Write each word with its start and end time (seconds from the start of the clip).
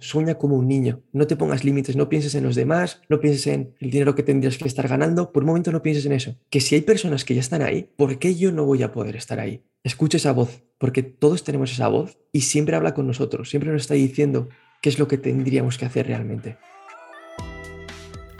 Sueña 0.00 0.36
como 0.36 0.54
un 0.54 0.68
niño, 0.68 1.02
no 1.12 1.26
te 1.26 1.34
pongas 1.34 1.64
límites, 1.64 1.96
no 1.96 2.08
pienses 2.08 2.36
en 2.36 2.44
los 2.44 2.54
demás, 2.54 3.02
no 3.08 3.18
pienses 3.18 3.48
en 3.48 3.74
el 3.80 3.90
dinero 3.90 4.14
que 4.14 4.22
tendrías 4.22 4.56
que 4.56 4.68
estar 4.68 4.86
ganando, 4.86 5.32
por 5.32 5.42
un 5.42 5.48
momento 5.48 5.72
no 5.72 5.82
pienses 5.82 6.06
en 6.06 6.12
eso. 6.12 6.36
Que 6.50 6.60
si 6.60 6.76
hay 6.76 6.82
personas 6.82 7.24
que 7.24 7.34
ya 7.34 7.40
están 7.40 7.62
ahí, 7.62 7.90
¿por 7.96 8.18
qué 8.18 8.36
yo 8.36 8.52
no 8.52 8.64
voy 8.64 8.84
a 8.84 8.92
poder 8.92 9.16
estar 9.16 9.40
ahí? 9.40 9.64
Escucha 9.82 10.18
esa 10.18 10.32
voz, 10.32 10.62
porque 10.78 11.02
todos 11.02 11.42
tenemos 11.42 11.72
esa 11.72 11.88
voz 11.88 12.16
y 12.32 12.42
siempre 12.42 12.76
habla 12.76 12.94
con 12.94 13.08
nosotros, 13.08 13.50
siempre 13.50 13.72
nos 13.72 13.82
está 13.82 13.94
diciendo 13.94 14.48
qué 14.80 14.88
es 14.88 15.00
lo 15.00 15.08
que 15.08 15.18
tendríamos 15.18 15.78
que 15.78 15.86
hacer 15.86 16.06
realmente. 16.06 16.58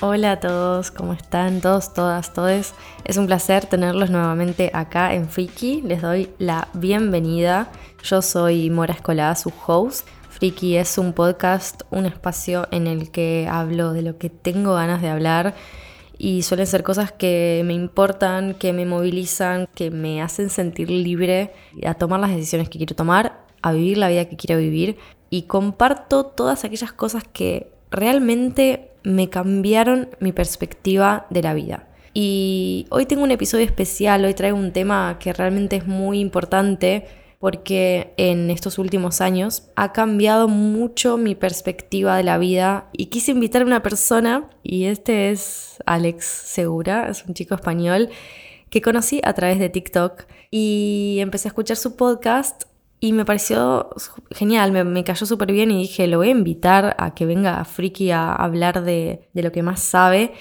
Hola 0.00 0.32
a 0.32 0.40
todos, 0.40 0.92
¿cómo 0.92 1.12
están 1.12 1.60
todos, 1.60 1.92
todas, 1.92 2.32
todes? 2.32 2.72
Es 3.04 3.16
un 3.16 3.26
placer 3.26 3.66
tenerlos 3.66 4.10
nuevamente 4.10 4.70
acá 4.72 5.12
en 5.12 5.28
Friki. 5.28 5.82
Les 5.82 6.02
doy 6.02 6.30
la 6.38 6.68
bienvenida. 6.72 7.72
Yo 8.04 8.22
soy 8.22 8.70
Mora 8.70 8.94
Escolá, 8.94 9.34
su 9.34 9.52
host. 9.66 10.06
Friki 10.38 10.76
es 10.76 10.98
un 10.98 11.14
podcast, 11.14 11.82
un 11.90 12.06
espacio 12.06 12.68
en 12.70 12.86
el 12.86 13.10
que 13.10 13.48
hablo 13.50 13.92
de 13.92 14.02
lo 14.02 14.18
que 14.18 14.30
tengo 14.30 14.74
ganas 14.74 15.02
de 15.02 15.08
hablar 15.08 15.56
y 16.16 16.42
suelen 16.42 16.68
ser 16.68 16.84
cosas 16.84 17.10
que 17.10 17.62
me 17.64 17.74
importan, 17.74 18.54
que 18.54 18.72
me 18.72 18.86
movilizan, 18.86 19.68
que 19.74 19.90
me 19.90 20.22
hacen 20.22 20.48
sentir 20.48 20.90
libre 20.90 21.50
a 21.84 21.94
tomar 21.94 22.20
las 22.20 22.30
decisiones 22.30 22.68
que 22.68 22.78
quiero 22.78 22.94
tomar, 22.94 23.40
a 23.62 23.72
vivir 23.72 23.98
la 23.98 24.08
vida 24.08 24.26
que 24.26 24.36
quiero 24.36 24.60
vivir 24.60 24.96
y 25.28 25.42
comparto 25.42 26.26
todas 26.26 26.64
aquellas 26.64 26.92
cosas 26.92 27.24
que 27.24 27.72
realmente 27.90 28.92
me 29.02 29.30
cambiaron 29.30 30.08
mi 30.20 30.30
perspectiva 30.30 31.26
de 31.30 31.42
la 31.42 31.54
vida. 31.54 31.88
Y 32.14 32.86
hoy 32.90 33.06
tengo 33.06 33.24
un 33.24 33.32
episodio 33.32 33.64
especial, 33.64 34.24
hoy 34.24 34.34
traigo 34.34 34.56
un 34.56 34.72
tema 34.72 35.16
que 35.18 35.32
realmente 35.32 35.74
es 35.74 35.86
muy 35.88 36.20
importante 36.20 37.06
porque 37.38 38.14
en 38.16 38.50
estos 38.50 38.78
últimos 38.78 39.20
años 39.20 39.70
ha 39.76 39.92
cambiado 39.92 40.48
mucho 40.48 41.16
mi 41.16 41.34
perspectiva 41.34 42.16
de 42.16 42.24
la 42.24 42.38
vida 42.38 42.88
y 42.92 43.06
quise 43.06 43.30
invitar 43.30 43.62
a 43.62 43.66
una 43.66 43.82
persona, 43.82 44.50
y 44.62 44.84
este 44.84 45.30
es 45.30 45.78
Alex 45.86 46.24
Segura, 46.24 47.08
es 47.08 47.24
un 47.24 47.34
chico 47.34 47.54
español 47.54 48.08
que 48.70 48.82
conocí 48.82 49.20
a 49.24 49.32
través 49.34 49.58
de 49.58 49.68
TikTok 49.68 50.24
y 50.50 51.18
empecé 51.20 51.48
a 51.48 51.50
escuchar 51.50 51.76
su 51.76 51.96
podcast 51.96 52.64
y 53.00 53.12
me 53.12 53.24
pareció 53.24 53.90
genial, 54.32 54.72
me, 54.72 55.04
cayó 55.04 55.24
súper 55.24 55.52
bien 55.52 55.70
y 55.70 55.78
dije, 55.78 56.08
lo 56.08 56.18
voy 56.18 56.28
a 56.28 56.32
invitar 56.32 56.96
a 56.98 57.14
que 57.14 57.26
venga 57.26 57.60
a 57.60 57.64
Friki 57.64 58.10
a 58.10 58.32
hablar 58.32 58.82
de, 58.82 59.28
de 59.32 59.42
lo 59.42 59.52
que 59.52 59.62
más 59.62 59.80
sabe 59.80 60.32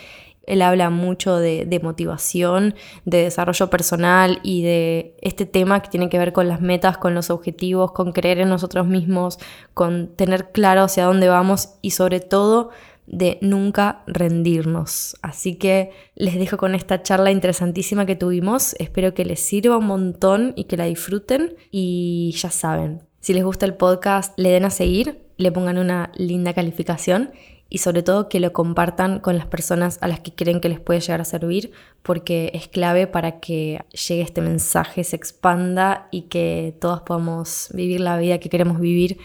él 0.47 0.61
habla 0.61 0.89
mucho 0.89 1.37
de, 1.37 1.79
motivación, 1.83 2.73
de 3.05 3.23
desarrollo 3.23 3.69
personal 3.69 4.39
y 4.43 4.63
de 4.63 5.15
este 5.21 5.45
tema 5.45 5.81
que 5.81 5.89
tiene 5.89 6.09
que 6.09 6.17
ver 6.17 6.33
con 6.33 6.47
las 6.47 6.61
metas, 6.61 6.97
con 6.97 7.13
los 7.13 7.29
objetivos, 7.29 7.91
con 7.91 8.13
creer 8.13 8.39
en 8.39 8.49
nosotros 8.49 8.87
mismos, 8.87 9.37
con 9.73 10.15
tener 10.15 10.51
claro 10.51 10.83
hacia 10.83 11.05
dónde 11.05 11.27
vamos 11.27 11.75
y 11.81 11.91
sobre 11.91 12.21
todo 12.21 12.69
de 13.07 13.37
nunca 13.41 14.03
rendirnos. 14.07 15.17
Así 15.21 15.55
que 15.55 15.91
les 16.15 16.35
dejo 16.35 16.57
con 16.57 16.75
esta 16.75 17.03
charla 17.03 17.29
interesantísima 17.31 18.05
que 18.05 18.15
tuvimos. 18.15 18.73
Espero 18.79 19.13
que 19.13 19.25
les 19.25 19.41
sirva 19.41 19.77
un 19.77 19.87
montón 19.87 20.53
y 20.55 20.63
que 20.63 20.77
la 20.77 20.85
disfruten. 20.85 21.55
Y 21.71 22.33
ya 22.37 22.51
saben, 22.51 23.03
si 23.19 23.33
les 23.33 23.43
gusta 23.43 23.65
el 23.65 23.75
podcast, 23.75 24.37
le 24.39 24.49
den 24.49 24.65
a 24.65 24.69
seguir, 24.69 25.25
le 25.37 25.51
pongan 25.51 25.77
una 25.77 26.11
linda 26.15 26.53
calificación 26.53 27.31
y 27.69 27.79
sobre 27.79 28.03
todo 28.03 28.29
que 28.29 28.39
lo 28.39 28.53
compartan 28.53 29.19
con 29.19 29.37
las 29.37 29.45
personas 29.45 29.97
a 30.01 30.07
las 30.07 30.19
que 30.19 30.33
creen 30.33 30.61
que 30.61 30.69
les 30.69 30.79
puede 30.79 30.99
llegar 30.99 31.21
a 31.21 31.25
servir, 31.25 31.71
porque 32.01 32.51
es 32.53 32.67
clave 32.67 33.07
para 33.07 33.39
que 33.39 33.81
llegue 33.91 34.21
este 34.21 34.41
mensaje, 34.41 35.03
se 35.03 35.15
expanda 35.15 36.07
y 36.11 36.23
que 36.23 36.75
todos 36.79 37.01
podamos 37.01 37.69
vivir 37.73 37.99
la 37.99 38.17
vida 38.17 38.39
que 38.39 38.49
queremos 38.49 38.79
vivir 38.79 39.17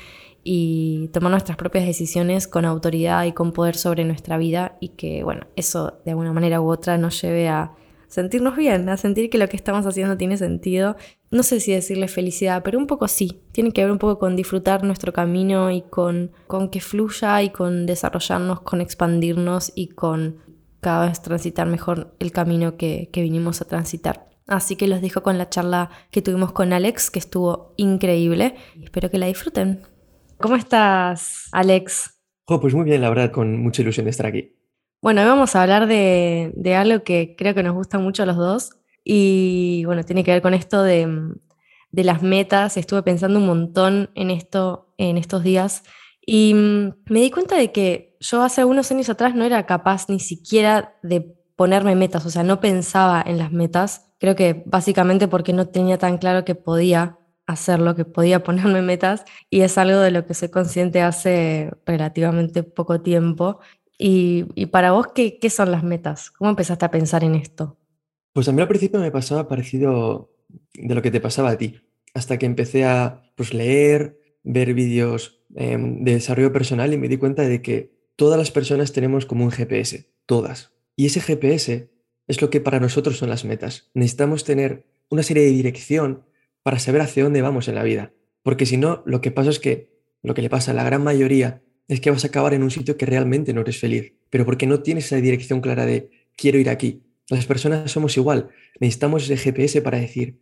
y 0.44 1.08
tomar 1.12 1.30
nuestras 1.30 1.56
propias 1.56 1.86
decisiones 1.86 2.48
con 2.48 2.64
autoridad 2.64 3.24
y 3.24 3.32
con 3.32 3.52
poder 3.52 3.76
sobre 3.76 4.04
nuestra 4.04 4.38
vida 4.38 4.76
y 4.80 4.88
que, 4.88 5.22
bueno, 5.22 5.46
eso 5.54 6.00
de 6.04 6.10
alguna 6.10 6.32
manera 6.32 6.60
u 6.60 6.70
otra 6.70 6.98
nos 6.98 7.20
lleve 7.22 7.48
a 7.48 7.72
sentirnos 8.12 8.56
bien, 8.56 8.91
a 8.91 8.98
sentir 8.98 9.30
que 9.30 9.38
lo 9.38 9.48
que 9.48 9.56
estamos 9.56 9.87
haciendo 9.87 10.19
tiene 10.19 10.37
sentido. 10.37 10.97
No 11.31 11.42
sé 11.42 11.60
si 11.60 11.72
decirle 11.72 12.09
felicidad, 12.09 12.62
pero 12.62 12.78
un 12.78 12.87
poco 12.87 13.09
sí. 13.09 13.41
Tiene 13.53 13.72
que 13.72 13.82
ver 13.82 13.91
un 13.91 13.97
poco 13.97 14.19
con 14.19 14.37
disfrutar 14.37 14.84
nuestro 14.84 15.14
camino 15.14 15.70
y 15.70 15.81
con, 15.81 16.31
con 16.47 16.69
que 16.69 16.82
fluya 16.82 17.42
y 17.42 17.48
con 17.48 17.87
desarrollarnos, 17.87 18.60
con 18.60 18.82
expandirnos 18.82 19.72
y 19.75 19.88
con 19.88 20.42
cada 20.81 21.06
vez 21.06 21.22
transitar 21.22 21.66
mejor 21.66 22.14
el 22.19 22.32
camino 22.32 22.76
que, 22.76 23.09
que 23.10 23.22
vinimos 23.22 23.62
a 23.62 23.64
transitar. 23.64 24.28
Así 24.47 24.76
que 24.76 24.88
los 24.88 25.00
dejo 25.00 25.22
con 25.22 25.38
la 25.38 25.48
charla 25.48 25.88
que 26.10 26.20
tuvimos 26.20 26.53
con 26.53 26.75
Alex, 26.75 27.10
que 27.10 27.19
estuvo 27.19 27.72
increíble. 27.78 28.56
Espero 28.82 29.10
que 29.10 29.16
la 29.16 29.26
disfruten. 29.26 29.81
¿Cómo 30.37 30.56
estás, 30.56 31.48
Alex? 31.53 32.20
Oh, 32.44 32.60
pues 32.60 32.75
muy 32.75 32.84
bien, 32.84 33.00
la 33.00 33.08
verdad, 33.08 33.31
con 33.31 33.56
mucha 33.56 33.81
ilusión 33.81 34.04
de 34.04 34.10
estar 34.10 34.26
aquí. 34.26 34.62
Bueno, 35.02 35.22
hoy 35.22 35.26
vamos 35.26 35.56
a 35.56 35.62
hablar 35.62 35.88
de, 35.88 36.74
algo 36.76 37.02
que 37.02 37.34
creo 37.36 37.54
que 37.56 37.64
nos 37.64 37.74
gusta 37.74 37.98
mucho 37.98 38.22
a 38.22 38.26
los 38.26 38.36
dos 38.36 38.70
y 39.02 39.82
bueno, 39.84 40.04
tiene 40.04 40.22
que 40.22 40.30
ver 40.30 40.42
con 40.42 40.54
esto 40.54 40.84
de, 40.84 41.34
las 41.90 42.22
metas. 42.22 42.76
Estuve 42.76 43.02
pensando 43.02 43.40
un 43.40 43.46
montón 43.46 44.10
en 44.14 44.30
esto 44.30 44.94
en 44.98 45.18
estos 45.18 45.42
días 45.42 45.82
y 46.24 46.54
mm, 46.54 46.94
me 47.06 47.20
di 47.20 47.32
cuenta 47.32 47.56
de 47.56 47.72
que 47.72 48.16
yo 48.20 48.42
hace 48.42 48.60
algunos 48.60 48.92
años 48.92 49.08
atrás 49.08 49.34
no 49.34 49.44
era 49.44 49.66
capaz 49.66 50.08
ni 50.08 50.20
siquiera 50.20 50.94
de 51.02 51.34
ponerme 51.56 51.96
metas, 51.96 52.24
o 52.24 52.30
sea, 52.30 52.44
no 52.44 52.60
pensaba 52.60 53.24
en 53.26 53.38
las 53.38 53.50
metas. 53.50 54.12
Creo 54.20 54.36
que 54.36 54.62
básicamente 54.66 55.26
porque 55.26 55.52
no 55.52 55.66
tenía 55.66 55.98
tan 55.98 56.16
claro 56.19 56.44
que 56.44 56.54
podía 56.54 57.19
hacerlo, 57.48 57.96
que 57.96 58.04
podía 58.04 58.42
ponerme 58.44 58.82
metas 58.82 59.24
y 59.50 59.62
es 59.62 59.78
algo 59.78 59.98
de 59.98 60.12
lo 60.12 60.26
que 60.26 60.34
soy 60.34 60.48
consciente 60.50 61.02
hace 61.02 61.72
relativamente 61.86 62.62
poco 62.62 63.00
tiempo 63.00 63.58
y, 63.98 64.66
para 64.66 64.92
vos, 64.92 65.08
¿qué, 65.14 65.38
¿qué, 65.38 65.50
son 65.50 65.70
las 65.70 65.84
metas? 65.84 66.30
¿Cómo 66.30 66.50
empezaste 66.50 66.84
a 66.84 66.91
pensar 66.91 67.25
en 67.25 67.34
esto? 67.34 67.78
Pues 68.32 68.48
a 68.48 68.53
mí 68.53 68.60
al 68.60 68.69
principio 68.69 68.98
me 69.00 69.10
pasaba 69.10 69.48
parecido 69.48 70.34
de 70.75 70.94
lo 70.94 71.03
que 71.03 71.10
te 71.10 71.20
pasaba 71.20 71.50
a 71.50 71.58
ti, 71.58 71.80
hasta 72.14 72.38
que 72.38 72.47
empecé 72.47 72.84
a 72.84 73.22
pues, 73.36 73.54
leer, 73.54 74.19
ver 74.42 74.75
vídeos 74.75 75.41
em, 75.54 76.02
de 76.02 76.14
desarrollo 76.14 76.52
personal 76.52 76.92
y 76.92 76.98
me 76.98 77.08
di 77.08 77.16
cuenta 77.16 77.42
de 77.42 77.62
que 77.62 77.94
todas 78.16 78.38
las 78.38 78.50
personas 78.50 78.92
tenemos 78.92 79.26
como 79.26 79.44
un 79.44 79.50
GPS, 79.50 80.10
todas. 80.26 80.72
Y 80.97 81.06
ese 81.06 81.20
GPS 81.20 81.91
es 82.26 82.42
lo 82.42 82.50
que 82.50 82.60
para 82.60 82.81
nosotros 82.81 83.19
son 83.19 83.28
las 83.28 83.44
metas. 83.44 83.91
Necesitamos 83.94 84.44
tener 84.44 84.86
una 85.10 85.22
serie 85.22 85.44
de 85.44 85.50
dirección 85.50 86.25
para 86.62 86.78
saber 86.78 87.02
hacia 87.02 87.25
dónde 87.25 87.42
vamos 87.42 87.69
en 87.69 87.75
la 87.75 87.82
vida. 87.82 88.12
Porque 88.42 88.66
si 88.66 88.76
no, 88.76 89.02
lo 89.06 89.20
que 89.20 89.31
pasa 89.31 89.50
es 89.50 89.58
que 89.58 89.92
lo 90.22 90.34
que 90.34 90.42
le 90.42 90.50
pasa 90.50 90.70
a 90.70 90.75
la 90.75 90.84
gran 90.84 91.02
mayoría 91.02 91.62
es 91.92 92.00
que 92.00 92.10
vas 92.10 92.25
a 92.25 92.28
acabar 92.28 92.54
en 92.54 92.62
un 92.62 92.70
sitio 92.70 92.97
que 92.97 93.04
realmente 93.04 93.53
no 93.53 93.60
eres 93.60 93.78
feliz, 93.78 94.14
pero 94.30 94.47
porque 94.47 94.66
no 94.66 94.80
tienes 94.80 95.06
esa 95.06 95.16
dirección 95.16 95.60
clara 95.60 95.84
de 95.84 96.10
quiero 96.36 96.58
ir 96.58 96.70
aquí. 96.70 97.03
Las 97.28 97.44
personas 97.44 97.91
somos 97.91 98.16
igual, 98.16 98.48
necesitamos 98.80 99.25
ese 99.25 99.36
GPS 99.36 99.82
para 99.82 99.98
decir, 99.98 100.38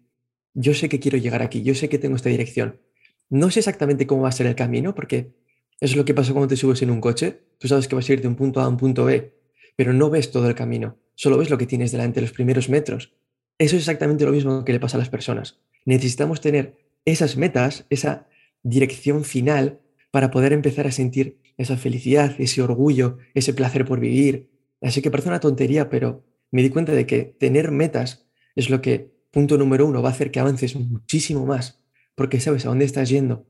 yo 0.54 0.74
sé 0.74 0.88
que 0.88 1.00
quiero 1.00 1.18
llegar 1.18 1.42
aquí, 1.42 1.62
yo 1.62 1.74
sé 1.74 1.88
que 1.88 1.98
tengo 1.98 2.14
esta 2.14 2.28
dirección. 2.28 2.80
No 3.28 3.50
sé 3.50 3.60
exactamente 3.60 4.06
cómo 4.06 4.22
va 4.22 4.28
a 4.28 4.32
ser 4.32 4.46
el 4.46 4.54
camino, 4.54 4.94
porque 4.94 5.32
eso 5.80 5.92
es 5.92 5.96
lo 5.96 6.04
que 6.04 6.14
pasa 6.14 6.32
cuando 6.32 6.48
te 6.48 6.56
subes 6.56 6.82
en 6.82 6.90
un 6.90 7.00
coche, 7.00 7.40
tú 7.58 7.66
sabes 7.66 7.88
que 7.88 7.96
vas 7.96 8.08
a 8.08 8.12
ir 8.12 8.20
de 8.20 8.28
un 8.28 8.36
punto 8.36 8.60
A 8.60 8.64
a 8.64 8.68
un 8.68 8.76
punto 8.76 9.04
B, 9.04 9.34
pero 9.74 9.92
no 9.92 10.08
ves 10.08 10.30
todo 10.30 10.48
el 10.48 10.54
camino, 10.54 10.98
solo 11.16 11.36
ves 11.36 11.50
lo 11.50 11.58
que 11.58 11.66
tienes 11.66 11.90
delante, 11.90 12.20
los 12.20 12.32
primeros 12.32 12.68
metros. 12.68 13.12
Eso 13.58 13.76
es 13.76 13.82
exactamente 13.82 14.24
lo 14.24 14.32
mismo 14.32 14.64
que 14.64 14.72
le 14.72 14.80
pasa 14.80 14.96
a 14.96 15.00
las 15.00 15.10
personas. 15.10 15.58
Necesitamos 15.84 16.40
tener 16.40 16.78
esas 17.04 17.36
metas, 17.36 17.86
esa 17.90 18.28
dirección 18.62 19.24
final 19.24 19.80
para 20.10 20.30
poder 20.30 20.52
empezar 20.52 20.86
a 20.86 20.92
sentir 20.92 21.40
esa 21.56 21.76
felicidad, 21.76 22.34
ese 22.38 22.62
orgullo, 22.62 23.18
ese 23.34 23.54
placer 23.54 23.84
por 23.84 24.00
vivir. 24.00 24.50
Así 24.80 25.02
que 25.02 25.10
parece 25.10 25.28
una 25.28 25.40
tontería, 25.40 25.88
pero 25.88 26.24
me 26.50 26.62
di 26.62 26.70
cuenta 26.70 26.92
de 26.92 27.06
que 27.06 27.24
tener 27.24 27.70
metas 27.70 28.26
es 28.56 28.70
lo 28.70 28.80
que, 28.80 29.12
punto 29.30 29.56
número 29.58 29.86
uno, 29.86 30.02
va 30.02 30.08
a 30.08 30.12
hacer 30.12 30.30
que 30.30 30.40
avances 30.40 30.74
muchísimo 30.74 31.46
más, 31.46 31.84
porque 32.14 32.40
sabes 32.40 32.66
a 32.66 32.70
dónde 32.70 32.84
estás 32.84 33.08
yendo. 33.08 33.46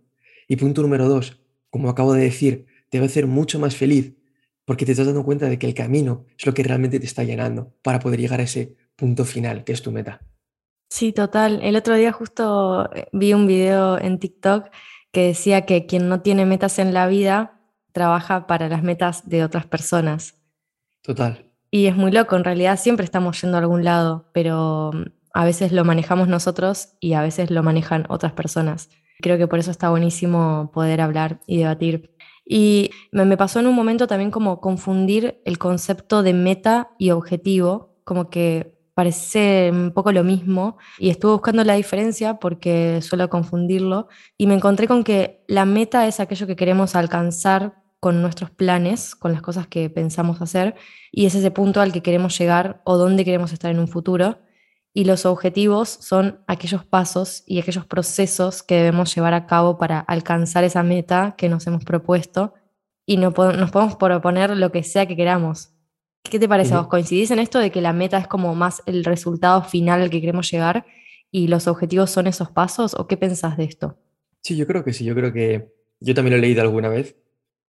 Y 0.49 0.57
punto 0.57 0.83
número 0.83 1.09
dos, 1.09 1.41
como 1.71 1.89
acabo 1.89 2.13
de 2.13 2.25
decir, 2.25 2.67
te 2.91 2.99
va 2.99 3.05
a 3.05 3.07
hacer 3.07 3.27
mucho 3.27 3.59
más 3.59 3.77
feliz, 3.77 4.15
porque 4.65 4.85
te 4.85 4.93
estás 4.93 5.07
dando 5.07 5.25
cuenta 5.25 5.49
de 5.49 5.59
que 5.59 5.67
el 5.67 5.75
camino 5.75 6.27
es 6.39 6.45
lo 6.47 6.55
que 6.55 6.63
realmente 6.63 7.01
te 7.01 7.07
está 7.07 7.25
llenando 7.25 7.73
para 7.83 8.01
poder 8.01 8.21
llegar 8.21 8.41
a 8.41 8.45
ese 8.45 8.77
punto 8.97 9.25
final, 9.25 9.65
que 9.65 9.73
es 9.73 9.83
tu 9.83 9.93
meta. 9.93 10.21
Sí, 10.91 11.13
total. 11.13 11.61
El 11.63 11.77
otro 11.77 11.95
día 11.95 12.13
justo 12.13 12.93
eh, 12.93 13.07
vi 13.13 13.33
un 13.33 13.47
video 13.47 13.99
en 13.99 14.19
TikTok 14.19 14.67
que 15.13 15.27
decía 15.27 15.67
que 15.67 15.87
quien 15.87 16.09
no 16.09 16.21
tiene 16.21 16.47
metas 16.47 16.79
en 16.79 16.95
la 16.95 17.07
vida 17.07 17.61
trabaja 17.93 18.47
para 18.47 18.69
las 18.69 18.83
metas 18.83 19.29
de 19.29 19.45
otras 19.45 19.67
personas. 19.67 20.35
Total. 21.03 21.51
Y 21.71 21.87
es 21.87 21.97
muy 21.97 22.11
loco, 22.11 22.37
en 22.37 22.45
realidad 22.45 22.79
siempre 22.79 23.05
estamos 23.05 23.41
yendo 23.41 23.57
a 23.57 23.61
algún 23.61 23.85
lado, 23.85 24.31
pero 24.33 24.91
mm, 24.93 25.05
a 25.35 25.45
veces 25.45 25.73
lo 25.73 25.85
manejamos 25.85 26.29
nosotros 26.29 26.95
y 27.01 27.13
a 27.13 27.23
veces 27.23 27.51
lo 27.51 27.63
manejan 27.63 28.07
otras 28.09 28.33
personas. 28.33 28.91
Creo 29.21 29.39
que 29.39 29.47
por 29.47 29.59
eso 29.59 29.71
está 29.71 29.91
buenísimo 29.91 30.71
poder 30.73 31.01
hablar 31.01 31.41
y 31.47 31.59
debatir. 31.59 32.15
Y 32.45 32.91
me 33.13 33.37
pasó 33.37 33.61
en 33.61 33.69
un 33.69 33.75
momento 33.75 34.07
también 34.07 34.31
como 34.31 34.61
confundir 34.61 35.41
el 35.45 35.59
concepto 35.59 36.23
de 36.23 36.33
meta 36.33 36.91
y 36.99 37.11
objetivo, 37.11 38.01
como 38.03 38.29
que 38.29 38.80
parece 38.95 39.71
un 39.73 39.93
poco 39.93 40.13
lo 40.13 40.25
mismo 40.25 40.79
y 40.99 41.11
estuve 41.11 41.33
buscando 41.33 41.65
la 41.65 41.75
diferencia 41.75 42.35
porque 42.35 43.01
suelo 43.03 43.29
confundirlo 43.31 44.09
y 44.37 44.47
me 44.47 44.55
encontré 44.55 44.87
con 44.89 45.05
que 45.05 45.45
la 45.49 45.65
meta 45.65 46.07
es 46.07 46.21
aquello 46.21 46.47
que 46.47 46.57
queremos 46.57 46.95
alcanzar 46.95 47.81
con 48.01 48.23
nuestros 48.23 48.51
planes, 48.51 49.15
con 49.15 49.33
las 49.33 49.43
cosas 49.43 49.67
que 49.67 49.91
pensamos 49.91 50.41
hacer, 50.41 50.75
y 51.13 51.27
es 51.27 51.35
ese 51.35 51.51
punto 51.51 51.83
al 51.83 51.93
que 51.93 52.03
queremos 52.03 52.37
llegar 52.39 52.81
o 52.85 52.97
dónde 52.97 53.25
queremos 53.25 53.53
estar 53.53 53.71
en 53.71 53.79
un 53.79 53.89
futuro. 53.89 54.39
Y 54.93 55.05
los 55.05 55.25
objetivos 55.27 55.89
son 55.89 56.43
aquellos 56.49 56.85
pasos 56.85 57.45
y 57.47 57.61
aquellos 57.61 57.87
procesos 57.87 58.63
que 58.65 58.77
debemos 58.77 59.15
llevar 59.15 59.35
a 59.35 59.47
cabo 59.47 59.79
para 59.79 60.01
alcanzar 60.01 60.65
esa 60.65 60.83
meta 60.83 61.35
que 61.39 61.49
nos 61.49 61.67
hemos 61.67 61.85
propuesto 61.85 62.55
y 63.07 63.17
no 63.19 63.31
nos 63.31 63.71
podemos 63.71 63.97
proponer 63.97 64.57
lo 64.57 64.73
que 64.73 64.83
sea 64.83 65.07
que 65.07 65.17
queramos. 65.17 65.71
¿Qué 66.23 66.39
te 66.39 66.49
parece 66.49 66.75
a 66.75 66.79
vos? 66.79 66.89
¿Coincidís 66.89 67.31
en 67.31 67.39
esto 67.39 67.59
de 67.59 67.71
que 67.71 67.81
la 67.81 67.93
meta 67.93 68.19
es 68.19 68.27
como 68.27 68.55
más 68.55 68.83
el 68.87 69.05
resultado 69.05 69.63
final 69.65 70.03
al 70.03 70.11
que 70.11 70.21
queremos 70.21 70.51
llegar 70.51 70.87
y 71.31 71.49
los 71.49 71.67
objetivos 71.67 72.11
son 72.11 72.27
esos 72.27 72.51
pasos? 72.51 72.95
¿O 72.95 73.07
qué 73.07 73.17
pensás 73.17 73.57
de 73.57 73.65
esto? 73.65 73.99
Sí, 74.43 74.57
yo 74.57 74.67
creo 74.67 74.85
que 74.85 74.93
sí. 74.93 75.05
Yo 75.05 75.15
creo 75.15 75.33
que 75.33 75.73
yo 76.01 76.15
también 76.15 76.33
lo 76.33 76.39
he 76.39 76.41
leído 76.41 76.63
alguna 76.63 76.89
vez. 76.89 77.17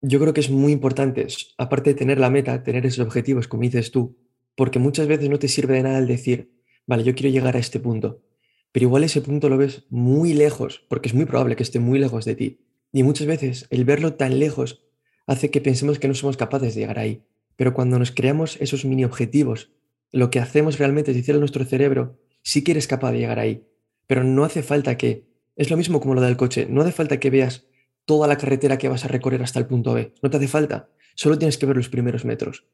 Yo 0.00 0.20
creo 0.20 0.32
que 0.32 0.40
es 0.40 0.50
muy 0.50 0.72
importante, 0.72 1.26
aparte 1.56 1.90
de 1.90 1.94
tener 1.94 2.18
la 2.18 2.30
meta, 2.30 2.62
tener 2.62 2.86
esos 2.86 3.04
objetivos, 3.04 3.48
como 3.48 3.64
dices 3.64 3.90
tú, 3.90 4.16
porque 4.54 4.78
muchas 4.78 5.08
veces 5.08 5.28
no 5.28 5.38
te 5.38 5.48
sirve 5.48 5.74
de 5.74 5.82
nada 5.82 5.98
el 5.98 6.06
decir, 6.06 6.52
vale, 6.86 7.02
yo 7.02 7.16
quiero 7.16 7.32
llegar 7.32 7.56
a 7.56 7.58
este 7.58 7.80
punto, 7.80 8.22
pero 8.70 8.84
igual 8.84 9.02
ese 9.02 9.22
punto 9.22 9.48
lo 9.48 9.56
ves 9.56 9.86
muy 9.90 10.34
lejos, 10.34 10.84
porque 10.88 11.08
es 11.08 11.14
muy 11.14 11.24
probable 11.24 11.56
que 11.56 11.64
esté 11.64 11.80
muy 11.80 11.98
lejos 11.98 12.24
de 12.24 12.36
ti. 12.36 12.60
Y 12.92 13.02
muchas 13.02 13.26
veces 13.26 13.66
el 13.70 13.84
verlo 13.84 14.14
tan 14.14 14.38
lejos 14.38 14.84
hace 15.26 15.50
que 15.50 15.60
pensemos 15.60 15.98
que 15.98 16.06
no 16.06 16.14
somos 16.14 16.36
capaces 16.36 16.74
de 16.74 16.80
llegar 16.82 17.00
ahí. 17.00 17.24
Pero 17.58 17.74
cuando 17.74 17.98
nos 17.98 18.12
creamos 18.12 18.56
esos 18.60 18.84
mini 18.84 19.04
objetivos, 19.04 19.72
lo 20.12 20.30
que 20.30 20.38
hacemos 20.38 20.78
realmente 20.78 21.10
es 21.10 21.16
decirle 21.16 21.38
a 21.38 21.40
nuestro 21.40 21.64
cerebro, 21.64 22.16
sí 22.40 22.62
que 22.62 22.70
eres 22.70 22.86
capaz 22.86 23.10
de 23.10 23.18
llegar 23.18 23.40
ahí, 23.40 23.66
pero 24.06 24.22
no 24.22 24.44
hace 24.44 24.62
falta 24.62 24.96
que, 24.96 25.26
es 25.56 25.68
lo 25.68 25.76
mismo 25.76 25.98
como 25.98 26.14
lo 26.14 26.20
del 26.20 26.36
coche, 26.36 26.68
no 26.70 26.82
hace 26.82 26.92
falta 26.92 27.18
que 27.18 27.30
veas 27.30 27.66
toda 28.04 28.28
la 28.28 28.38
carretera 28.38 28.78
que 28.78 28.88
vas 28.88 29.04
a 29.04 29.08
recorrer 29.08 29.42
hasta 29.42 29.58
el 29.58 29.66
punto 29.66 29.92
B, 29.92 30.14
no 30.22 30.30
te 30.30 30.36
hace 30.36 30.46
falta, 30.46 30.88
solo 31.16 31.36
tienes 31.36 31.58
que 31.58 31.66
ver 31.66 31.76
los 31.76 31.88
primeros 31.88 32.24
metros. 32.24 32.64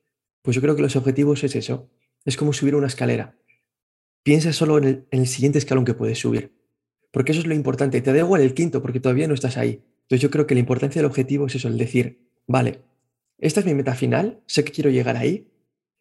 Pues 0.43 0.55
yo 0.55 0.61
creo 0.61 0.77
que 0.77 0.83
los 0.83 0.97
objetivos 0.97 1.43
es 1.45 1.57
eso, 1.57 1.89
es 2.27 2.37
como 2.37 2.53
subir 2.53 2.75
una 2.75 2.87
escalera. 2.87 3.39
Piensa 4.23 4.53
solo 4.53 4.77
en 4.77 4.85
el, 4.85 5.07
en 5.11 5.21
el 5.21 5.27
siguiente 5.27 5.57
escalón 5.57 5.87
que 5.87 5.95
puedes 5.95 6.19
subir, 6.19 6.53
porque 7.11 7.33
eso 7.33 7.41
es 7.41 7.47
lo 7.47 7.55
importante, 7.55 8.03
te 8.03 8.13
da 8.13 8.19
igual 8.19 8.43
el 8.43 8.53
quinto 8.53 8.83
porque 8.83 9.01
todavía 9.01 9.29
no 9.29 9.35
estás 9.35 9.57
ahí. 9.57 9.83
Entonces 10.03 10.21
yo 10.21 10.31
creo 10.31 10.47
que 10.47 10.55
la 10.55 10.61
importancia 10.61 11.01
del 11.01 11.07
objetivo 11.07 11.47
es 11.47 11.55
eso, 11.55 11.69
el 11.69 11.79
decir, 11.79 12.29
vale, 12.47 12.83
esta 13.39 13.61
es 13.61 13.67
mi 13.67 13.75
meta 13.75 13.95
final, 13.95 14.43
sé 14.47 14.65
que 14.65 14.73
quiero 14.73 14.91
llegar 14.91 15.17
ahí, 15.17 15.51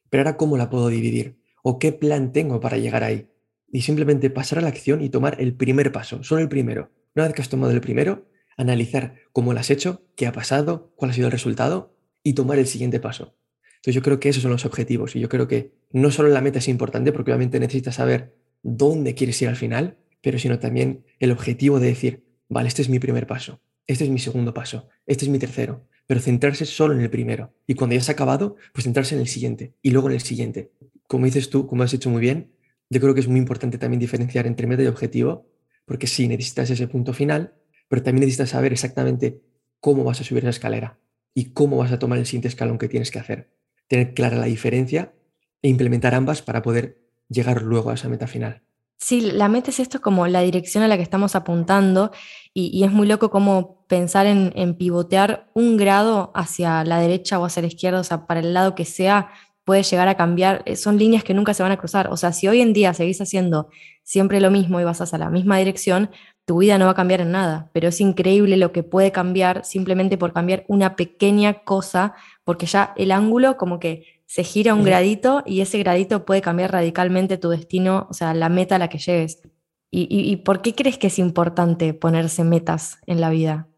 pero 0.09 0.21
ahora 0.21 0.37
cómo 0.37 0.57
la 0.57 0.69
puedo 0.69 0.89
dividir 0.89 1.39
o 1.63 1.79
qué 1.79 1.91
plan 1.91 2.31
tengo 2.31 2.59
para 2.59 2.77
llegar 2.77 3.03
ahí. 3.03 3.29
Y 3.71 3.81
simplemente 3.81 4.29
pasar 4.29 4.59
a 4.59 4.61
la 4.61 4.67
acción 4.67 5.01
y 5.01 5.09
tomar 5.09 5.41
el 5.41 5.55
primer 5.55 5.91
paso, 5.91 6.23
solo 6.23 6.41
el 6.41 6.49
primero. 6.49 6.91
Una 7.15 7.25
vez 7.25 7.33
que 7.33 7.41
has 7.41 7.49
tomado 7.49 7.71
el 7.71 7.81
primero, 7.81 8.27
analizar 8.57 9.15
cómo 9.31 9.53
lo 9.53 9.59
has 9.59 9.71
hecho, 9.71 10.05
qué 10.15 10.27
ha 10.27 10.31
pasado, 10.31 10.93
cuál 10.95 11.11
ha 11.11 11.13
sido 11.13 11.27
el 11.27 11.31
resultado 11.31 11.95
y 12.21 12.33
tomar 12.33 12.59
el 12.59 12.67
siguiente 12.67 12.99
paso. 12.99 13.35
Entonces 13.77 13.95
yo 13.95 14.01
creo 14.01 14.19
que 14.19 14.29
esos 14.29 14.43
son 14.43 14.51
los 14.51 14.65
objetivos 14.65 15.15
y 15.15 15.19
yo 15.19 15.29
creo 15.29 15.47
que 15.47 15.73
no 15.91 16.11
solo 16.11 16.29
la 16.29 16.41
meta 16.41 16.59
es 16.59 16.67
importante 16.67 17.11
porque 17.11 17.31
obviamente 17.31 17.59
necesitas 17.59 17.95
saber 17.95 18.35
dónde 18.61 19.15
quieres 19.15 19.41
ir 19.41 19.49
al 19.49 19.55
final, 19.55 19.97
pero 20.21 20.39
sino 20.39 20.59
también 20.59 21.05
el 21.19 21.31
objetivo 21.31 21.79
de 21.79 21.87
decir, 21.87 22.23
vale, 22.47 22.69
este 22.69 22.81
es 22.81 22.89
mi 22.89 22.99
primer 22.99 23.27
paso, 23.27 23.61
este 23.87 24.05
es 24.05 24.09
mi 24.09 24.19
segundo 24.19 24.53
paso, 24.53 24.87
este 25.05 25.25
es 25.25 25.29
mi 25.29 25.39
tercero, 25.39 25.85
pero 26.05 26.19
centrarse 26.19 26.65
solo 26.65 26.93
en 26.93 27.01
el 27.01 27.09
primero. 27.09 27.53
Y 27.67 27.75
cuando 27.75 27.95
ya 27.95 28.01
has 28.01 28.09
acabado, 28.09 28.55
pues 28.73 28.83
centrarse 28.83 29.15
en 29.15 29.21
el 29.21 29.27
siguiente 29.27 29.75
y 29.81 29.91
luego 29.91 30.09
en 30.09 30.15
el 30.15 30.21
siguiente. 30.21 30.71
Como 31.07 31.25
dices 31.25 31.49
tú, 31.49 31.67
como 31.67 31.83
has 31.83 31.93
hecho 31.93 32.09
muy 32.09 32.21
bien, 32.21 32.53
yo 32.89 32.99
creo 32.99 33.13
que 33.13 33.19
es 33.21 33.27
muy 33.27 33.39
importante 33.39 33.77
también 33.77 33.99
diferenciar 33.99 34.47
entre 34.47 34.67
meta 34.67 34.83
y 34.83 34.87
objetivo, 34.87 35.47
porque 35.85 36.07
sí, 36.07 36.27
necesitas 36.27 36.69
ese 36.69 36.87
punto 36.87 37.13
final, 37.13 37.55
pero 37.87 38.03
también 38.03 38.21
necesitas 38.21 38.49
saber 38.49 38.71
exactamente 38.73 39.41
cómo 39.79 40.03
vas 40.03 40.21
a 40.21 40.23
subir 40.23 40.43
esa 40.43 40.51
escalera 40.51 40.99
y 41.33 41.51
cómo 41.53 41.77
vas 41.77 41.91
a 41.91 41.99
tomar 41.99 42.19
el 42.19 42.25
siguiente 42.25 42.47
escalón 42.47 42.77
que 42.77 42.87
tienes 42.87 43.11
que 43.11 43.19
hacer. 43.19 43.53
Tener 43.87 44.13
clara 44.13 44.37
la 44.37 44.45
diferencia 44.45 45.13
e 45.61 45.69
implementar 45.69 46.15
ambas 46.15 46.41
para 46.41 46.61
poder 46.61 47.01
llegar 47.29 47.63
luego 47.63 47.89
a 47.89 47.95
esa 47.95 48.09
meta 48.09 48.27
final. 48.27 48.63
Sí, 49.03 49.19
la 49.19 49.49
meta 49.49 49.69
es 49.69 49.81
esto 49.81 49.99
como 49.99 50.27
la 50.27 50.39
dirección 50.39 50.81
a 50.81 50.87
la 50.87 50.95
que 50.95 51.03
estamos 51.03 51.35
apuntando 51.35 52.11
y, 52.53 52.85
es 52.85 52.91
muy 52.93 53.05
loco 53.05 53.29
como 53.29 53.83
pensar 53.87 54.27
en, 54.27 54.53
en, 54.55 54.77
pivotear 54.77 55.49
un 55.53 55.75
grado 55.75 56.31
hacia 56.35 56.85
la 56.85 56.99
derecha 56.99 57.37
o 57.37 57.43
hacia 57.43 57.61
la 57.63 57.67
izquierda, 57.67 57.99
o 57.99 58.03
sea, 58.05 58.27
para 58.27 58.39
el 58.39 58.53
lado 58.53 58.75
que 58.75 58.85
sea, 58.85 59.29
puede 59.65 59.83
llegar 59.83 60.07
a 60.07 60.15
cambiar. 60.15 60.63
Eh, 60.65 60.77
son 60.77 60.97
líneas 60.97 61.25
que 61.25 61.33
nunca 61.33 61.53
se 61.53 61.63
van 61.63 61.73
a 61.73 61.77
cruzar. 61.77 62.07
O 62.11 62.17
sea, 62.17 62.31
si 62.31 62.47
hoy 62.47 62.61
en 62.61 62.71
día 62.71 62.93
seguís 62.93 63.19
haciendo 63.19 63.67
siempre 64.03 64.39
lo 64.39 64.51
mismo 64.51 64.79
y 64.79 64.85
vas 64.85 65.01
hacia 65.01 65.17
la 65.17 65.29
misma 65.29 65.57
dirección, 65.57 66.09
tu 66.45 66.59
vida 66.59 66.77
no 66.77 66.85
va 66.85 66.91
a 66.91 66.95
cambiar 66.95 67.19
en 67.19 67.31
nada, 67.31 67.69
pero 67.73 67.89
es 67.89 67.99
increíble 67.99 68.55
lo 68.55 68.71
que 68.71 68.83
puede 68.83 69.11
cambiar 69.11 69.65
simplemente 69.65 70.17
por 70.17 70.31
cambiar 70.31 70.63
una 70.69 70.95
pequeña 70.95 71.63
cosa, 71.65 72.15
porque 72.45 72.67
ya 72.67 72.93
el 72.95 73.11
ángulo 73.11 73.57
como 73.57 73.79
que 73.79 74.12
se 74.33 74.43
gira 74.43 74.73
un 74.73 74.83
gradito 74.83 75.43
y 75.45 75.61
ese 75.61 75.77
gradito 75.77 76.25
puede 76.25 76.41
cambiar 76.41 76.71
radicalmente 76.71 77.37
tu 77.37 77.49
destino, 77.49 78.07
o 78.09 78.15
sea, 78.15 78.33
la 78.33 78.49
meta 78.49 78.77
a 78.77 78.79
la 78.79 78.89
que 78.89 78.97
llegues. 78.97 79.43
¿Y, 79.91 80.37
por 80.37 80.63
qué 80.63 80.73
crees 80.73 80.97
que 80.97 81.05
es 81.05 81.19
importante 81.19 81.93
ponerse 81.93 82.43
metas 82.43 82.97
en 83.05 83.21
la 83.21 83.29
vida? 83.29 83.69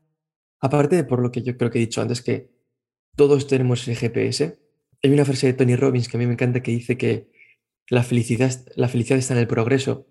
Aparte 0.61 0.95
de 0.95 1.03
por 1.03 1.21
lo 1.21 1.29
que 1.29 1.41
yo 1.41 1.57
creo 1.57 1.69
que 1.69 1.79
he 1.79 1.81
dicho 1.81 2.01
antes, 2.01 2.21
que 2.21 2.53
todos 3.17 3.47
tenemos 3.47 3.85
el 3.89 3.97
GPS, 3.97 4.57
hay 5.03 5.11
una 5.11 5.25
frase 5.25 5.47
de 5.47 5.53
Tony 5.55 5.75
Robbins 5.75 6.07
que 6.07 6.15
a 6.15 6.21
mí 6.21 6.25
me 6.25 6.31
encanta 6.31 6.63
que 6.63 6.71
dice 6.71 6.97
que 6.97 7.29
la 7.89 8.03
felicidad, 8.03 8.53
la 8.77 8.87
felicidad 8.87 9.19
está 9.19 9.33
en 9.33 9.41
el 9.41 9.47
progreso. 9.47 10.07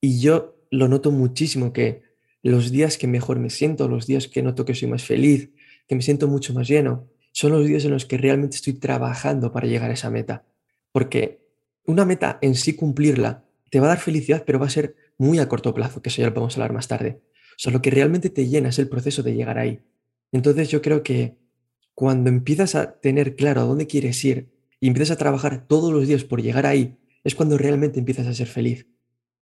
Y 0.00 0.20
yo 0.20 0.62
lo 0.70 0.86
noto 0.86 1.10
muchísimo 1.10 1.72
que 1.72 2.02
los 2.44 2.70
días 2.70 2.98
que 2.98 3.08
mejor 3.08 3.40
me 3.40 3.50
siento, 3.50 3.88
los 3.88 4.06
días 4.06 4.28
que 4.28 4.44
noto 4.44 4.64
que 4.64 4.76
soy 4.76 4.86
más 4.86 5.02
feliz, 5.02 5.50
que 5.88 5.96
me 5.96 6.02
siento 6.02 6.28
mucho 6.28 6.54
más 6.54 6.68
lleno, 6.68 7.08
son 7.38 7.52
los 7.52 7.64
días 7.64 7.84
en 7.84 7.92
los 7.92 8.04
que 8.04 8.18
realmente 8.18 8.56
estoy 8.56 8.72
trabajando 8.72 9.52
para 9.52 9.68
llegar 9.68 9.92
a 9.92 9.94
esa 9.94 10.10
meta. 10.10 10.44
Porque 10.90 11.38
una 11.86 12.04
meta 12.04 12.40
en 12.42 12.56
sí 12.56 12.74
cumplirla 12.74 13.44
te 13.70 13.78
va 13.78 13.86
a 13.86 13.90
dar 13.90 14.00
felicidad, 14.00 14.42
pero 14.44 14.58
va 14.58 14.66
a 14.66 14.70
ser 14.70 14.96
muy 15.18 15.38
a 15.38 15.48
corto 15.48 15.72
plazo, 15.72 16.02
que 16.02 16.08
eso 16.08 16.20
ya 16.20 16.26
lo 16.26 16.34
podemos 16.34 16.56
hablar 16.56 16.72
más 16.72 16.88
tarde. 16.88 17.20
O 17.50 17.58
sea, 17.58 17.72
lo 17.72 17.80
que 17.80 17.92
realmente 17.92 18.28
te 18.28 18.48
llena 18.48 18.70
es 18.70 18.80
el 18.80 18.88
proceso 18.88 19.22
de 19.22 19.36
llegar 19.36 19.56
ahí. 19.56 19.78
Entonces 20.32 20.68
yo 20.68 20.82
creo 20.82 21.04
que 21.04 21.36
cuando 21.94 22.28
empiezas 22.28 22.74
a 22.74 22.98
tener 22.98 23.36
claro 23.36 23.60
a 23.60 23.64
dónde 23.66 23.86
quieres 23.86 24.24
ir 24.24 24.50
y 24.80 24.88
empiezas 24.88 25.14
a 25.14 25.18
trabajar 25.18 25.68
todos 25.68 25.92
los 25.92 26.08
días 26.08 26.24
por 26.24 26.42
llegar 26.42 26.66
ahí, 26.66 26.98
es 27.22 27.36
cuando 27.36 27.56
realmente 27.56 28.00
empiezas 28.00 28.26
a 28.26 28.34
ser 28.34 28.48
feliz. 28.48 28.88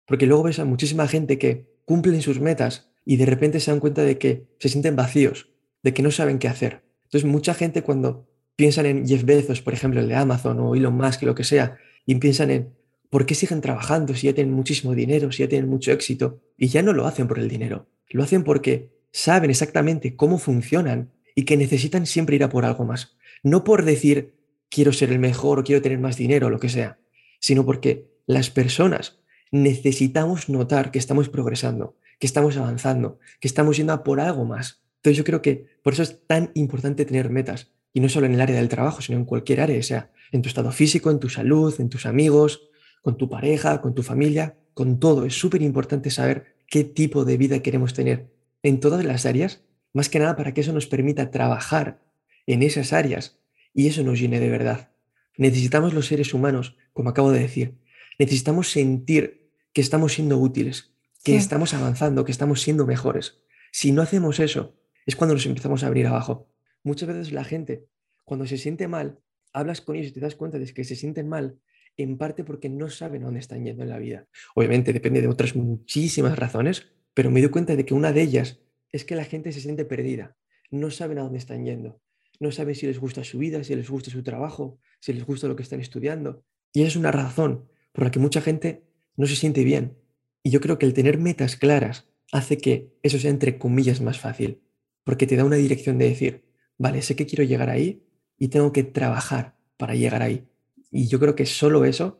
Porque 0.04 0.26
luego 0.26 0.42
ves 0.42 0.58
a 0.58 0.66
muchísima 0.66 1.08
gente 1.08 1.38
que 1.38 1.78
cumplen 1.86 2.20
sus 2.20 2.40
metas 2.40 2.90
y 3.06 3.16
de 3.16 3.24
repente 3.24 3.58
se 3.58 3.70
dan 3.70 3.80
cuenta 3.80 4.02
de 4.02 4.18
que 4.18 4.48
se 4.58 4.68
sienten 4.68 4.96
vacíos, 4.96 5.48
de 5.82 5.94
que 5.94 6.02
no 6.02 6.10
saben 6.10 6.38
qué 6.38 6.48
hacer. 6.48 6.85
Entonces, 7.06 7.24
mucha 7.24 7.54
gente 7.54 7.82
cuando 7.82 8.28
piensan 8.54 8.86
en 8.86 9.06
Jeff 9.06 9.24
Bezos, 9.24 9.62
por 9.62 9.74
ejemplo, 9.74 10.00
el 10.00 10.08
de 10.08 10.14
Amazon 10.14 10.60
o 10.60 10.74
Elon 10.74 10.96
Musk, 10.96 11.22
lo 11.22 11.34
que 11.34 11.44
sea, 11.44 11.78
y 12.04 12.14
piensan 12.16 12.50
en 12.50 12.70
por 13.10 13.26
qué 13.26 13.34
siguen 13.34 13.60
trabajando 13.60 14.14
si 14.14 14.26
ya 14.26 14.34
tienen 14.34 14.52
muchísimo 14.52 14.94
dinero, 14.94 15.32
si 15.32 15.42
ya 15.42 15.48
tienen 15.48 15.70
mucho 15.70 15.92
éxito, 15.92 16.40
y 16.56 16.68
ya 16.68 16.82
no 16.82 16.92
lo 16.92 17.06
hacen 17.06 17.28
por 17.28 17.38
el 17.38 17.48
dinero, 17.48 17.86
lo 18.10 18.22
hacen 18.22 18.44
porque 18.44 18.90
saben 19.12 19.50
exactamente 19.50 20.16
cómo 20.16 20.38
funcionan 20.38 21.12
y 21.34 21.44
que 21.44 21.56
necesitan 21.56 22.06
siempre 22.06 22.36
ir 22.36 22.44
a 22.44 22.48
por 22.48 22.64
algo 22.64 22.84
más. 22.84 23.16
No 23.42 23.64
por 23.64 23.84
decir 23.84 24.34
quiero 24.68 24.92
ser 24.92 25.12
el 25.12 25.18
mejor 25.18 25.58
o 25.58 25.64
quiero 25.64 25.82
tener 25.82 25.98
más 25.98 26.16
dinero 26.16 26.48
o 26.48 26.50
lo 26.50 26.58
que 26.58 26.68
sea, 26.68 26.98
sino 27.40 27.64
porque 27.64 28.10
las 28.26 28.50
personas 28.50 29.20
necesitamos 29.50 30.48
notar 30.48 30.90
que 30.90 30.98
estamos 30.98 31.28
progresando, 31.28 31.96
que 32.18 32.26
estamos 32.26 32.56
avanzando, 32.56 33.18
que 33.40 33.48
estamos 33.48 33.76
yendo 33.76 33.92
a 33.92 34.02
por 34.02 34.20
algo 34.20 34.44
más. 34.44 34.82
Entonces 34.96 35.16
yo 35.16 35.24
creo 35.24 35.42
que 35.42 35.66
por 35.82 35.92
eso 35.92 36.02
es 36.02 36.26
tan 36.26 36.50
importante 36.54 37.04
tener 37.04 37.30
metas, 37.30 37.72
y 37.92 38.00
no 38.00 38.08
solo 38.08 38.26
en 38.26 38.34
el 38.34 38.40
área 38.40 38.56
del 38.56 38.68
trabajo, 38.68 39.00
sino 39.00 39.18
en 39.18 39.24
cualquier 39.24 39.60
área, 39.60 39.78
o 39.78 39.82
sea, 39.82 40.10
en 40.32 40.42
tu 40.42 40.48
estado 40.48 40.70
físico, 40.72 41.10
en 41.10 41.18
tu 41.18 41.28
salud, 41.28 41.74
en 41.78 41.88
tus 41.88 42.04
amigos, 42.04 42.68
con 43.00 43.16
tu 43.16 43.28
pareja, 43.28 43.80
con 43.80 43.94
tu 43.94 44.02
familia, 44.02 44.58
con 44.74 45.00
todo. 45.00 45.24
Es 45.24 45.38
súper 45.38 45.62
importante 45.62 46.10
saber 46.10 46.56
qué 46.66 46.84
tipo 46.84 47.24
de 47.24 47.36
vida 47.36 47.62
queremos 47.62 47.94
tener 47.94 48.30
en 48.62 48.80
todas 48.80 49.04
las 49.04 49.24
áreas, 49.24 49.62
más 49.92 50.08
que 50.08 50.18
nada 50.18 50.36
para 50.36 50.52
que 50.52 50.60
eso 50.60 50.72
nos 50.72 50.86
permita 50.86 51.30
trabajar 51.30 52.02
en 52.46 52.62
esas 52.62 52.92
áreas 52.92 53.38
y 53.72 53.86
eso 53.86 54.02
nos 54.02 54.18
llene 54.18 54.40
de 54.40 54.50
verdad. 54.50 54.90
Necesitamos 55.38 55.94
los 55.94 56.06
seres 56.06 56.34
humanos, 56.34 56.76
como 56.92 57.10
acabo 57.10 57.30
de 57.30 57.40
decir, 57.40 57.78
necesitamos 58.18 58.70
sentir 58.70 59.50
que 59.72 59.80
estamos 59.80 60.14
siendo 60.14 60.38
útiles, 60.38 60.92
que 61.22 61.36
estamos 61.36 61.74
avanzando, 61.74 62.24
que 62.24 62.32
estamos 62.32 62.60
siendo 62.62 62.86
mejores. 62.86 63.38
Si 63.72 63.92
no 63.92 64.02
hacemos 64.02 64.40
eso, 64.40 64.74
es 65.06 65.16
cuando 65.16 65.34
nos 65.34 65.46
empezamos 65.46 65.82
a 65.82 65.86
abrir 65.86 66.06
abajo. 66.06 66.48
Muchas 66.82 67.08
veces 67.08 67.32
la 67.32 67.44
gente, 67.44 67.86
cuando 68.24 68.46
se 68.46 68.58
siente 68.58 68.88
mal, 68.88 69.20
hablas 69.52 69.80
con 69.80 69.96
ellos 69.96 70.08
y 70.08 70.12
te 70.12 70.20
das 70.20 70.34
cuenta 70.34 70.58
de 70.58 70.66
que 70.72 70.84
se 70.84 70.96
sienten 70.96 71.28
mal, 71.28 71.58
en 71.96 72.18
parte 72.18 72.44
porque 72.44 72.68
no 72.68 72.90
saben 72.90 73.22
a 73.22 73.26
dónde 73.26 73.40
están 73.40 73.64
yendo 73.64 73.82
en 73.82 73.88
la 73.88 73.98
vida. 73.98 74.26
Obviamente 74.54 74.92
depende 74.92 75.22
de 75.22 75.28
otras 75.28 75.56
muchísimas 75.56 76.38
razones, 76.38 76.92
pero 77.14 77.30
me 77.30 77.40
doy 77.40 77.50
cuenta 77.50 77.74
de 77.74 77.86
que 77.86 77.94
una 77.94 78.12
de 78.12 78.22
ellas 78.22 78.60
es 78.92 79.04
que 79.04 79.16
la 79.16 79.24
gente 79.24 79.52
se 79.52 79.60
siente 79.60 79.84
perdida, 79.84 80.36
no 80.70 80.90
saben 80.90 81.18
a 81.18 81.22
dónde 81.22 81.38
están 81.38 81.64
yendo, 81.64 82.00
no 82.38 82.52
saben 82.52 82.74
si 82.74 82.86
les 82.86 82.98
gusta 82.98 83.24
su 83.24 83.38
vida, 83.38 83.64
si 83.64 83.74
les 83.74 83.88
gusta 83.88 84.10
su 84.10 84.22
trabajo, 84.22 84.78
si 85.00 85.12
les 85.12 85.24
gusta 85.24 85.48
lo 85.48 85.56
que 85.56 85.62
están 85.62 85.80
estudiando. 85.80 86.44
Y 86.72 86.82
es 86.82 86.96
una 86.96 87.12
razón 87.12 87.68
por 87.92 88.04
la 88.04 88.10
que 88.10 88.18
mucha 88.18 88.42
gente 88.42 88.84
no 89.16 89.26
se 89.26 89.36
siente 89.36 89.64
bien. 89.64 89.96
Y 90.42 90.50
yo 90.50 90.60
creo 90.60 90.78
que 90.78 90.86
el 90.86 90.92
tener 90.92 91.18
metas 91.18 91.56
claras 91.56 92.08
hace 92.32 92.58
que 92.58 92.92
eso 93.02 93.18
sea 93.18 93.30
entre 93.30 93.58
comillas 93.58 94.00
más 94.00 94.20
fácil, 94.20 94.60
porque 95.06 95.28
te 95.28 95.36
da 95.36 95.44
una 95.44 95.54
dirección 95.54 95.98
de 95.98 96.08
decir, 96.08 96.44
vale, 96.78 97.00
sé 97.00 97.14
que 97.14 97.26
quiero 97.26 97.44
llegar 97.44 97.70
ahí 97.70 98.02
y 98.36 98.48
tengo 98.48 98.72
que 98.72 98.82
trabajar 98.82 99.54
para 99.76 99.94
llegar 99.94 100.20
ahí. 100.20 100.48
Y 100.90 101.06
yo 101.06 101.20
creo 101.20 101.36
que 101.36 101.46
solo 101.46 101.84
eso 101.84 102.18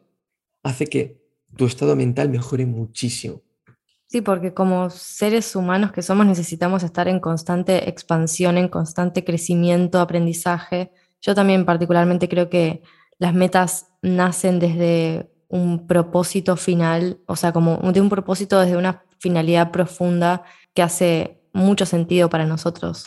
hace 0.62 0.86
que 0.86 1.20
tu 1.56 1.66
estado 1.66 1.96
mental 1.96 2.28
mejore 2.28 2.64
muchísimo. 2.64 3.42
Sí, 4.06 4.20
porque 4.20 4.54
como 4.54 4.88
seres 4.88 5.56
humanos 5.56 5.90
que 5.90 6.00
somos 6.00 6.26
necesitamos 6.26 6.84
estar 6.84 7.08
en 7.08 7.18
constante 7.18 7.88
expansión, 7.88 8.56
en 8.56 8.68
constante 8.68 9.24
crecimiento, 9.24 9.98
aprendizaje. 9.98 10.92
Yo 11.20 11.34
también 11.34 11.64
particularmente 11.64 12.28
creo 12.28 12.48
que 12.48 12.82
las 13.18 13.34
metas 13.34 13.88
nacen 14.00 14.60
desde 14.60 15.28
un 15.48 15.88
propósito 15.88 16.56
final, 16.56 17.18
o 17.26 17.34
sea, 17.34 17.52
como 17.52 17.78
de 17.78 18.00
un 18.00 18.10
propósito 18.10 18.60
desde 18.60 18.76
una 18.76 19.02
finalidad 19.18 19.72
profunda 19.72 20.44
que 20.72 20.82
hace 20.82 21.36
mucho 21.56 21.86
sentido 21.86 22.28
para 22.28 22.46
nosotros, 22.46 23.06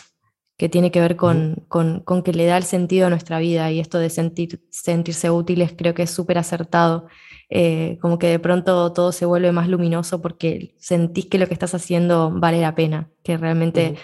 que 0.57 0.69
tiene 0.69 0.91
que 0.91 0.99
ver 0.99 1.15
con, 1.15 1.65
con, 1.69 2.01
con 2.01 2.23
que 2.23 2.33
le 2.33 2.45
da 2.45 2.57
el 2.57 2.63
sentido 2.63 3.07
a 3.07 3.09
nuestra 3.09 3.39
vida 3.39 3.71
y 3.71 3.79
esto 3.79 3.99
de 3.99 4.09
sentir, 4.09 4.61
sentirse 4.69 5.29
útiles 5.31 5.73
creo 5.77 5.93
que 5.93 6.03
es 6.03 6.11
súper 6.11 6.37
acertado. 6.37 7.07
Eh, 7.51 7.97
como 8.01 8.19
que 8.19 8.27
de 8.27 8.39
pronto 8.39 8.91
todo 8.93 9.11
se 9.11 9.25
vuelve 9.25 9.51
más 9.51 9.67
luminoso 9.67 10.21
porque 10.21 10.75
sentís 10.77 11.25
que 11.25 11.39
lo 11.39 11.47
que 11.47 11.53
estás 11.53 11.73
haciendo 11.73 12.31
vale 12.31 12.61
la 12.61 12.75
pena, 12.75 13.09
que 13.23 13.37
realmente 13.37 13.95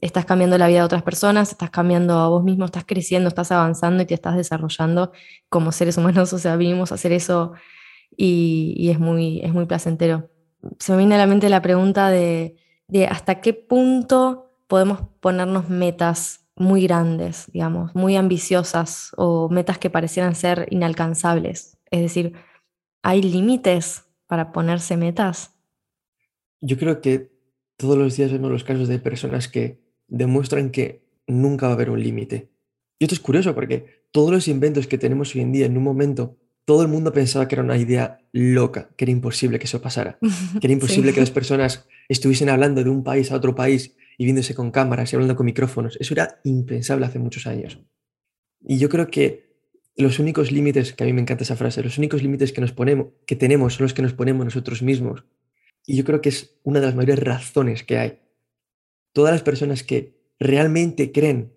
estás 0.00 0.24
cambiando 0.24 0.58
la 0.58 0.68
vida 0.68 0.78
de 0.78 0.84
otras 0.84 1.02
personas, 1.02 1.50
estás 1.50 1.70
cambiando 1.70 2.18
a 2.18 2.28
vos 2.28 2.42
mismo, 2.42 2.64
estás 2.64 2.84
creciendo, 2.84 3.28
estás 3.28 3.52
avanzando 3.52 4.02
y 4.02 4.06
te 4.06 4.14
estás 4.14 4.36
desarrollando 4.36 5.12
como 5.48 5.72
seres 5.72 5.96
humanos, 5.96 6.32
o 6.32 6.38
sea, 6.38 6.56
vinimos 6.56 6.92
a 6.92 6.96
hacer 6.96 7.12
eso 7.12 7.52
y, 8.16 8.90
es, 8.90 8.98
muy, 8.98 9.40
es 9.42 9.52
muy 9.52 9.66
placentero. 9.66 10.30
Se 10.78 10.92
me 10.92 10.98
viene 10.98 11.14
a 11.14 11.18
la 11.18 11.26
mente 11.26 11.48
la 11.48 11.62
pregunta 11.62 12.10
de, 12.10 12.56
de 12.90 13.06
hasta 13.06 13.40
qué 13.40 13.54
punto 13.54 14.52
podemos 14.66 15.00
ponernos 15.20 15.68
metas 15.68 16.46
muy 16.56 16.82
grandes, 16.82 17.50
digamos, 17.52 17.94
muy 17.94 18.16
ambiciosas 18.16 19.12
o 19.16 19.48
metas 19.48 19.78
que 19.78 19.90
parecieran 19.90 20.34
ser 20.34 20.66
inalcanzables. 20.70 21.78
Es 21.90 22.02
decir, 22.02 22.34
¿hay 23.02 23.22
límites 23.22 24.04
para 24.26 24.52
ponerse 24.52 24.96
metas? 24.96 25.54
Yo 26.60 26.76
creo 26.76 27.00
que 27.00 27.32
todos 27.76 27.96
los 27.96 28.16
días 28.16 28.30
vemos 28.30 28.50
los 28.50 28.64
casos 28.64 28.88
de 28.88 28.98
personas 28.98 29.48
que 29.48 29.80
demuestran 30.06 30.70
que 30.70 31.08
nunca 31.26 31.66
va 31.66 31.72
a 31.72 31.74
haber 31.76 31.90
un 31.90 32.02
límite. 32.02 32.50
Y 32.98 33.04
esto 33.04 33.14
es 33.14 33.20
curioso 33.20 33.54
porque 33.54 34.04
todos 34.12 34.30
los 34.30 34.48
inventos 34.48 34.86
que 34.86 34.98
tenemos 34.98 35.34
hoy 35.34 35.40
en 35.40 35.52
día 35.52 35.66
en 35.66 35.78
un 35.78 35.84
momento 35.84 36.36
todo 36.70 36.82
el 36.82 36.88
mundo 36.88 37.12
pensaba 37.12 37.48
que 37.48 37.56
era 37.56 37.64
una 37.64 37.76
idea 37.76 38.20
loca, 38.30 38.90
que 38.96 39.04
era 39.04 39.10
imposible 39.10 39.58
que 39.58 39.64
eso 39.64 39.82
pasara, 39.82 40.20
que 40.20 40.68
era 40.68 40.72
imposible 40.78 41.12
que 41.12 41.18
las 41.18 41.32
personas 41.32 41.88
estuviesen 42.08 42.48
hablando 42.48 42.84
de 42.84 42.88
un 42.88 43.02
país 43.02 43.32
a 43.32 43.34
otro 43.34 43.56
país 43.56 43.96
y 44.16 44.22
viéndose 44.24 44.54
con 44.54 44.70
cámaras 44.70 45.12
y 45.12 45.16
hablando 45.16 45.34
con 45.34 45.46
micrófonos. 45.46 45.96
Eso 45.98 46.14
era 46.14 46.40
impensable 46.44 47.06
hace 47.06 47.18
muchos 47.18 47.48
años. 47.48 47.80
Y 48.60 48.78
yo 48.78 48.88
creo 48.88 49.08
que 49.10 49.50
los 49.96 50.20
únicos 50.20 50.52
límites, 50.52 50.92
que 50.92 51.02
a 51.02 51.08
mí 51.08 51.12
me 51.12 51.22
encanta 51.22 51.42
esa 51.42 51.56
frase, 51.56 51.82
los 51.82 51.98
únicos 51.98 52.22
límites 52.22 52.52
que 52.52 52.60
nos 52.60 52.70
ponemos, 52.70 53.08
que 53.26 53.34
tenemos 53.34 53.74
son 53.74 53.86
los 53.86 53.92
que 53.92 54.02
nos 54.02 54.12
ponemos 54.12 54.44
nosotros 54.44 54.80
mismos. 54.80 55.24
Y 55.84 55.96
yo 55.96 56.04
creo 56.04 56.20
que 56.20 56.28
es 56.28 56.54
una 56.62 56.78
de 56.78 56.86
las 56.86 56.94
mayores 56.94 57.18
razones 57.18 57.82
que 57.82 57.98
hay. 57.98 58.20
Todas 59.12 59.32
las 59.32 59.42
personas 59.42 59.82
que 59.82 60.14
realmente 60.38 61.10
creen 61.10 61.52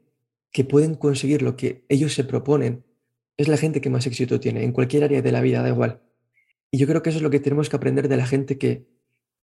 que 0.52 0.64
pueden 0.64 0.96
conseguir 0.96 1.44
lo 1.44 1.56
que 1.56 1.86
ellos 1.88 2.16
se 2.16 2.24
proponen 2.24 2.84
es 3.38 3.48
la 3.48 3.58
gente 3.58 3.82
que 3.82 3.90
más 3.90 4.06
éxito 4.08 4.40
tiene, 4.40 4.64
en 4.64 4.72
cualquier 4.72 5.04
área 5.04 5.22
de 5.22 5.32
la 5.32 5.42
vida, 5.42 5.62
da 5.62 5.70
igual. 5.70 6.02
Y 6.72 6.78
yo 6.78 6.88
creo 6.88 7.02
que 7.02 7.10
eso 7.10 7.18
es 7.20 7.24
lo 7.24 7.30
que 7.30 7.40
tenemos 7.40 7.70
que 7.70 7.76
aprender 7.76 8.08
de 8.08 8.18
la 8.18 8.26
gente 8.26 8.58
que 8.58 8.88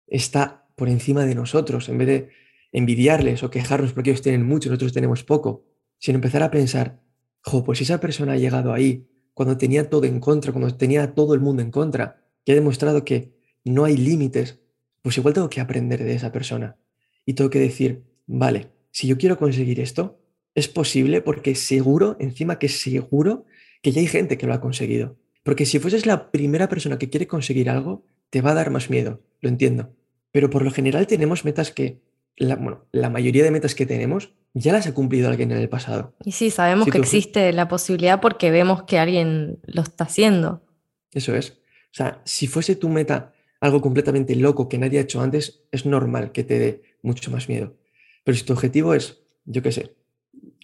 está 0.08 0.68
por 0.76 0.90
encima 0.90 1.26
de 1.26 1.36
nosotros, 1.36 1.90
en 1.90 1.98
vez 1.98 2.08
de 2.08 2.30
envidiarles 2.72 3.42
o 3.44 3.50
quejarnos 3.50 3.94
porque 3.94 4.12
ellos 4.12 4.22
tienen 4.22 4.46
mucho, 4.46 4.70
nosotros 4.70 4.94
tenemos 4.94 5.24
poco, 5.24 5.66
sino 5.98 6.18
empezar 6.18 6.44
a 6.44 6.52
pensar, 6.52 7.02
jo, 7.42 7.64
pues 7.64 7.82
esa 7.82 8.00
persona 8.00 8.34
ha 8.34 8.38
llegado 8.38 8.74
ahí 8.74 9.08
cuando 9.34 9.58
tenía 9.58 9.90
todo 9.90 10.06
en 10.06 10.20
contra, 10.20 10.52
cuando 10.52 10.76
tenía 10.76 11.14
todo 11.14 11.34
el 11.34 11.40
mundo 11.40 11.62
en 11.62 11.72
contra, 11.72 12.22
que 12.44 12.52
ha 12.52 12.56
demostrado 12.56 13.04
que 13.06 13.36
no 13.64 13.86
hay 13.86 13.98
límites, 13.98 14.60
pues 15.02 15.18
igual 15.18 15.34
tengo 15.34 15.50
que 15.50 15.62
aprender 15.62 16.04
de 16.04 16.14
esa 16.14 16.32
persona. 16.32 16.78
Y 17.26 17.34
tengo 17.34 17.50
que 17.50 17.60
decir, 17.60 18.04
vale, 18.28 18.72
si 18.92 19.08
yo 19.08 19.18
quiero 19.18 19.38
conseguir 19.38 19.80
esto, 19.80 20.20
es 20.54 20.68
posible 20.68 21.22
porque 21.22 21.56
seguro, 21.56 22.16
encima 22.20 22.60
que 22.60 22.70
seguro, 22.70 23.46
que 23.86 23.92
ya 23.92 24.02
hay 24.02 24.08
gente 24.08 24.40
que 24.40 24.48
lo 24.48 24.54
ha 24.56 24.62
conseguido. 24.62 25.16
Porque 25.44 25.68
si 25.68 25.78
fueses 25.78 26.08
la 26.08 26.32
primera 26.32 26.68
persona 26.68 26.98
que 26.98 27.12
quiere 27.12 27.28
conseguir 27.28 27.70
algo, 27.70 28.04
te 28.32 28.42
va 28.42 28.50
a 28.50 28.56
dar 28.56 28.72
más 28.72 28.90
miedo, 28.90 29.22
lo 29.42 29.50
entiendo. 29.50 29.94
Pero 30.32 30.50
por 30.50 30.64
lo 30.64 30.72
general 30.72 31.06
tenemos 31.06 31.46
metas 31.46 31.70
que, 31.70 32.02
la, 32.36 32.56
bueno, 32.56 32.88
la 32.92 33.12
mayoría 33.12 33.44
de 33.44 33.52
metas 33.52 33.76
que 33.76 33.86
tenemos 33.86 34.34
ya 34.56 34.74
las 34.74 34.88
ha 34.88 34.96
cumplido 34.96 35.30
alguien 35.30 35.52
en 35.52 35.60
el 35.60 35.70
pasado. 35.70 36.16
Y 36.26 36.32
sí, 36.32 36.50
sabemos 36.50 36.88
que 36.88 36.98
existe 36.98 37.54
la 37.54 37.68
posibilidad 37.68 38.22
porque 38.22 38.50
vemos 38.50 38.86
que 38.86 38.98
alguien 38.98 39.60
lo 39.68 39.84
está 39.84 40.06
haciendo. 40.06 40.66
Eso 41.12 41.36
es. 41.36 41.52
O 41.52 41.94
sea, 41.94 42.24
si 42.26 42.48
fuese 42.48 42.76
tu 42.76 42.90
meta 42.90 43.34
algo 43.62 43.82
completamente 43.82 44.36
loco 44.36 44.68
que 44.68 44.80
nadie 44.80 44.98
ha 44.98 45.04
hecho 45.04 45.22
antes, 45.22 45.62
es 45.72 45.86
normal 45.86 46.32
que 46.32 46.44
te 46.44 46.58
dé 46.58 46.82
mucho 47.04 47.30
más 47.30 47.50
miedo. 47.50 47.78
Pero 48.24 48.36
si 48.36 48.46
tu 48.46 48.54
objetivo 48.54 48.96
es, 48.96 49.22
yo 49.46 49.62
qué 49.62 49.72
sé, 49.72 49.96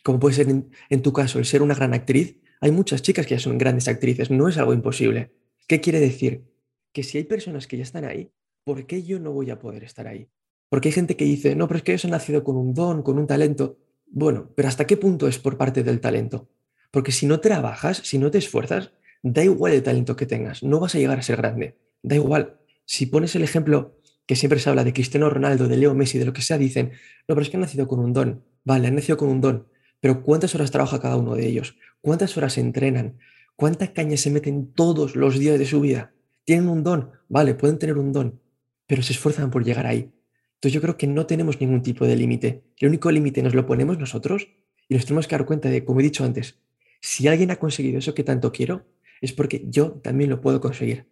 como 0.03 0.19
puede 0.19 0.33
ser 0.33 0.47
en 0.47 1.01
tu 1.03 1.13
caso, 1.13 1.37
el 1.37 1.45
ser 1.45 1.61
una 1.61 1.75
gran 1.75 1.93
actriz, 1.93 2.40
hay 2.61 2.71
muchas 2.71 3.01
chicas 3.01 3.25
que 3.25 3.35
ya 3.35 3.39
son 3.39 3.57
grandes 3.57 3.87
actrices, 3.87 4.29
no 4.29 4.47
es 4.47 4.57
algo 4.57 4.73
imposible. 4.73 5.31
¿Qué 5.67 5.81
quiere 5.81 5.99
decir? 5.99 6.45
Que 6.93 7.01
si 7.01 7.17
hay 7.17 7.23
personas 7.23 7.65
que 7.65 7.77
ya 7.77 7.83
están 7.83 8.05
ahí, 8.05 8.31
¿por 8.63 8.85
qué 8.85 9.01
yo 9.03 9.19
no 9.19 9.31
voy 9.31 9.49
a 9.49 9.59
poder 9.59 9.83
estar 9.83 10.07
ahí? 10.07 10.29
Porque 10.69 10.89
hay 10.89 10.93
gente 10.93 11.17
que 11.17 11.25
dice, 11.25 11.55
no, 11.55 11.67
pero 11.67 11.79
es 11.79 11.83
que 11.83 11.91
ellos 11.91 12.05
han 12.05 12.11
nacido 12.11 12.43
con 12.43 12.55
un 12.55 12.73
don, 12.73 13.01
con 13.01 13.17
un 13.17 13.25
talento. 13.25 13.79
Bueno, 14.05 14.51
pero 14.55 14.67
¿hasta 14.67 14.85
qué 14.85 14.95
punto 14.95 15.27
es 15.27 15.39
por 15.39 15.57
parte 15.57 15.83
del 15.83 15.99
talento? 15.99 16.49
Porque 16.91 17.11
si 17.11 17.25
no 17.25 17.39
trabajas, 17.39 17.97
si 17.97 18.19
no 18.19 18.29
te 18.29 18.37
esfuerzas, 18.37 18.91
da 19.23 19.43
igual 19.43 19.73
el 19.73 19.83
talento 19.83 20.15
que 20.15 20.27
tengas, 20.27 20.61
no 20.61 20.79
vas 20.79 20.93
a 20.93 20.99
llegar 20.99 21.17
a 21.17 21.23
ser 21.23 21.37
grande. 21.37 21.77
Da 22.03 22.15
igual. 22.15 22.59
Si 22.85 23.07
pones 23.07 23.35
el 23.35 23.43
ejemplo 23.43 23.97
que 24.27 24.35
siempre 24.35 24.59
se 24.59 24.69
habla 24.69 24.83
de 24.83 24.93
Cristiano 24.93 25.29
Ronaldo, 25.29 25.67
de 25.67 25.77
Leo 25.77 25.95
Messi, 25.95 26.19
de 26.19 26.25
lo 26.25 26.33
que 26.33 26.41
sea, 26.41 26.57
dicen, 26.57 26.91
no, 27.27 27.35
pero 27.35 27.41
es 27.41 27.49
que 27.49 27.57
han 27.57 27.61
nacido 27.61 27.87
con 27.87 27.99
un 27.99 28.13
don. 28.13 28.43
Vale, 28.63 28.87
han 28.87 28.95
nacido 28.95 29.17
con 29.17 29.29
un 29.29 29.41
don. 29.41 29.67
Pero 29.99 30.23
¿cuántas 30.23 30.55
horas 30.55 30.71
trabaja 30.71 30.99
cada 30.99 31.15
uno 31.15 31.35
de 31.35 31.47
ellos? 31.47 31.75
¿Cuántas 32.01 32.35
horas 32.35 32.57
entrenan? 32.57 33.19
¿Cuántas 33.55 33.91
cañas 33.91 34.21
se 34.21 34.31
meten 34.31 34.73
todos 34.73 35.15
los 35.15 35.37
días 35.37 35.59
de 35.59 35.65
su 35.65 35.81
vida? 35.81 36.11
¿Tienen 36.45 36.67
un 36.67 36.83
don? 36.83 37.11
Vale, 37.29 37.53
pueden 37.53 37.77
tener 37.77 37.97
un 37.97 38.11
don, 38.11 38.41
pero 38.87 39.03
se 39.03 39.13
esfuerzan 39.13 39.51
por 39.51 39.63
llegar 39.63 39.85
ahí. 39.85 40.11
Entonces 40.55 40.73
yo 40.73 40.81
creo 40.81 40.97
que 40.97 41.07
no 41.07 41.27
tenemos 41.27 41.61
ningún 41.61 41.83
tipo 41.83 42.05
de 42.05 42.15
límite. 42.15 42.63
El 42.77 42.89
único 42.89 43.11
límite 43.11 43.43
nos 43.43 43.53
lo 43.53 43.65
ponemos 43.65 43.99
nosotros 43.99 44.47
y 44.89 44.95
nos 44.95 45.05
tenemos 45.05 45.27
que 45.27 45.35
dar 45.35 45.45
cuenta 45.45 45.69
de, 45.69 45.85
como 45.85 45.99
he 45.99 46.03
dicho 46.03 46.23
antes, 46.23 46.59
si 47.01 47.27
alguien 47.27 47.51
ha 47.51 47.57
conseguido 47.57 47.99
eso 47.99 48.13
que 48.13 48.23
tanto 48.23 48.51
quiero, 48.51 48.85
es 49.21 49.31
porque 49.31 49.63
yo 49.67 49.91
también 49.91 50.29
lo 50.29 50.41
puedo 50.41 50.59
conseguir. 50.59 51.07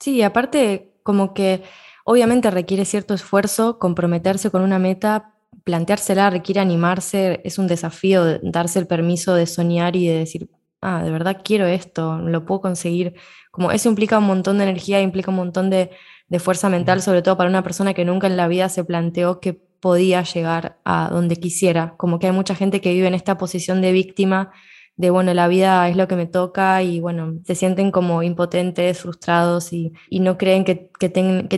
Sí, 0.00 0.22
aparte 0.22 0.92
como 1.02 1.32
que 1.34 1.62
obviamente 2.04 2.50
requiere 2.50 2.84
cierto 2.84 3.14
esfuerzo 3.14 3.78
comprometerse 3.78 4.50
con 4.50 4.62
una 4.62 4.78
meta, 4.78 5.35
planteársela 5.66 6.30
requiere 6.30 6.60
animarse, 6.60 7.40
es 7.42 7.58
un 7.58 7.66
desafío 7.66 8.38
darse 8.40 8.78
el 8.78 8.86
permiso 8.86 9.34
de 9.34 9.46
soñar 9.46 9.96
y 9.96 10.06
de 10.06 10.18
decir, 10.18 10.48
ah, 10.80 11.02
de 11.02 11.10
verdad 11.10 11.42
quiero 11.44 11.66
esto, 11.66 12.18
lo 12.18 12.46
puedo 12.46 12.60
conseguir. 12.60 13.14
Como 13.50 13.72
eso 13.72 13.88
implica 13.88 14.16
un 14.18 14.26
montón 14.26 14.58
de 14.58 14.64
energía, 14.64 15.00
implica 15.00 15.32
un 15.32 15.38
montón 15.38 15.68
de, 15.68 15.90
fuerza 16.38 16.68
mental, 16.68 17.02
sobre 17.02 17.20
todo 17.20 17.36
para 17.36 17.50
una 17.50 17.64
persona 17.64 17.94
que 17.94 18.04
nunca 18.04 18.28
en 18.28 18.36
la 18.36 18.46
vida 18.46 18.68
se 18.68 18.84
planteó 18.84 19.40
que 19.40 19.54
podía 19.54 20.22
llegar 20.22 20.78
a 20.84 21.08
donde 21.10 21.34
quisiera. 21.34 21.94
Como 21.96 22.20
que 22.20 22.28
hay 22.28 22.32
mucha 22.32 22.54
gente 22.54 22.80
que 22.80 22.92
vive 22.92 23.08
en 23.08 23.14
esta 23.14 23.36
posición 23.36 23.80
de 23.80 23.90
víctima, 23.90 24.52
de 24.94 25.10
bueno, 25.10 25.34
la 25.34 25.48
vida 25.48 25.88
es 25.88 25.96
lo 25.96 26.06
que 26.06 26.14
me 26.14 26.26
toca 26.26 26.80
y 26.84 27.00
bueno, 27.00 27.40
se 27.44 27.56
sienten 27.56 27.90
como 27.90 28.22
impotentes, 28.22 29.00
frustrados 29.00 29.72
y, 29.72 29.92
no 30.12 30.38
creen 30.38 30.64
que, 30.64 30.90
que 31.00 31.08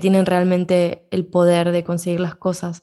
tienen 0.00 0.24
realmente 0.24 1.06
el 1.10 1.26
poder 1.26 1.72
de 1.72 1.84
conseguir 1.84 2.20
las 2.20 2.36
cosas. 2.36 2.82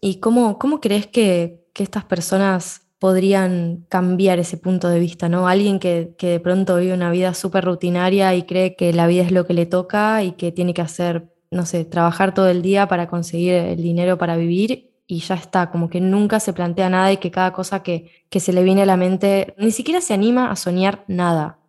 ¿Y 0.00 0.20
cómo, 0.20 0.58
cómo 0.58 0.80
crees 0.80 1.06
que, 1.06 1.66
estas 1.78 2.04
personas 2.04 2.88
podrían 2.98 3.86
cambiar 3.88 4.40
ese 4.40 4.56
punto 4.56 4.88
de 4.88 4.98
vista, 4.98 5.28
¿no? 5.28 5.46
Alguien 5.46 5.78
que, 5.78 6.16
de 6.18 6.40
pronto 6.40 6.74
vive 6.74 6.92
una 6.92 7.12
vida 7.12 7.34
súper 7.34 7.64
rutinaria 7.64 8.34
y 8.34 8.42
cree 8.42 8.74
que 8.74 8.92
la 8.92 9.06
vida 9.06 9.22
es 9.22 9.30
lo 9.30 9.46
que 9.46 9.54
le 9.54 9.64
toca 9.64 10.24
y 10.24 10.32
que 10.32 10.50
tiene 10.50 10.74
que 10.74 10.82
hacer, 10.82 11.32
no 11.52 11.66
sé, 11.66 11.84
trabajar 11.84 12.34
todo 12.34 12.48
el 12.48 12.62
día 12.62 12.88
para 12.88 13.06
conseguir 13.06 13.52
el 13.54 13.80
dinero 13.80 14.18
para 14.18 14.36
vivir 14.36 14.90
y 15.06 15.20
ya 15.20 15.36
está, 15.36 15.70
como 15.70 15.88
que 15.88 16.00
nunca 16.00 16.40
se 16.40 16.52
plantea 16.52 16.90
nada 16.90 17.12
y 17.12 17.18
que 17.18 17.30
cada 17.30 17.52
cosa 17.52 17.84
que, 17.84 18.24
que 18.28 18.40
se 18.40 18.52
le 18.52 18.64
viene 18.64 18.82
a 18.82 18.86
la 18.86 18.96
mente, 18.96 19.54
ni 19.56 19.70
siquiera 19.70 20.00
se 20.00 20.14
anima 20.14 20.50
a 20.50 20.56
soñar 20.56 21.04
nada. 21.06 21.60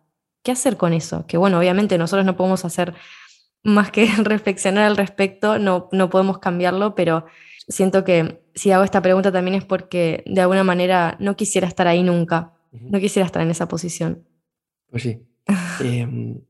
¿Qué 0.42 0.50
hacer 0.50 0.76
con 0.76 0.92
eso? 0.92 1.24
Que 1.28 1.36
bueno, 1.36 1.60
obviamente 1.60 1.98
nosotros 1.98 2.26
no 2.26 2.36
podemos 2.36 2.64
hacer 2.64 2.94
más 3.62 3.92
que 3.92 4.06
reflexionar 4.24 4.86
al 4.86 4.96
respecto, 4.96 5.60
no, 5.60 5.88
no 5.92 6.10
podemos 6.10 6.38
cambiarlo, 6.38 6.96
pero 6.96 7.26
siento 7.70 8.04
que 8.04 8.42
si 8.54 8.72
hago 8.72 8.84
esta 8.84 9.00
pregunta 9.00 9.32
también 9.32 9.56
es 9.56 9.64
porque 9.64 10.22
de 10.26 10.40
alguna 10.40 10.64
manera 10.64 11.16
no 11.20 11.36
quisiera 11.36 11.66
estar 11.66 11.86
ahí 11.86 12.02
nunca, 12.02 12.52
no 12.72 13.00
quisiera 13.00 13.24
estar 13.24 13.42
en 13.42 13.50
esa 13.50 13.68
posición. 13.68 14.26
Pues 14.90 15.04
sí. 15.04 15.22
Em, 15.82 16.40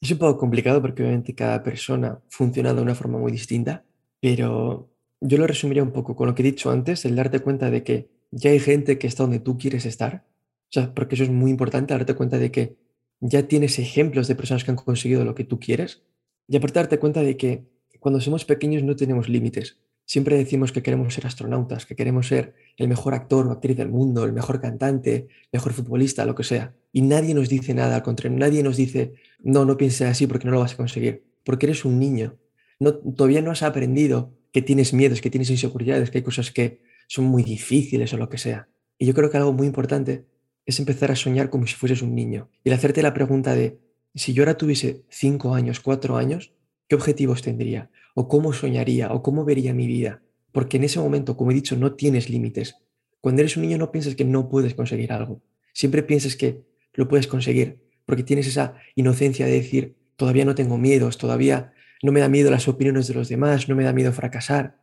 es 0.00 0.10
un 0.10 0.18
poco 0.18 0.38
complicado 0.38 0.80
porque 0.80 1.02
obviamente 1.02 1.34
cada 1.34 1.62
persona 1.62 2.20
funciona 2.28 2.72
de 2.72 2.82
una 2.82 2.94
forma 2.94 3.18
muy 3.18 3.32
distinta, 3.32 3.84
pero 4.20 4.90
yo 5.20 5.38
lo 5.38 5.46
resumiría 5.46 5.82
un 5.82 5.90
poco 5.90 6.14
con 6.14 6.28
lo 6.28 6.34
que 6.34 6.42
he 6.42 6.44
dicho 6.44 6.70
antes, 6.70 7.04
el 7.04 7.16
darte 7.16 7.40
cuenta 7.40 7.70
de 7.70 7.82
que 7.82 8.10
ya 8.30 8.50
hay 8.50 8.60
gente 8.60 8.98
que 8.98 9.06
está 9.06 9.24
donde 9.24 9.40
tú 9.40 9.58
quieres 9.58 9.86
estar. 9.86 10.24
O 10.70 10.72
sea, 10.72 10.94
porque 10.94 11.14
eso 11.14 11.24
es 11.24 11.30
muy 11.30 11.50
importante, 11.50 11.94
darte 11.94 12.14
cuenta 12.14 12.38
de 12.38 12.50
que 12.52 12.76
ya 13.20 13.48
tienes 13.48 13.78
ejemplos 13.78 14.28
de 14.28 14.34
personas 14.36 14.64
que 14.64 14.70
han 14.70 14.76
conseguido 14.76 15.24
lo 15.24 15.34
que 15.34 15.44
tú 15.44 15.58
quieres. 15.58 16.02
Y 16.46 16.56
aparte 16.56 16.78
darte 16.78 16.98
cuenta 16.98 17.22
de 17.22 17.36
que 17.36 17.64
cuando 17.98 18.20
somos 18.20 18.44
pequeños 18.44 18.82
no 18.82 18.94
tenemos 18.94 19.28
límites. 19.28 19.78
Siempre 20.08 20.38
decimos 20.38 20.72
que 20.72 20.82
queremos 20.82 21.12
ser 21.12 21.26
astronautas, 21.26 21.84
que 21.84 21.94
queremos 21.94 22.28
ser 22.28 22.54
el 22.78 22.88
mejor 22.88 23.12
actor 23.12 23.46
o 23.46 23.50
actriz 23.52 23.76
del 23.76 23.90
mundo, 23.90 24.24
el 24.24 24.32
mejor 24.32 24.58
cantante, 24.58 25.14
el 25.28 25.48
mejor 25.52 25.74
futbolista, 25.74 26.24
lo 26.24 26.34
que 26.34 26.44
sea. 26.44 26.72
Y 26.94 27.02
nadie 27.02 27.34
nos 27.34 27.50
dice 27.50 27.74
nada, 27.74 27.96
al 27.96 28.02
contrario, 28.02 28.38
nadie 28.38 28.62
nos 28.62 28.78
dice, 28.78 29.12
no, 29.40 29.66
no 29.66 29.76
pienses 29.76 30.08
así 30.08 30.26
porque 30.26 30.46
no 30.46 30.52
lo 30.52 30.60
vas 30.60 30.72
a 30.72 30.76
conseguir, 30.78 31.24
porque 31.44 31.66
eres 31.66 31.84
un 31.84 31.98
niño. 31.98 32.38
No, 32.80 32.94
todavía 32.94 33.42
no 33.42 33.50
has 33.50 33.62
aprendido 33.62 34.32
que 34.50 34.62
tienes 34.62 34.94
miedos, 34.94 35.20
que 35.20 35.28
tienes 35.28 35.50
inseguridades, 35.50 36.10
que 36.10 36.16
hay 36.16 36.24
cosas 36.24 36.52
que 36.52 36.80
son 37.06 37.26
muy 37.26 37.42
difíciles 37.42 38.10
o 38.14 38.16
lo 38.16 38.30
que 38.30 38.38
sea. 38.38 38.66
Y 38.96 39.04
yo 39.04 39.12
creo 39.12 39.28
que 39.28 39.36
algo 39.36 39.52
muy 39.52 39.66
importante 39.66 40.24
es 40.64 40.78
empezar 40.78 41.10
a 41.10 41.16
soñar 41.16 41.50
como 41.50 41.66
si 41.66 41.74
fueses 41.74 42.00
un 42.00 42.14
niño. 42.14 42.48
Y 42.64 42.70
el 42.70 42.74
hacerte 42.74 43.02
la 43.02 43.12
pregunta 43.12 43.54
de, 43.54 43.78
si 44.14 44.32
yo 44.32 44.42
ahora 44.42 44.56
tuviese 44.56 45.02
cinco 45.10 45.54
años, 45.54 45.80
cuatro 45.80 46.16
años, 46.16 46.54
¿qué 46.88 46.94
objetivos 46.94 47.42
tendría? 47.42 47.90
¿O 48.14 48.28
cómo 48.28 48.52
soñaría? 48.52 49.12
¿O 49.12 49.22
cómo 49.22 49.44
vería 49.44 49.74
mi 49.74 49.86
vida? 49.86 50.22
Porque 50.52 50.76
en 50.76 50.84
ese 50.84 51.00
momento, 51.00 51.36
como 51.36 51.50
he 51.50 51.54
dicho, 51.54 51.76
no 51.76 51.94
tienes 51.94 52.30
límites. 52.30 52.76
Cuando 53.20 53.42
eres 53.42 53.56
un 53.56 53.62
niño 53.62 53.78
no 53.78 53.90
piensas 53.90 54.14
que 54.14 54.24
no 54.24 54.48
puedes 54.48 54.74
conseguir 54.74 55.12
algo. 55.12 55.42
Siempre 55.72 56.02
piensas 56.02 56.36
que 56.36 56.64
lo 56.94 57.08
puedes 57.08 57.26
conseguir, 57.26 57.80
porque 58.04 58.22
tienes 58.22 58.46
esa 58.46 58.74
inocencia 58.94 59.46
de 59.46 59.52
decir, 59.52 59.96
todavía 60.16 60.44
no 60.44 60.54
tengo 60.54 60.78
miedos, 60.78 61.18
todavía 61.18 61.72
no 62.02 62.12
me 62.12 62.20
da 62.20 62.28
miedo 62.28 62.50
las 62.50 62.68
opiniones 62.68 63.06
de 63.08 63.14
los 63.14 63.28
demás, 63.28 63.68
no 63.68 63.76
me 63.76 63.84
da 63.84 63.92
miedo 63.92 64.12
fracasar. 64.12 64.80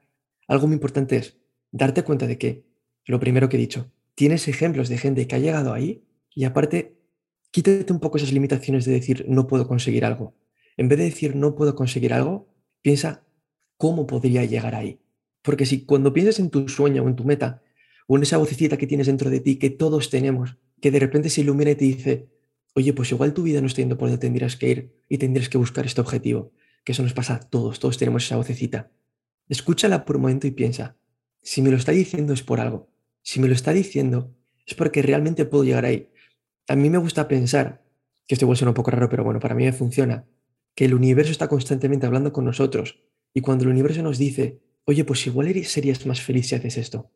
Algo 0.48 0.68
muy 0.68 0.76
importante 0.76 1.18
es 1.18 1.38
darte 1.72 2.04
cuenta 2.04 2.28
de 2.28 2.38
que, 2.38 2.66
lo 3.06 3.20
primero 3.20 3.50
que 3.50 3.58
he 3.58 3.60
dicho, 3.60 3.92
tienes 4.16 4.48
ejemplos 4.48 4.90
de 4.90 4.98
gente 4.98 5.28
que 5.28 5.36
ha 5.36 5.40
llegado 5.40 5.74
ahí 5.74 6.04
y 6.34 6.46
aparte, 6.46 6.98
quítate 7.52 7.92
un 7.92 8.00
poco 8.00 8.18
esas 8.18 8.32
limitaciones 8.32 8.86
de 8.86 8.94
decir 8.94 9.26
no 9.28 9.48
puedo 9.48 9.68
conseguir 9.68 10.06
algo. 10.06 10.36
En 10.78 10.90
vez 10.90 11.00
de 11.00 11.06
decir 11.06 11.36
no 11.36 11.56
puedo 11.56 11.76
conseguir 11.76 12.14
algo, 12.14 12.48
piensa 12.86 13.24
cómo 13.78 14.06
podría 14.06 14.46
llegar 14.46 14.76
ahí. 14.76 15.00
Porque 15.42 15.66
si 15.66 15.86
cuando 15.86 16.14
piensas 16.14 16.38
en 16.38 16.52
tu 16.52 16.70
sueño 16.70 17.02
o 17.02 17.08
en 17.08 17.16
tu 17.16 17.24
meta, 17.24 17.64
o 18.06 18.16
en 18.16 18.22
esa 18.22 18.38
vocecita 18.38 18.78
que 18.78 18.86
tienes 18.86 19.08
dentro 19.08 19.32
de 19.32 19.40
ti, 19.40 19.56
que 19.56 19.72
todos 19.72 20.12
tenemos, 20.12 20.58
que 20.80 20.92
de 20.92 21.00
repente 21.00 21.32
se 21.32 21.42
ilumina 21.42 21.72
y 21.72 21.76
te 21.76 21.86
dice, 21.86 22.30
oye, 22.76 22.94
pues 22.94 23.12
igual 23.12 23.34
tu 23.34 23.42
vida 23.42 23.60
no 23.60 23.66
está 23.66 23.82
yendo 23.82 23.98
por 23.98 24.10
donde 24.10 24.22
tendrías 24.22 24.56
que 24.56 24.70
ir 24.70 24.96
y 25.10 25.18
tendrías 25.18 25.50
que 25.50 25.58
buscar 25.58 25.88
este 25.88 26.00
objetivo, 26.00 26.52
que 26.84 26.92
eso 26.92 27.02
nos 27.02 27.14
pasa 27.14 27.34
a 27.34 27.40
todos, 27.40 27.80
todos 27.80 27.98
tenemos 27.98 28.24
esa 28.24 28.38
vocecita. 28.38 28.92
Escúchala 29.50 30.06
por 30.06 30.18
un 30.18 30.22
momento 30.22 30.46
y 30.46 30.52
piensa, 30.52 30.96
si 31.42 31.64
me 31.64 31.72
lo 31.72 31.78
está 31.78 31.92
diciendo 31.92 32.34
es 32.34 32.44
por 32.44 32.60
algo, 32.60 32.92
si 33.24 33.40
me 33.40 33.48
lo 33.48 33.56
está 33.56 33.74
diciendo 33.74 34.32
es 34.68 34.76
porque 34.76 35.02
realmente 35.02 35.46
puedo 35.46 35.64
llegar 35.64 35.86
ahí. 35.86 36.12
A 36.68 36.76
mí 36.76 36.92
me 36.92 37.00
gusta 37.00 37.28
pensar, 37.28 37.84
que 38.28 38.36
esto 38.36 38.46
igual 38.46 38.58
suena 38.58 38.70
un 38.70 38.76
poco 38.76 38.92
raro, 38.92 39.10
pero 39.10 39.24
bueno, 39.24 39.40
para 39.40 39.56
mí 39.56 39.64
me 39.64 39.74
funciona, 39.74 40.28
que 40.76 40.86
el 40.86 40.94
universo 40.94 41.32
está 41.32 41.48
constantemente 41.48 42.06
hablando 42.06 42.32
con 42.32 42.46
nosotros 42.46 43.00
y 43.34 43.42
cuando 43.42 43.64
el 43.64 43.72
universo 43.72 44.04
nos 44.04 44.18
dice, 44.18 44.60
oye, 44.86 45.04
pues 45.04 45.26
igual 45.26 45.64
serías 45.66 46.06
más 46.06 46.22
feliz 46.22 46.48
si 46.48 46.56
haces 46.56 46.78
esto, 46.78 47.12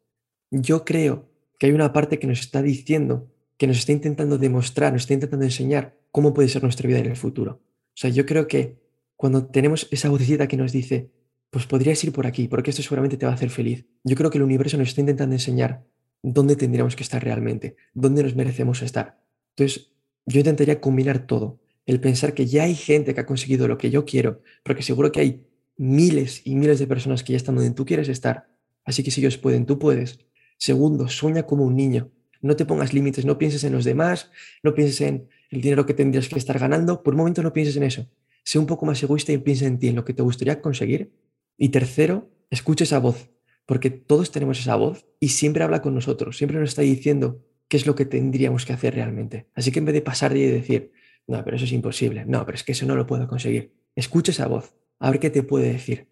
yo 0.50 0.86
creo 0.86 1.30
que 1.60 1.68
hay 1.68 1.74
una 1.74 1.94
parte 1.94 2.20
que 2.20 2.28
nos 2.28 2.39
está 2.39 2.62
diciendo, 2.62 3.30
que 3.58 3.68
nos 3.68 3.78
está 3.78 3.92
intentando 3.92 4.38
demostrar, 4.38 4.94
nos 4.94 5.04
está 5.04 5.13
intentando 5.13 5.46
enseñar 5.46 5.98
cómo 6.12 6.34
puede 6.34 6.50
ser 6.50 6.63
nuestra 6.63 6.88
vida 6.88 7.00
en 7.00 7.08
el 7.08 7.18
futuro. 7.18 7.62
O 7.62 8.01
sea, 8.01 8.10
yo 8.10 8.25
creo 8.25 8.48
que 8.48 8.80
cuando 9.16 9.48
tenemos 9.48 9.88
esa 9.92 10.10
vocecita 10.10 10.48
que 10.48 10.58
nos 10.58 10.72
dice, 10.72 11.12
pues 11.50 11.66
podrías 11.66 12.01
ir 12.04 12.13
por 12.13 12.25
aquí, 12.25 12.48
porque 12.48 12.70
esto 12.70 12.82
seguramente 12.82 13.18
te 13.18 13.25
va 13.25 13.34
a 13.34 13.36
hacer 13.36 13.50
feliz. 13.50 13.86
Yo 14.04 14.16
creo 14.16 14.30
que 14.30 14.38
el 14.38 14.44
universo 14.44 14.78
nos 14.78 14.89
está 14.89 15.01
intentando 15.01 15.36
enseñar 15.36 15.84
dónde 16.22 16.56
tendríamos 16.56 16.96
que 16.96 17.04
estar 17.04 17.24
realmente, 17.24 17.75
dónde 17.94 18.24
nos 18.24 18.36
merecemos 18.36 18.82
estar. 18.82 19.22
Entonces, 19.56 19.92
yo 20.25 20.39
intentaría 20.39 20.80
combinar 20.80 21.25
todo, 21.28 21.60
el 21.89 22.00
pensar 22.00 22.36
que 22.36 22.46
ya 22.46 22.63
hay 22.63 22.75
gente 22.75 23.15
que 23.15 23.21
ha 23.21 23.25
conseguido 23.25 23.67
lo 23.67 23.80
que 23.80 23.89
yo 23.89 24.06
quiero, 24.06 24.43
porque 24.62 24.84
seguro 24.84 25.12
que 25.12 25.21
hay 25.21 25.47
miles 25.75 26.43
y 26.45 26.54
miles 26.54 26.78
de 26.78 26.86
personas 26.86 27.23
que 27.23 27.34
ya 27.34 27.38
están 27.38 27.56
donde 27.56 27.71
tú 27.71 27.84
quieres 27.84 28.10
estar. 28.10 28.47
Así 28.86 29.02
que 29.02 29.10
si 29.10 29.21
ellos 29.21 29.39
pueden, 29.39 29.65
tú 29.65 29.80
puedes. 29.80 30.19
Segundo, 30.60 31.08
sueña 31.08 31.47
como 31.47 31.65
un 31.65 31.75
niño. 31.75 32.12
No 32.41 32.56
te 32.56 32.63
pongas 32.63 32.93
límites, 32.93 33.25
no 33.25 33.39
pienses 33.39 33.63
en 33.63 33.73
los 33.73 33.86
demás, 33.86 34.30
no 34.62 34.75
pienses 34.75 35.02
en 35.02 35.30
el 35.49 35.62
dinero 35.62 35.88
que 35.88 35.95
tendrías 35.95 36.30
que 36.30 36.38
estar 36.38 36.60
ganando. 36.60 37.02
Por 37.02 37.15
un 37.15 37.21
momento 37.21 37.41
no 37.41 37.54
pienses 37.54 37.75
en 37.75 37.82
eso. 37.82 38.08
Sé 38.43 38.60
un 38.60 38.67
poco 38.67 38.86
más 38.86 39.02
egoísta 39.02 39.32
y 39.32 39.39
piensa 39.39 39.65
en 39.65 39.80
ti, 39.80 39.88
en 39.88 39.95
lo 39.95 40.06
que 40.06 40.13
te 40.13 40.21
gustaría 40.21 40.62
conseguir. 40.62 41.12
Y 41.58 41.69
tercero, 41.69 42.30
escucha 42.52 42.84
esa 42.84 42.99
voz, 42.99 43.32
porque 43.65 43.89
todos 43.89 44.30
tenemos 44.30 44.60
esa 44.60 44.75
voz 44.75 45.08
y 45.19 45.30
siempre 45.30 45.63
habla 45.63 45.82
con 45.82 45.95
nosotros, 45.95 46.38
siempre 46.38 46.60
nos 46.60 46.69
está 46.69 46.84
diciendo 46.84 47.43
qué 47.67 47.78
es 47.78 47.88
lo 47.88 47.95
que 47.95 48.06
tendríamos 48.06 48.67
que 48.67 48.73
hacer 48.73 48.93
realmente. 48.93 49.47
Así 49.56 49.71
que 49.71 49.80
en 49.80 49.86
vez 49.86 49.93
de 49.93 50.02
pasar 50.02 50.38
y 50.38 50.45
decir, 50.45 50.91
no, 51.30 51.44
pero 51.46 51.58
eso 51.58 51.65
es 51.65 51.72
imposible, 51.72 52.26
no, 52.26 52.44
pero 52.44 52.56
es 52.56 52.63
que 52.63 52.72
eso 52.72 52.88
no 52.88 52.96
lo 52.96 53.06
puedo 53.06 53.28
conseguir, 53.28 53.72
escucha 53.96 54.32
esa 54.32 54.48
voz, 54.48 54.74
a 54.98 55.12
ver 55.12 55.20
qué 55.20 55.30
te 55.30 55.44
puede 55.44 55.72
decir. 55.72 56.08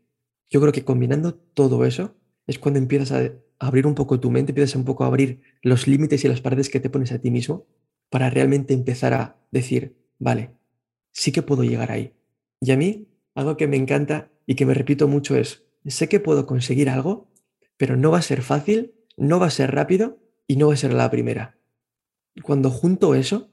Yo 0.48 0.62
creo 0.62 0.72
que 0.72 0.86
combinando 0.86 1.34
todo 1.34 1.86
eso 1.86 2.16
es 2.46 2.60
cuando 2.60 2.78
empiezas 2.78 3.12
a 3.12 3.32
abrir 3.58 3.88
un 3.88 3.96
poco 3.96 4.20
tu 4.20 4.30
mente, 4.30 4.52
empiezas 4.52 4.76
un 4.76 4.86
poco 4.86 5.04
a 5.04 5.08
abrir 5.08 5.42
los 5.64 5.88
límites 5.88 6.24
y 6.24 6.28
las 6.28 6.42
paredes 6.42 6.70
que 6.70 6.80
te 6.80 6.92
pones 6.92 7.12
a 7.12 7.20
ti 7.20 7.32
mismo 7.32 7.66
para 8.12 8.30
realmente 8.30 8.76
empezar 8.76 9.16
a 9.16 9.38
decir, 9.50 9.98
vale, 10.20 10.52
sí 11.12 11.32
que 11.32 11.42
puedo 11.42 11.64
llegar 11.64 11.92
ahí. 11.92 12.14
Y 12.62 12.72
a 12.72 12.78
mí, 12.78 13.08
algo 13.34 13.58
que 13.58 13.68
me 13.68 13.76
encanta 13.76 14.32
y 14.46 14.54
que 14.54 14.68
me 14.68 14.76
repito 14.76 15.08
mucho 15.08 15.36
es, 15.36 15.66
sé 15.84 16.08
que 16.08 16.20
puedo 16.20 16.46
conseguir 16.46 16.92
algo, 16.92 17.32
pero 17.76 17.98
no 17.98 18.12
va 18.12 18.20
a 18.20 18.22
ser 18.22 18.44
fácil, 18.44 18.94
no 19.18 19.40
va 19.40 19.48
a 19.48 19.52
ser 19.52 19.74
rápido 19.74 20.20
y 20.46 20.58
no 20.58 20.68
va 20.68 20.76
a 20.76 20.78
ser 20.78 20.94
la 20.94 21.10
primera. 21.10 21.58
Cuando 22.44 22.70
junto 22.70 23.16
eso, 23.16 23.50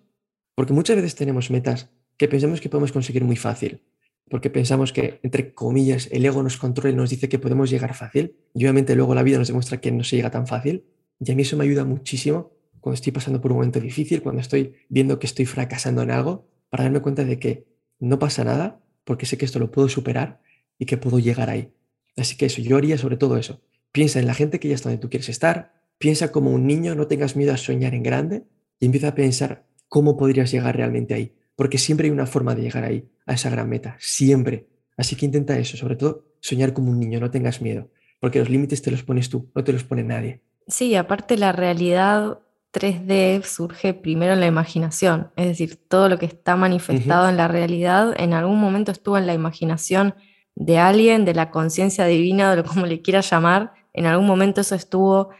porque 0.55 0.73
muchas 0.73 0.97
veces 0.97 1.15
tenemos 1.15 1.51
metas 1.51 1.91
que 2.17 2.29
pensamos 2.29 2.61
que 2.61 2.69
podemos 2.69 2.93
conseguir 2.93 3.25
muy 3.25 3.37
fácil, 3.37 3.83
porque 4.29 4.51
pensamos 4.51 4.93
que, 4.93 5.21
entre 5.23 5.53
comillas, 5.53 6.09
el 6.13 6.25
ego 6.25 6.43
nos 6.43 6.57
controla 6.57 6.91
y 6.91 6.97
nos 6.97 7.11
dice 7.11 7.29
que 7.29 7.39
podemos 7.39 7.71
llegar 7.71 7.95
fácil, 7.95 8.37
y 8.55 8.65
obviamente 8.65 8.95
luego 8.95 9.15
la 9.15 9.23
vida 9.23 9.39
nos 9.39 9.49
demuestra 9.49 9.81
que 9.81 9.91
no 9.91 10.05
se 10.05 10.17
llega 10.17 10.31
tan 10.31 10.47
fácil, 10.47 10.85
y 11.21 11.31
a 11.31 11.35
mí 11.35 11.43
eso 11.43 11.57
me 11.57 11.65
ayuda 11.65 11.85
muchísimo 11.85 12.53
cuando 12.81 12.95
estoy 12.95 13.13
pasando 13.13 13.41
por 13.41 13.51
un 13.51 13.59
momento 13.59 13.81
difícil, 13.81 14.23
cuando 14.23 14.41
estoy 14.41 14.75
viendo 14.89 15.19
que 15.19 15.27
estoy 15.27 15.47
fracasando 15.47 16.03
en 16.03 16.11
algo, 16.11 16.47
para 16.69 16.85
darme 16.85 17.01
cuenta 17.01 17.25
de 17.25 17.39
que 17.39 17.67
no 17.99 18.19
pasa 18.19 18.45
nada, 18.45 18.81
porque 19.05 19.27
sé 19.27 19.39
que 19.39 19.45
esto 19.45 19.59
lo 19.59 19.71
puedo 19.71 19.89
superar 19.89 20.41
y 20.79 20.87
que 20.87 20.97
puedo 20.97 21.19
llegar 21.19 21.51
ahí. 21.51 21.73
Así 22.17 22.37
que 22.37 22.47
eso, 22.47 22.61
yo 22.61 22.77
haría 22.77 22.99
sobre 22.99 23.17
todo 23.17 23.37
eso. 23.37 23.63
Piensa 23.93 24.19
en 24.19 24.27
la 24.27 24.35
gente 24.35 24.61
que 24.61 24.69
ya 24.69 24.75
está 24.75 24.89
donde 24.89 25.01
tú 25.01 25.09
quieres 25.09 25.29
estar, 25.29 25.73
piensa 25.99 26.33
como 26.33 26.51
un 26.51 26.67
niño, 26.67 26.95
no 26.95 27.07
tengas 27.07 27.37
miedo 27.37 27.53
a 27.53 27.57
soñar 27.57 27.95
en 27.95 28.03
grande 28.03 28.45
y 28.81 28.87
empieza 28.87 29.09
a 29.09 29.15
pensar 29.15 29.67
cómo 29.95 30.17
podrías 30.17 30.51
llegar 30.51 30.77
realmente 30.77 31.15
ahí, 31.15 31.37
porque 31.55 31.79
siempre 31.79 32.09
hay 32.09 32.11
una 32.11 32.27
forma 32.27 32.57
de 32.57 32.63
llegar 32.63 32.83
ahí, 32.83 33.09
a 33.27 33.35
esa 33.35 33.49
gran 33.49 33.69
meta, 33.69 33.97
siempre. 34.01 34.67
Así 34.97 35.15
que 35.15 35.25
intenta 35.25 35.57
eso, 35.57 35.77
sobre 35.77 35.95
todo 35.95 36.25
soñar 36.41 36.73
como 36.73 36.91
un 36.91 36.99
niño, 36.99 37.21
no 37.21 37.31
tengas 37.31 37.63
miedo, 37.63 37.91
porque 38.19 38.41
los 38.41 38.51
límites 38.51 38.83
te 38.83 38.91
los 38.91 39.05
pones 39.05 39.31
tú, 39.31 39.53
no 39.55 39.63
te 39.63 39.73
los 39.73 39.85
pone 39.85 40.03
nadie. 40.03 40.41
Sí, 40.67 40.97
aparte 40.97 41.37
la 41.37 41.53
realidad 41.53 42.41
3D 42.73 43.45
surge 43.45 43.95
primero 43.95 44.33
en 44.33 44.41
la 44.41 44.49
imaginación, 44.49 45.31
es 45.37 45.47
decir, 45.47 45.77
todo 45.87 46.09
lo 46.09 46.19
que 46.19 46.27
está 46.27 46.57
manifestado 46.57 47.29
en 47.29 47.37
la 47.37 47.47
realidad 47.47 48.17
en 48.19 48.33
algún 48.33 48.59
momento 48.59 48.91
estuvo 48.91 49.17
en 49.17 49.29
la 49.29 49.35
imaginación 49.35 50.17
de 50.57 50.79
alguien, 50.79 51.25
de 51.25 51.35
la 51.35 51.53
conciencia 51.53 52.05
divina, 52.07 52.51
de 52.51 52.57
lo 52.57 52.65
como 52.65 52.87
le 52.87 53.01
quieras 53.01 53.31
llamar, 53.31 53.75
en 53.93 54.07
algún 54.07 54.27
momento 54.27 54.61
eso 54.61 54.75
estuvo 54.75 55.31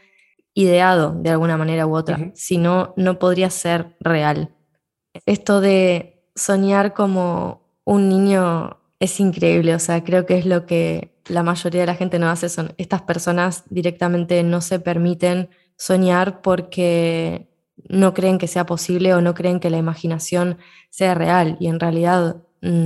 ideado 0.55 1.13
de 1.13 1.29
alguna 1.29 1.57
manera 1.57 1.85
u 1.85 1.95
otra, 1.95 2.31
si 2.33 2.57
no, 2.57 2.93
no 2.95 3.19
podría 3.19 3.51
ser 3.51 3.95
real. 3.99 4.55
Esto 5.27 5.61
de 5.61 6.23
soñar 6.33 6.93
como 6.93 7.61
un 7.83 8.09
niño 8.09 8.77
es 8.99 9.19
increíble, 9.19 9.75
o 9.75 9.79
sea, 9.79 10.03
creo 10.03 10.25
que 10.25 10.37
es 10.37 10.45
lo 10.45 10.65
que 10.65 11.13
la 11.27 11.43
mayoría 11.43 11.81
de 11.81 11.87
la 11.87 11.95
gente 11.95 12.17
no 12.17 12.29
hace, 12.29 12.49
son 12.49 12.73
estas 12.77 13.01
personas 13.01 13.63
directamente 13.69 14.41
no 14.43 14.61
se 14.61 14.79
permiten 14.79 15.49
soñar 15.75 16.41
porque 16.41 17.49
no 17.89 18.13
creen 18.13 18.37
que 18.37 18.47
sea 18.47 18.65
posible 18.65 19.13
o 19.13 19.21
no 19.21 19.33
creen 19.33 19.59
que 19.59 19.69
la 19.69 19.77
imaginación 19.77 20.57
sea 20.89 21.13
real 21.13 21.57
y 21.59 21.67
en 21.67 21.79
realidad 21.79 22.37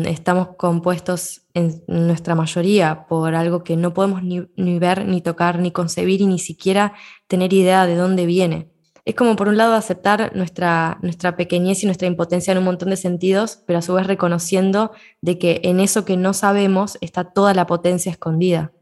estamos 0.05 0.55
compuestos 0.57 1.43
en 1.53 1.83
nuestra 1.87 2.35
mayoría 2.35 3.05
por 3.07 3.33
algo 3.33 3.63
que 3.63 3.77
no 3.77 3.93
podemos 3.93 4.23
ni, 4.23 4.45
ni, 4.57 4.77
ver, 4.77 5.05
ni 5.05 5.21
tocar, 5.21 5.59
ni 5.59 5.71
concebir 5.71 6.21
y 6.21 6.25
ni 6.25 6.39
siquiera 6.39 6.93
tener 7.27 7.53
idea 7.53 7.85
de 7.85 7.95
dónde 7.95 8.25
viene. 8.25 8.69
Es 9.05 9.15
como 9.15 9.35
por 9.35 9.47
un 9.47 9.57
lado 9.57 9.73
aceptar 9.73 10.35
nuestra, 10.35 10.99
nuestra 11.01 11.35
pequeñez 11.35 11.81
y 11.81 11.85
nuestra 11.85 12.07
impotencia 12.07 12.51
en 12.51 12.57
un 12.57 12.65
montón 12.65 12.89
de 12.89 12.97
sentidos, 12.97 13.63
pero 13.65 13.79
a 13.79 13.81
su 13.81 13.93
vez 13.93 14.05
reconociendo 14.05 14.91
de 15.21 15.39
que 15.39 15.61
en 15.63 15.79
eso 15.79 16.05
que 16.05 16.17
no 16.17 16.33
sabemos 16.33 16.97
está 17.01 17.23
toda 17.23 17.53
la 17.53 17.65
potencia 17.65 18.11
escondida. 18.11 18.73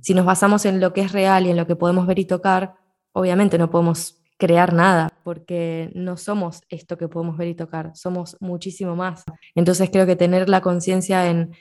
Si 0.00 0.14
nos 0.14 0.26
basamos 0.26 0.66
en 0.66 0.80
lo 0.80 0.92
que 0.92 1.00
es 1.00 1.12
real 1.12 1.46
y 1.46 1.50
en 1.50 1.56
lo 1.56 1.66
que 1.66 1.76
podemos 1.76 2.06
ver 2.06 2.18
y 2.18 2.26
tocar, 2.26 2.74
obviamente 3.12 3.58
no 3.58 3.70
podemos 3.70 4.21
crear 4.42 4.72
nada, 4.72 5.08
porque 5.22 5.92
no 5.94 6.16
somos 6.16 6.62
esto 6.68 6.98
que 6.98 7.06
podemos 7.06 7.36
ver 7.36 7.46
y 7.46 7.54
tocar, 7.54 7.92
somos 7.94 8.36
muchísimo 8.40 8.96
más. 8.96 9.22
Entonces 9.54 9.88
creo 9.88 10.04
que 10.04 10.16
tener 10.16 10.48
la 10.48 10.60
conciencia 10.60 11.30
en, 11.30 11.52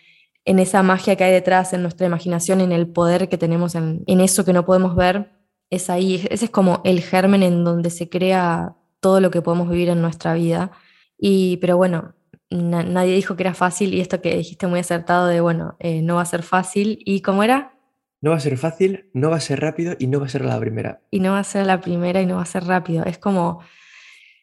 esa 0.46 0.82
magia 0.82 1.16
que 1.16 1.24
hay 1.24 1.32
detrás, 1.32 1.74
en 1.74 1.84
nuestra 1.84 2.08
imaginación, 2.08 2.60
en 2.60 2.72
el 2.72 2.88
poder 2.88 3.30
que 3.30 3.38
tenemos 3.38 3.76
en, 3.76 4.04
eso 4.08 4.44
que 4.44 4.52
no 4.52 4.66
podemos 4.66 4.96
ver, 4.96 5.30
es 5.70 5.92
ahí, 5.92 6.26
ese 6.32 6.46
es 6.46 6.50
como 6.50 6.82
el 6.84 7.02
germen 7.02 7.44
en 7.44 7.64
donde 7.64 7.92
se 7.92 8.10
crea 8.10 8.74
todo 9.00 9.20
lo 9.20 9.30
que 9.30 9.44
podemos 9.44 9.70
vivir 9.70 9.90
en 9.90 10.02
nuestra 10.02 10.34
vida. 10.34 10.72
Y, 11.20 11.58
pero 11.58 11.78
bueno, 11.78 12.16
nadie 12.50 13.14
dijo 13.14 13.36
que 13.36 13.44
era 13.44 13.54
fácil 13.54 13.94
y 13.94 14.02
esto 14.02 14.22
que 14.22 14.38
dijiste 14.38 14.66
muy 14.66 14.80
acertado 14.80 15.28
de, 15.28 15.40
bueno, 15.40 15.76
eh, 15.78 16.02
no 16.02 16.16
va 16.16 16.24
a 16.24 16.26
ser 16.26 16.42
fácil. 16.42 16.98
¿Y 17.06 17.22
cómo 17.22 17.44
era? 17.44 17.76
No 18.22 18.32
va 18.32 18.38
a 18.38 18.40
ser 18.40 18.58
fácil, 18.58 19.10
no 19.14 19.32
va 19.32 19.38
a 19.38 19.42
ser 19.42 19.60
rápido 19.60 19.96
y 19.98 20.08
no 20.08 20.20
va 20.20 20.28
a 20.28 20.30
ser 20.30 20.46
la 20.46 20.60
primera. 20.60 21.02
Y 21.10 21.20
no 21.20 21.32
va 21.32 21.40
a 21.40 21.44
ser 21.44 21.66
la 21.66 21.82
primera 21.82 22.22
y 22.22 22.28
no 22.28 22.36
va 22.36 22.44
a 22.44 22.46
ser 22.46 22.66
rápido. 22.66 23.04
Es 23.04 23.18
como, 23.18 23.54
wow, 23.54 23.62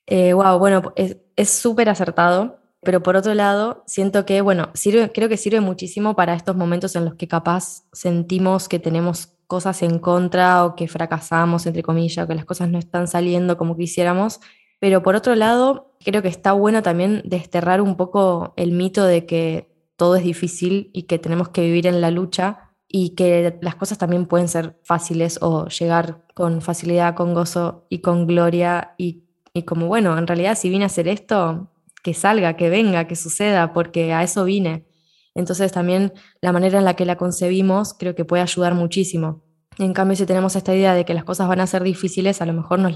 eh, 0.06 0.32
bueno, 0.34 0.92
es 0.96 1.48
súper 1.48 1.88
acertado, 1.88 2.58
pero 2.82 3.02
por 3.02 3.16
otro 3.16 3.34
lado, 3.34 3.84
siento 3.86 4.26
que, 4.26 4.40
bueno, 4.40 4.70
sirve, 4.74 5.12
creo 5.12 5.28
que 5.28 5.36
sirve 5.36 5.60
muchísimo 5.60 6.16
para 6.16 6.34
estos 6.34 6.56
momentos 6.56 6.96
en 6.96 7.04
los 7.04 7.14
que 7.14 7.28
capaz 7.28 7.84
sentimos 7.92 8.68
que 8.68 8.78
tenemos 8.78 9.34
cosas 9.46 9.82
en 9.82 9.98
contra 9.98 10.64
o 10.64 10.76
que 10.76 10.88
fracasamos, 10.88 11.66
entre 11.66 11.82
comillas, 11.82 12.24
o 12.24 12.28
que 12.28 12.34
las 12.34 12.44
cosas 12.44 12.68
no 12.68 12.78
están 12.78 13.08
saliendo 13.08 13.56
como 13.56 13.76
quisiéramos. 13.76 14.40
Pero 14.80 15.02
por 15.02 15.16
otro 15.16 15.34
lado, 15.34 15.94
creo 16.04 16.22
que 16.22 16.28
está 16.28 16.52
bueno 16.52 16.82
también 16.82 17.22
desterrar 17.24 17.80
un 17.80 17.96
poco 17.96 18.52
el 18.56 18.72
mito 18.72 19.04
de 19.04 19.26
que 19.26 19.72
todo 19.96 20.16
es 20.16 20.22
difícil 20.22 20.90
y 20.92 21.04
que 21.04 21.18
tenemos 21.18 21.48
que 21.48 21.62
vivir 21.62 21.86
en 21.86 22.00
la 22.00 22.10
lucha 22.10 22.67
y 22.88 23.10
que 23.10 23.58
las 23.60 23.74
cosas 23.74 23.98
también 23.98 24.26
pueden 24.26 24.48
ser 24.48 24.78
fáciles 24.82 25.38
o 25.42 25.66
llegar 25.68 26.24
con 26.34 26.62
facilidad, 26.62 27.14
con 27.14 27.34
gozo 27.34 27.86
y 27.90 27.98
con 27.98 28.26
gloria 28.26 28.94
y, 28.96 29.24
y 29.52 29.62
como, 29.62 29.86
bueno, 29.86 30.16
en 30.16 30.26
realidad 30.26 30.56
si 30.56 30.70
vine 30.70 30.84
a 30.84 30.86
hacer 30.86 31.06
esto, 31.06 31.70
que 32.02 32.14
salga, 32.14 32.56
que 32.56 32.70
venga, 32.70 33.06
que 33.06 33.16
suceda, 33.16 33.72
porque 33.74 34.14
a 34.14 34.22
eso 34.22 34.44
vine. 34.44 34.86
Entonces 35.34 35.70
también 35.70 36.12
la 36.40 36.52
manera 36.52 36.78
en 36.78 36.84
la 36.84 36.94
que 36.94 37.04
la 37.04 37.16
concebimos 37.16 37.94
creo 37.94 38.14
que 38.14 38.24
puede 38.24 38.42
ayudar 38.42 38.74
muchísimo. 38.74 39.42
En 39.78 39.92
cambio, 39.92 40.16
si 40.16 40.26
tenemos 40.26 40.56
esta 40.56 40.74
idea 40.74 40.94
de 40.94 41.04
que 41.04 41.14
las 41.14 41.22
cosas 41.22 41.46
van 41.46 41.60
a 41.60 41.66
ser 41.66 41.84
difíciles, 41.84 42.42
a 42.42 42.46
lo 42.46 42.52
mejor 42.52 42.80
nos, 42.80 42.94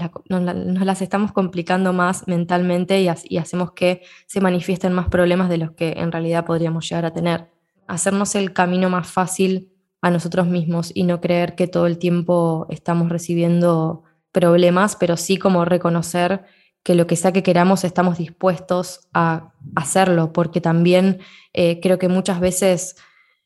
las 0.85 1.01
estamos 1.01 1.31
complicando 1.31 1.93
más 1.93 2.27
mentalmente 2.27 3.01
y, 3.01 3.07
y 3.29 3.37
hacemos 3.37 3.71
que 3.71 4.01
se 4.27 4.41
manifiesten 4.41 4.91
más 4.91 5.07
problemas 5.07 5.47
de 5.47 5.59
los 5.59 5.71
que 5.71 5.93
en 5.95 6.11
realidad 6.11 6.45
podríamos 6.45 6.89
llegar 6.89 7.05
a 7.05 7.13
tener. 7.13 7.49
Hacernos 7.87 8.35
el 8.35 8.51
camino 8.51 8.89
más 8.89 9.07
fácil 9.07 9.72
a 10.03 10.11
nosotros 10.11 10.47
mismos 10.47 10.91
y 10.93 11.03
no 11.03 11.21
creer 11.21 11.55
que 11.55 11.65
todo 11.65 11.87
el 11.87 11.97
tiempo 11.97 12.67
estamos 12.69 13.07
recibiendo 13.07 14.03
problemas, 14.33 14.97
pero 14.97 15.15
sí 15.15 15.37
como 15.37 15.63
reconocer 15.63 16.43
que 16.83 16.93
lo 16.93 17.07
que 17.07 17.15
sea 17.15 17.31
que 17.31 17.41
queramos 17.41 17.85
estamos 17.85 18.17
dispuestos 18.17 19.07
a 19.13 19.53
hacerlo, 19.75 20.33
porque 20.33 20.59
también 20.59 21.19
eh, 21.53 21.79
creo 21.81 21.99
que 21.99 22.09
muchas 22.09 22.41
veces 22.41 22.97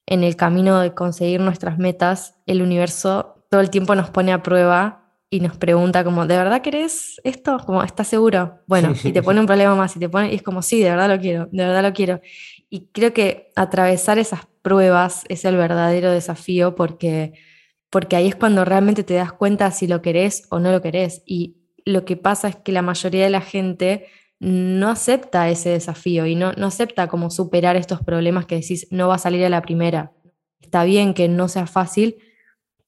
en 0.07 0.23
el 0.23 0.35
camino 0.35 0.79
de 0.79 0.95
conseguir 0.95 1.41
nuestras 1.41 1.77
metas, 1.77 2.33
el 2.47 2.63
universo 2.63 3.45
todo 3.51 3.61
el 3.61 3.69
tiempo 3.69 3.93
nos 3.93 4.09
pone 4.09 4.33
a 4.33 4.41
prueba 4.41 5.11
y 5.29 5.41
nos 5.41 5.57
pregunta 5.57 6.03
como, 6.03 6.25
¿de 6.25 6.37
verdad 6.37 6.63
querés 6.63 7.21
esto? 7.23 7.59
Como, 7.67 7.83
¿estás 7.83 8.07
seguro? 8.07 8.61
Bueno, 8.65 8.95
y 9.03 9.11
te 9.11 9.21
pone 9.21 9.39
un 9.39 9.45
problema 9.45 9.75
más 9.75 9.95
y 9.95 9.99
te 9.99 10.09
pone, 10.09 10.31
y 10.31 10.35
es 10.37 10.41
como, 10.41 10.63
sí, 10.63 10.81
de 10.81 10.89
verdad 10.89 11.07
lo 11.07 11.21
quiero, 11.21 11.47
de 11.51 11.65
verdad 11.65 11.83
lo 11.83 11.93
quiero. 11.93 12.19
Y 12.67 12.87
creo 12.87 13.13
que 13.13 13.51
atravesar 13.55 14.17
esas 14.17 14.47
pruebas 14.67 15.23
es 15.29 15.45
el 15.45 15.55
verdadero 15.55 16.11
desafío 16.11 16.75
porque, 16.75 17.31
porque 17.89 18.17
ahí 18.17 18.27
es 18.27 18.35
cuando 18.35 18.65
realmente 18.65 19.05
te 19.05 19.13
das 19.13 19.31
cuenta 19.31 19.71
si 19.71 19.87
lo 19.87 20.01
querés 20.01 20.43
o 20.49 20.59
no 20.59 20.73
lo 20.73 20.81
querés. 20.81 21.23
Y 21.25 21.55
lo 21.85 22.03
que 22.03 22.17
pasa 22.17 22.49
es 22.49 22.57
que 22.57 22.73
la 22.73 22.81
mayoría 22.81 23.23
de 23.23 23.29
la 23.29 23.39
gente 23.39 24.07
no 24.41 24.89
acepta 24.89 25.47
ese 25.47 25.69
desafío 25.69 26.25
y 26.25 26.35
no, 26.35 26.51
no 26.51 26.67
acepta 26.67 27.07
como 27.07 27.29
superar 27.29 27.77
estos 27.77 28.01
problemas 28.01 28.45
que 28.45 28.55
decís 28.55 28.87
no 28.91 29.07
va 29.07 29.15
a 29.15 29.19
salir 29.19 29.45
a 29.45 29.49
la 29.49 29.61
primera. 29.61 30.11
Está 30.59 30.83
bien 30.83 31.13
que 31.13 31.29
no 31.29 31.47
sea 31.47 31.65
fácil, 31.65 32.17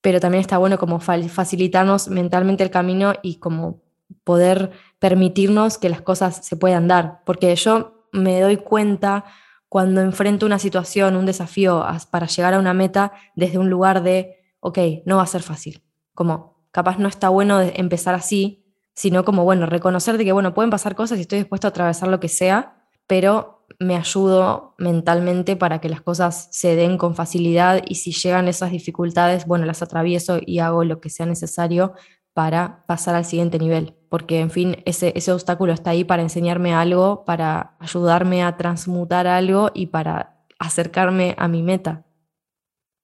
pero 0.01 0.19
también 0.19 0.41
está 0.41 0.57
bueno 0.57 0.77
como 0.77 0.99
facilitarnos 0.99 2.09
mentalmente 2.09 2.61
el 2.61 2.71
camino 2.71 3.13
y 3.23 3.39
como 3.39 3.83
poder 4.25 4.71
permitirnos 4.99 5.77
que 5.77 5.87
las 5.87 6.01
cosas 6.01 6.45
se 6.45 6.57
puedan 6.57 6.89
dar. 6.89 7.21
Porque 7.25 7.55
yo 7.55 8.05
me 8.11 8.41
doy 8.41 8.57
cuenta 8.57 9.23
cuando 9.69 10.01
enfrento 10.01 10.45
una 10.45 10.59
situación, 10.59 11.15
un 11.15 11.27
desafío 11.27 11.85
para 12.09 12.27
llegar 12.27 12.55
a 12.55 12.59
una 12.59 12.73
meta 12.73 13.13
desde 13.35 13.59
un 13.59 13.69
lugar 13.69 14.01
de, 14.03 14.37
ok, 14.59 14.79
no 15.05 15.17
va 15.17 15.23
a 15.23 15.27
ser 15.27 15.43
fácil. 15.43 15.83
Como 16.15 16.65
capaz 16.71 16.97
no 16.97 17.07
está 17.07 17.29
bueno 17.29 17.61
empezar 17.61 18.15
así, 18.15 18.65
sino 18.95 19.23
como, 19.23 19.43
bueno, 19.43 19.67
reconocer 19.67 20.17
de 20.17 20.25
que, 20.25 20.31
bueno, 20.31 20.53
pueden 20.53 20.71
pasar 20.71 20.95
cosas 20.95 21.19
y 21.19 21.21
estoy 21.21 21.39
dispuesto 21.39 21.67
a 21.67 21.69
atravesar 21.69 22.09
lo 22.09 22.19
que 22.19 22.27
sea, 22.27 22.83
pero 23.07 23.65
me 23.79 23.95
ayudo 23.95 24.75
mentalmente 24.77 25.55
para 25.55 25.79
que 25.79 25.87
las 25.87 26.01
cosas 26.01 26.49
se 26.51 26.75
den 26.75 26.97
con 26.97 27.15
facilidad 27.15 27.81
y 27.87 27.95
si 27.95 28.11
llegan 28.11 28.47
esas 28.47 28.71
dificultades, 28.71 29.45
bueno, 29.45 29.65
las 29.65 29.81
atravieso 29.81 30.39
y 30.43 30.59
hago 30.59 30.83
lo 30.83 30.99
que 30.99 31.09
sea 31.09 31.25
necesario 31.25 31.93
para 32.39 32.85
pasar 32.85 33.15
al 33.15 33.25
siguiente 33.25 33.59
nivel, 33.59 33.95
porque 34.07 34.39
en 34.39 34.49
fin, 34.49 34.77
ese, 34.85 35.11
obstáculo 35.29 35.73
está 35.73 35.89
ahí 35.89 36.05
para 36.05 36.21
enseñarme 36.21 36.73
algo, 36.73 37.25
para 37.25 37.75
ayudarme 37.79 38.43
a 38.43 38.55
transmutar 38.55 39.27
algo 39.27 39.71
y 39.73 39.87
para 39.87 40.45
acercarme 40.57 41.35
a 41.37 41.49
mi 41.49 41.63
meta. 41.63 42.05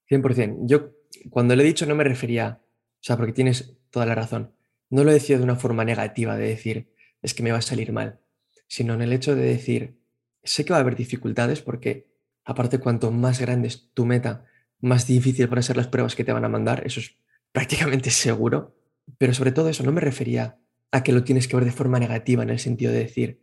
100%. 0.09 0.59
Yo 0.61 0.91
cuando 1.29 1.53
le 1.53 1.63
he 1.63 1.65
dicho 1.65 1.85
no 1.85 1.95
me 1.95 2.05
refería, 2.05 2.61
o 2.61 2.97
sea, 3.01 3.17
porque 3.17 3.33
tienes 3.33 3.75
toda 3.89 4.05
la 4.05 4.15
razón, 4.15 4.53
no 4.89 5.03
lo 5.03 5.11
decía 5.11 5.37
de 5.37 5.43
una 5.43 5.57
forma 5.57 5.83
negativa 5.83 6.37
de 6.37 6.47
decir, 6.47 6.93
es 7.21 7.33
que 7.33 7.43
me 7.43 7.51
va 7.51 7.57
a 7.57 7.61
salir 7.61 7.91
mal, 7.91 8.21
sino 8.69 8.93
en 8.93 9.01
el 9.01 9.11
hecho 9.11 9.35
de 9.35 9.43
decir, 9.43 9.99
sé 10.45 10.63
que 10.63 10.71
va 10.71 10.77
a 10.77 10.81
haber 10.81 10.95
dificultades 10.95 11.61
porque 11.61 12.07
aparte 12.45 12.79
cuanto 12.79 13.11
más 13.11 13.41
grande 13.41 13.67
es 13.67 13.91
tu 13.93 14.05
meta, 14.05 14.45
más 14.79 15.07
difícil 15.07 15.47
van 15.47 15.59
a 15.59 15.61
ser 15.61 15.75
las 15.75 15.87
pruebas 15.87 16.15
que 16.15 16.23
te 16.23 16.31
van 16.31 16.45
a 16.45 16.47
mandar, 16.47 16.83
eso 16.85 17.01
es 17.01 17.17
prácticamente 17.51 18.11
seguro, 18.11 18.75
pero 19.17 19.33
sobre 19.33 19.51
todo 19.51 19.69
eso 19.69 19.83
no 19.83 19.91
me 19.91 20.01
refería 20.01 20.59
a 20.91 21.03
que 21.03 21.11
lo 21.11 21.23
tienes 21.23 21.47
que 21.47 21.55
ver 21.55 21.65
de 21.65 21.71
forma 21.71 21.99
negativa 21.99 22.43
en 22.43 22.49
el 22.49 22.59
sentido 22.59 22.91
de 22.91 22.99
decir, 22.99 23.41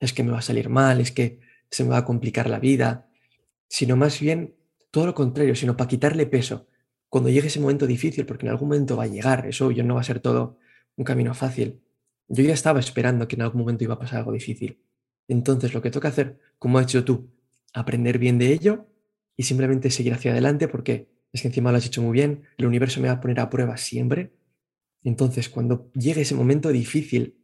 es 0.00 0.12
que 0.12 0.22
me 0.22 0.32
va 0.32 0.38
a 0.38 0.42
salir 0.42 0.68
mal, 0.68 1.00
es 1.00 1.12
que 1.12 1.40
se 1.70 1.84
me 1.84 1.90
va 1.90 1.98
a 1.98 2.04
complicar 2.04 2.48
la 2.48 2.58
vida, 2.58 3.08
sino 3.68 3.96
más 3.96 4.20
bien 4.20 4.54
todo 4.90 5.06
lo 5.06 5.14
contrario, 5.14 5.54
sino 5.54 5.76
para 5.76 5.88
quitarle 5.88 6.26
peso 6.26 6.68
cuando 7.08 7.30
llegue 7.30 7.46
ese 7.46 7.60
momento 7.60 7.86
difícil, 7.86 8.26
porque 8.26 8.44
en 8.44 8.50
algún 8.50 8.68
momento 8.68 8.96
va 8.96 9.04
a 9.04 9.06
llegar, 9.06 9.46
eso 9.46 9.70
yo 9.70 9.84
no 9.84 9.94
va 9.94 10.00
a 10.00 10.04
ser 10.04 10.18
todo 10.18 10.58
un 10.96 11.04
camino 11.04 11.32
fácil. 11.32 11.80
Yo 12.26 12.42
ya 12.42 12.52
estaba 12.52 12.80
esperando 12.80 13.28
que 13.28 13.36
en 13.36 13.42
algún 13.42 13.60
momento 13.60 13.84
iba 13.84 13.94
a 13.94 13.98
pasar 14.00 14.18
algo 14.18 14.32
difícil. 14.32 14.80
Entonces 15.28 15.74
lo 15.74 15.80
que 15.80 15.92
toca 15.92 16.08
hacer, 16.08 16.40
como 16.58 16.78
has 16.78 16.86
hecho 16.86 17.04
tú, 17.04 17.30
aprender 17.72 18.18
bien 18.18 18.38
de 18.38 18.52
ello 18.52 18.86
y 19.36 19.44
simplemente 19.44 19.90
seguir 19.90 20.12
hacia 20.12 20.32
adelante 20.32 20.66
porque 20.66 21.08
es 21.32 21.42
que 21.42 21.48
encima 21.48 21.70
lo 21.70 21.78
has 21.78 21.86
hecho 21.86 22.02
muy 22.02 22.12
bien, 22.12 22.44
el 22.56 22.66
universo 22.66 23.00
me 23.00 23.06
va 23.06 23.14
a 23.14 23.20
poner 23.20 23.38
a 23.38 23.48
prueba 23.48 23.76
siempre. 23.76 24.32
Entonces 25.04 25.48
cuando 25.48 25.90
llegue 25.92 26.22
ese 26.22 26.34
momento 26.34 26.70
difícil, 26.70 27.38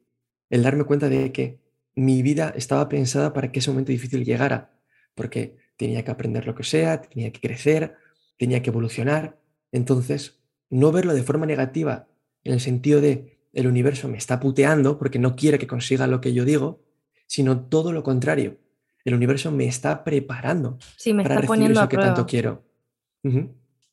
el 0.49 0.63
darme 0.63 0.85
cuenta 0.85 1.09
de 1.09 1.31
que 1.31 1.61
mi 1.95 2.23
vida 2.23 2.53
estaba 2.57 2.89
pensada 2.89 3.33
para 3.33 3.53
que 3.53 3.61
ese 3.61 3.71
momento 3.71 3.93
difícil 3.93 4.25
llegara, 4.25 4.73
porque 5.15 5.57
tenía 5.77 6.03
que 6.05 6.11
aprender 6.11 6.47
lo 6.47 6.55
que 6.55 6.65
sea, 6.65 7.03
tenía 7.03 7.31
que 7.31 7.41
crecer, 7.41 7.95
tenía 8.37 8.63
que 8.63 8.71
evolucionar. 8.71 9.39
Entonces, 9.71 10.41
no 10.71 10.91
verlo 10.93 11.15
de 11.15 11.23
forma 11.23 11.47
negativa, 11.47 12.09
en 12.43 12.55
el 12.55 12.61
sentido 12.61 13.01
de 13.01 13.39
el 13.53 13.67
universo 13.67 14.09
me 14.09 14.17
está 14.17 14.41
puteando 14.41 14.99
porque 14.99 15.19
no 15.19 15.37
quiere 15.37 15.59
que 15.59 15.67
consiga 15.67 16.07
lo 16.07 16.21
que 16.21 16.33
yo 16.33 16.45
digo, 16.45 16.83
sino 17.27 17.67
todo 17.67 17.93
lo 17.93 18.03
contrario. 18.03 18.59
El 19.05 19.15
universo 19.15 19.51
me 19.51 19.67
está 19.67 20.05
preparando 20.05 20.79
para 21.23 21.41
recibir 21.41 21.73
eso 21.73 21.89
que 21.89 21.97
tanto 21.97 22.27
quiero. 22.27 22.65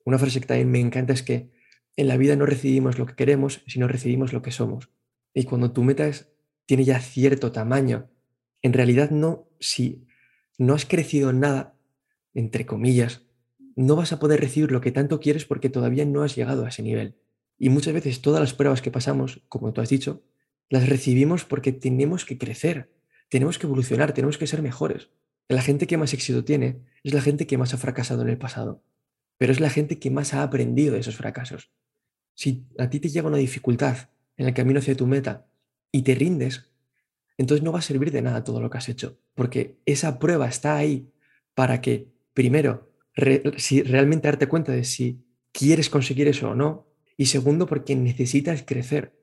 Una 0.06 0.17
frase 0.17 0.39
que 0.39 0.47
también 0.47 0.71
me 0.71 0.80
encanta 0.80 1.13
es 1.13 1.23
que 1.23 1.49
en 1.98 2.08
la 2.08 2.16
vida 2.16 2.36
no 2.36 2.46
recibimos 2.46 2.98
lo 2.98 3.06
que 3.06 3.16
queremos, 3.16 3.62
sino 3.68 3.88
recibimos 3.88 4.32
lo 4.32 4.42
que 4.42 4.52
somos. 4.52 4.90
Y 5.34 5.44
cuando 5.44 5.72
tu 5.72 5.84
meta 5.84 6.08
es, 6.08 6.32
tiene 6.66 6.86
ya 6.86 7.00
cierto 7.00 7.52
tamaño, 7.52 8.10
en 8.62 8.74
realidad 8.74 9.10
no, 9.10 9.50
si 9.60 10.06
no 10.58 10.74
has 10.76 10.86
crecido 10.86 11.34
nada, 11.34 11.76
entre 12.34 12.66
comillas, 12.66 13.24
no 13.76 13.96
vas 13.96 14.14
a 14.14 14.20
poder 14.20 14.40
recibir 14.40 14.72
lo 14.72 14.82
que 14.82 14.92
tanto 14.92 15.20
quieres 15.20 15.46
porque 15.46 15.70
todavía 15.70 16.06
no 16.06 16.24
has 16.24 16.36
llegado 16.36 16.66
a 16.66 16.70
ese 16.70 16.84
nivel. 16.84 17.18
Y 17.58 17.70
muchas 17.70 17.94
veces 17.94 18.22
todas 18.22 18.40
las 18.40 18.54
pruebas 18.54 18.82
que 18.82 18.92
pasamos, 18.92 19.42
como 19.50 19.74
tú 19.74 19.82
has 19.82 19.90
dicho, 19.90 20.24
las 20.70 20.88
recibimos 20.88 21.46
porque 21.46 21.72
tenemos 21.72 22.26
que 22.26 22.38
crecer, 22.38 22.92
tenemos 23.30 23.58
que 23.58 23.66
evolucionar, 23.66 24.14
tenemos 24.14 24.38
que 24.38 24.48
ser 24.48 24.62
mejores. 24.62 25.10
La 25.48 25.62
gente 25.62 25.88
que 25.88 25.98
más 25.98 26.14
éxito 26.14 26.44
tiene 26.44 26.82
es 27.04 27.14
la 27.14 27.22
gente 27.22 27.48
que 27.48 27.58
más 27.58 27.74
ha 27.74 27.78
fracasado 27.78 28.22
en 28.22 28.30
el 28.30 28.38
pasado, 28.38 28.84
pero 29.38 29.52
es 29.52 29.60
la 29.60 29.70
gente 29.70 29.98
que 29.98 30.12
más 30.12 30.34
ha 30.34 30.44
aprendido 30.44 30.94
de 30.94 31.00
esos 31.00 31.16
fracasos. 31.16 31.72
Si 32.38 32.67
a 32.78 32.88
ti 32.88 33.00
te 33.00 33.10
llega 33.10 33.28
una 33.28 33.38
dificultad 33.38 33.97
en 34.38 34.45
el 34.45 34.54
camino 34.54 34.78
hacia 34.78 34.95
tu 34.95 35.08
meta 35.08 35.47
y 35.91 36.04
te 36.04 36.13
rindes, 36.13 36.69
entonces 37.36 37.63
no 37.63 37.71
va 37.71 37.80
a 37.80 37.82
servir 37.82 38.12
de 38.12 38.21
nada 38.21 38.43
todo 38.43 38.62
lo 38.62 38.69
que 38.69 38.78
has 38.78 38.89
hecho, 38.89 39.19
porque 39.34 39.80
esa 39.88 40.19
prueba 40.19 40.47
está 40.47 40.78
ahí 40.78 41.12
para 41.56 41.82
que, 41.82 42.12
primero, 42.36 42.93
si 43.58 43.82
realmente 43.82 44.28
darte 44.28 44.45
cuenta 44.45 44.71
de 44.71 44.84
si 44.84 45.26
quieres 45.52 45.89
conseguir 45.89 46.28
eso 46.28 46.52
o 46.52 46.56
no, 46.56 46.86
y 47.17 47.26
segundo, 47.26 47.65
porque 47.65 47.95
necesitas 47.95 48.62
crecer. 48.62 49.19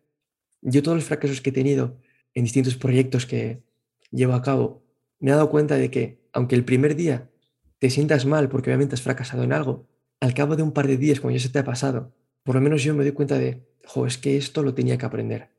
Yo 0.60 0.82
todos 0.82 0.96
los 0.96 1.04
fracasos 1.04 1.40
que 1.40 1.50
he 1.50 1.52
tenido 1.52 2.00
en 2.34 2.42
distintos 2.42 2.74
proyectos 2.74 3.26
que 3.26 3.62
llevo 4.10 4.32
a 4.32 4.42
cabo, 4.42 4.84
me 5.20 5.30
he 5.30 5.34
dado 5.34 5.50
cuenta 5.50 5.76
de 5.76 5.88
que, 5.88 6.20
aunque 6.32 6.56
el 6.56 6.64
primer 6.64 6.96
día 6.96 7.30
te 7.78 7.90
sientas 7.90 8.26
mal 8.26 8.48
porque 8.48 8.70
obviamente 8.70 8.96
has 8.96 9.02
fracasado 9.02 9.44
en 9.44 9.52
algo, 9.52 9.86
al 10.18 10.34
cabo 10.34 10.56
de 10.56 10.64
un 10.64 10.72
par 10.72 10.88
de 10.88 10.96
días, 10.96 11.20
cuando 11.20 11.38
ya 11.38 11.42
se 11.44 11.50
te 11.50 11.60
ha 11.60 11.64
pasado, 11.64 12.12
por 12.44 12.54
lo 12.54 12.60
menos 12.60 12.82
yo 12.84 12.94
me 12.94 13.02
doy 13.02 13.12
cuenta 13.12 13.38
de, 13.38 13.66
jo, 13.86 14.06
es 14.06 14.18
que 14.18 14.36
esto 14.36 14.62
lo 14.62 14.74
tenía 14.74 14.96
que 14.98 15.06
aprender. 15.06 15.50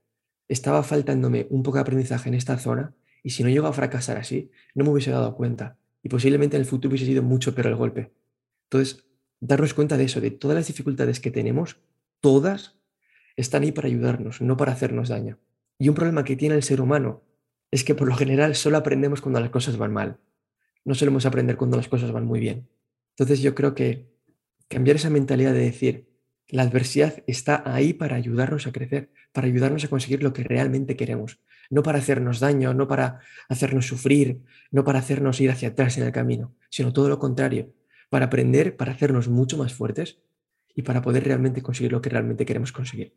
Estaba 0.47 0.83
faltándome 0.83 1.47
un 1.49 1.63
poco 1.63 1.77
de 1.77 1.81
aprendizaje 1.81 2.29
en 2.29 2.35
esta 2.35 2.57
zona 2.57 2.93
y 3.23 3.31
si 3.31 3.43
no 3.43 3.49
llego 3.49 3.67
a 3.67 3.73
fracasar 3.73 4.17
así, 4.17 4.51
no 4.75 4.85
me 4.85 4.91
hubiese 4.91 5.11
dado 5.11 5.35
cuenta. 5.35 5.77
Y 6.03 6.09
posiblemente 6.09 6.55
en 6.55 6.61
el 6.61 6.67
futuro 6.67 6.91
hubiese 6.91 7.07
sido 7.07 7.23
mucho 7.23 7.55
peor 7.55 7.67
el 7.67 7.75
golpe. 7.75 8.11
Entonces, 8.69 9.03
darnos 9.39 9.73
cuenta 9.73 9.97
de 9.97 10.03
eso, 10.03 10.21
de 10.21 10.31
todas 10.31 10.55
las 10.55 10.67
dificultades 10.67 11.19
que 11.19 11.31
tenemos, 11.31 11.77
todas 12.21 12.75
están 13.35 13.63
ahí 13.63 13.71
para 13.71 13.87
ayudarnos, 13.87 14.41
no 14.41 14.55
para 14.55 14.71
hacernos 14.71 15.09
daño. 15.09 15.39
Y 15.79 15.89
un 15.89 15.95
problema 15.95 16.23
que 16.23 16.35
tiene 16.35 16.55
el 16.55 16.63
ser 16.63 16.81
humano 16.81 17.23
es 17.71 17.83
que 17.83 17.95
por 17.95 18.07
lo 18.07 18.15
general 18.15 18.55
solo 18.55 18.77
aprendemos 18.77 19.21
cuando 19.21 19.39
las 19.39 19.49
cosas 19.49 19.77
van 19.77 19.91
mal. 19.91 20.19
No 20.85 20.93
solemos 20.93 21.25
aprender 21.25 21.57
cuando 21.57 21.77
las 21.77 21.87
cosas 21.87 22.11
van 22.11 22.25
muy 22.25 22.39
bien. 22.39 22.67
Entonces 23.11 23.41
yo 23.41 23.55
creo 23.55 23.73
que 23.73 24.05
cambiar 24.67 24.97
esa 24.97 25.09
mentalidad 25.09 25.53
de 25.53 25.59
decir, 25.59 26.07
la 26.49 26.63
adversidad 26.63 27.23
está 27.27 27.63
ahí 27.65 27.93
para 27.93 28.15
ayudarnos 28.15 28.67
a 28.67 28.71
crecer, 28.71 29.11
para 29.31 29.47
ayudarnos 29.47 29.83
a 29.83 29.87
conseguir 29.87 30.21
lo 30.21 30.33
que 30.33 30.43
realmente 30.43 30.95
queremos, 30.95 31.39
no 31.69 31.81
para 31.83 31.99
hacernos 31.99 32.39
daño, 32.39 32.73
no 32.73 32.87
para 32.87 33.19
hacernos 33.49 33.87
sufrir, 33.87 34.41
no 34.71 34.83
para 34.83 34.99
hacernos 34.99 35.41
ir 35.41 35.49
hacia 35.49 35.69
atrás 35.69 35.97
en 35.97 36.03
el 36.03 36.11
camino, 36.11 36.53
sino 36.69 36.93
todo 36.93 37.09
lo 37.09 37.19
contrario, 37.19 37.73
para 38.09 38.27
aprender, 38.27 38.77
para 38.77 38.91
hacernos 38.91 39.27
mucho 39.27 39.57
más 39.57 39.73
fuertes 39.73 40.19
y 40.75 40.83
para 40.83 41.01
poder 41.01 41.23
realmente 41.23 41.61
conseguir 41.61 41.91
lo 41.91 42.01
que 42.01 42.09
realmente 42.09 42.45
queremos 42.45 42.71
conseguir. 42.71 43.15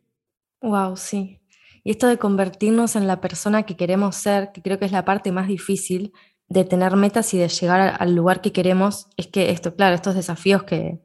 Wow, 0.61 0.97
sí. 0.97 1.39
Y 1.83 1.91
esto 1.91 2.07
de 2.07 2.17
convertirnos 2.17 2.95
en 2.95 3.07
la 3.07 3.21
persona 3.21 3.63
que 3.63 3.77
queremos 3.77 4.15
ser, 4.15 4.51
que 4.51 4.61
creo 4.61 4.79
que 4.79 4.85
es 4.85 4.91
la 4.91 5.05
parte 5.05 5.31
más 5.31 5.47
difícil 5.47 6.13
de 6.47 6.65
tener 6.65 6.95
metas 6.95 7.33
y 7.33 7.37
de 7.37 7.47
llegar 7.47 7.95
al 7.99 8.15
lugar 8.15 8.41
que 8.41 8.51
queremos, 8.51 9.07
es 9.17 9.27
que 9.27 9.51
esto, 9.51 9.75
claro, 9.75 9.95
estos 9.95 10.15
desafíos 10.15 10.63
que, 10.63 10.99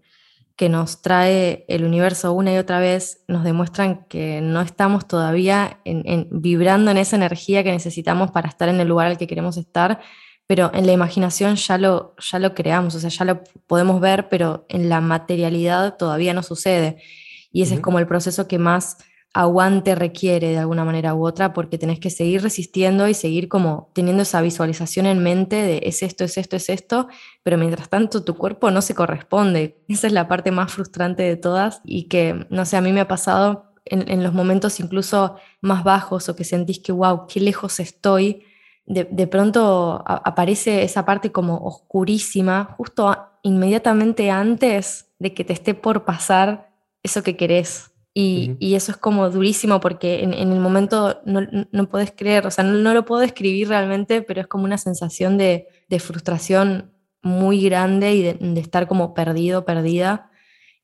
que 0.57 0.69
nos 0.69 1.03
trae 1.03 1.65
el 1.69 1.85
universo 1.85 2.33
una 2.33 2.53
y 2.53 2.59
otra 2.59 2.79
vez 2.79 3.25
nos 3.27 3.43
demuestran 3.43 4.05
que 4.05 4.41
no 4.41 4.61
estamos 4.61 5.07
todavía 5.09 5.81
en, 5.85 6.29
vibrando 6.31 6.91
en 6.91 6.97
esa 6.97 7.17
energía 7.17 7.65
que 7.65 7.73
necesitamos 7.73 8.31
para 8.31 8.49
estar 8.49 8.69
en 8.69 8.81
el 8.81 8.87
lugar 8.87 9.09
al 9.09 9.19
que 9.19 9.27
queremos 9.27 9.57
estar, 9.57 10.01
pero 10.47 10.71
en 10.73 10.87
la 10.87 10.93
imaginación 10.93 11.57
ya 11.57 11.77
lo, 11.77 12.15
ya 12.19 12.39
lo 12.39 12.55
creamos, 12.55 12.95
o 12.95 13.01
sea, 13.01 13.11
ya 13.11 13.25
lo 13.25 13.43
podemos 13.67 14.01
ver, 14.01 14.29
pero 14.29 14.65
en 14.69 14.89
la 14.89 15.01
materialidad 15.01 15.97
todavía 15.97 16.35
no 16.35 16.43
sucede. 16.43 17.03
Y 17.51 17.63
ese 17.63 17.75
es 17.75 17.81
como 17.81 17.99
el 17.99 18.07
proceso 18.07 18.47
que 18.47 18.59
más 18.59 18.99
aguante 19.35 19.97
requiere 19.97 20.51
de 20.51 20.59
alguna 20.59 20.85
manera 20.85 21.13
u 21.15 21.27
otra, 21.27 21.53
porque 21.53 21.77
tenés 21.77 21.99
que 21.99 22.09
seguir 22.09 22.41
resistiendo 22.43 23.09
y 23.09 23.15
seguir 23.15 23.49
como 23.49 23.91
teniendo 23.93 24.23
esa 24.23 24.41
visualización 24.41 25.07
en 25.07 25.23
mente 25.23 25.57
de 25.57 25.81
es 25.83 26.05
esto, 26.05 26.23
es 26.23 26.39
esto, 26.39 26.55
es 26.55 26.71
esto, 26.71 27.09
pero 27.43 27.59
mientras 27.59 27.89
tanto 27.89 28.23
tu 28.23 28.37
cuerpo 28.37 28.71
no 28.71 28.81
se 28.81 28.95
corresponde. 28.95 29.83
Esa 29.89 30.07
es 30.07 30.13
la 30.13 30.29
parte 30.29 30.53
más 30.53 30.73
frustrante 30.73 31.25
de 31.25 31.37
todas 31.37 31.81
y 31.85 32.05
que, 32.05 32.47
no 32.49 32.65
sé, 32.65 32.77
a 32.77 32.81
mí 32.81 32.93
me 32.93 33.01
ha 33.01 33.09
pasado 33.09 33.73
en, 33.85 34.23
los 34.23 34.33
momentos 34.33 34.79
incluso 34.79 35.37
más 35.61 35.83
bajos 35.83 36.29
o 36.29 36.37
que 36.37 36.45
sentís 36.45 36.79
que, 36.79 36.93
wow, 36.93 37.27
qué 37.27 37.41
lejos 37.41 37.81
estoy, 37.81 38.45
de, 38.87 39.05
de 39.05 39.27
pronto 39.27 40.03
aparece 40.07 40.85
esa 40.85 41.05
parte 41.05 41.33
como 41.33 41.57
oscurísima, 41.57 42.75
justo 42.77 43.17
inmediatamente 43.43 44.31
antes 44.31 45.09
de 45.19 45.35
que 45.35 45.45
te 45.45 45.53
esté 45.53 45.75
por 45.75 46.05
pasar 46.05 46.71
eso 47.03 47.23
que 47.23 47.37
querés 47.37 47.94
y, 48.17 48.75
eso 48.77 48.93
es 48.93 48.99
como 48.99 49.29
durísimo 49.29 49.81
porque 49.81 50.23
en, 50.23 50.33
el 50.35 50.61
momento 50.61 51.21
no, 51.25 51.41
no 51.73 51.89
puedes 51.89 52.13
creer, 52.13 52.47
o 52.47 52.51
sea, 52.53 52.63
no, 52.63 52.95
lo 52.95 53.05
puedo 53.05 53.21
describir 53.21 53.69
realmente, 53.69 54.23
pero 54.23 54.41
es 54.41 54.47
como 54.47 54.65
una 54.65 54.79
sensación 54.79 55.37
de, 55.37 55.67
frustración 55.99 56.93
muy 57.23 57.63
grande 57.65 58.15
y 58.15 58.23
de, 58.23 58.61
estar 58.61 58.87
como 58.87 59.15
perdido, 59.15 59.65
perdida. 59.65 60.31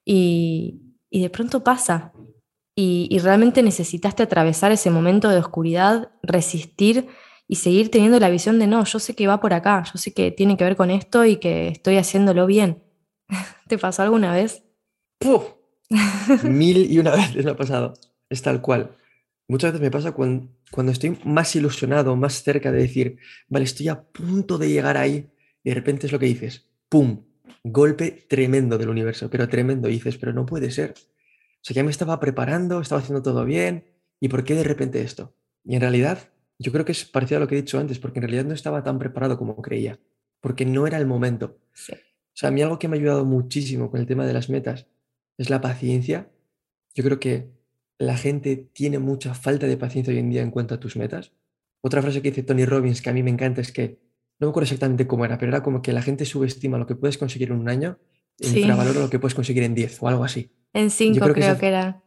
Y, 0.04 0.96
de 1.12 1.30
pronto 1.30 1.62
pasa. 1.62 2.12
Y, 2.74 3.06
y, 3.10 3.18
realmente 3.20 3.62
necesitaste 3.62 4.24
atravesar 4.24 4.72
ese 4.72 4.90
momento 4.90 5.28
de 5.28 5.38
oscuridad, 5.38 6.10
resistir 6.24 7.08
y 7.46 7.56
seguir 7.56 7.92
teniendo 7.92 8.18
la 8.18 8.30
visión 8.30 8.58
de 8.58 8.66
no, 8.66 8.84
yo 8.84 8.98
sé 8.98 9.14
que 9.14 9.28
va 9.28 9.40
por 9.40 9.54
acá, 9.54 9.84
yo 9.92 9.98
sé 9.98 10.12
que 10.14 10.32
tiene 10.32 10.56
que 10.56 10.64
ver 10.64 10.76
con 10.76 10.90
esto 10.90 11.24
y 11.24 11.36
que 11.36 11.68
estoy 11.68 11.96
haciéndolo 11.96 12.46
bien. 12.46 12.82
¿Te 13.68 13.78
pasó 13.78 14.02
alguna 14.02 14.32
vez? 14.32 14.64
¡Puf! 15.18 15.59
Mil 16.44 16.90
y 16.90 16.98
una 16.98 17.10
veces 17.16 17.44
me 17.44 17.50
ha 17.50 17.56
pasado. 17.56 17.94
Es 18.28 18.42
tal 18.42 18.60
cual. 18.60 18.96
Muchas 19.48 19.72
veces 19.72 19.82
me 19.82 19.90
pasa 19.90 20.12
cuando, 20.12 20.48
cuando 20.70 20.92
estoy 20.92 21.18
más 21.24 21.54
ilusionado, 21.56 22.14
más 22.14 22.42
cerca 22.42 22.70
de 22.70 22.78
decir, 22.82 23.18
vale, 23.48 23.64
estoy 23.64 23.88
a 23.88 24.00
punto 24.00 24.58
de 24.58 24.68
llegar 24.68 24.96
ahí, 24.96 25.28
y 25.64 25.70
de 25.70 25.74
repente 25.74 26.06
es 26.06 26.12
lo 26.12 26.18
que 26.18 26.26
dices, 26.26 26.68
¡pum! 26.88 27.24
Golpe 27.64 28.26
tremendo 28.28 28.78
del 28.78 28.88
universo, 28.88 29.28
pero 29.28 29.48
tremendo. 29.48 29.88
Y 29.88 29.94
dices, 29.94 30.16
pero 30.16 30.32
no 30.32 30.46
puede 30.46 30.70
ser. 30.70 30.94
O 30.96 31.62
sea, 31.62 31.74
ya 31.74 31.84
me 31.84 31.90
estaba 31.90 32.20
preparando, 32.20 32.80
estaba 32.80 33.00
haciendo 33.00 33.22
todo 33.22 33.44
bien, 33.44 33.84
¿y 34.20 34.28
por 34.28 34.44
qué 34.44 34.54
de 34.54 34.64
repente 34.64 35.02
esto? 35.02 35.34
Y 35.64 35.74
en 35.74 35.80
realidad, 35.80 36.30
yo 36.58 36.72
creo 36.72 36.84
que 36.84 36.92
es 36.92 37.04
parecido 37.04 37.38
a 37.38 37.40
lo 37.40 37.48
que 37.48 37.56
he 37.56 37.62
dicho 37.62 37.78
antes, 37.78 37.98
porque 37.98 38.20
en 38.20 38.22
realidad 38.22 38.44
no 38.44 38.54
estaba 38.54 38.82
tan 38.82 38.98
preparado 38.98 39.36
como 39.36 39.60
creía, 39.60 39.98
porque 40.40 40.64
no 40.64 40.86
era 40.86 40.96
el 40.96 41.06
momento. 41.06 41.58
O 41.72 42.36
sea, 42.36 42.48
a 42.48 42.52
mí 42.52 42.62
algo 42.62 42.78
que 42.78 42.88
me 42.88 42.96
ha 42.96 43.00
ayudado 43.00 43.24
muchísimo 43.26 43.90
con 43.90 44.00
el 44.00 44.06
tema 44.06 44.24
de 44.24 44.32
las 44.32 44.48
metas 44.48 44.86
es 45.40 45.48
la 45.48 45.62
paciencia. 45.62 46.30
Yo 46.94 47.02
creo 47.02 47.18
que 47.18 47.50
la 47.98 48.16
gente 48.16 48.56
tiene 48.56 48.98
mucha 48.98 49.32
falta 49.34 49.66
de 49.66 49.78
paciencia 49.78 50.12
hoy 50.12 50.18
en 50.18 50.28
día 50.28 50.42
en 50.42 50.50
cuanto 50.50 50.74
a 50.74 50.80
tus 50.80 50.96
metas. 50.96 51.32
Otra 51.80 52.02
frase 52.02 52.20
que 52.20 52.30
dice 52.30 52.42
Tony 52.42 52.66
Robbins 52.66 53.00
que 53.00 53.08
a 53.08 53.14
mí 53.14 53.22
me 53.22 53.30
encanta 53.30 53.62
es 53.62 53.72
que, 53.72 54.00
no 54.38 54.46
me 54.46 54.50
acuerdo 54.50 54.64
exactamente 54.64 55.06
cómo 55.06 55.24
era, 55.24 55.38
pero 55.38 55.50
era 55.50 55.62
como 55.62 55.80
que 55.80 55.94
la 55.94 56.02
gente 56.02 56.26
subestima 56.26 56.76
lo 56.76 56.86
que 56.86 56.94
puedes 56.94 57.16
conseguir 57.16 57.52
en 57.52 57.58
un 57.58 57.70
año 57.70 57.98
y 58.38 58.48
sí. 58.48 58.60
infravalora 58.60 59.00
lo 59.00 59.08
que 59.08 59.18
puedes 59.18 59.34
conseguir 59.34 59.62
en 59.62 59.74
10 59.74 60.02
o 60.02 60.08
algo 60.08 60.24
así. 60.24 60.52
En 60.74 60.90
5 60.90 61.18
creo, 61.32 61.58
que, 61.58 61.66
era. 61.66 62.02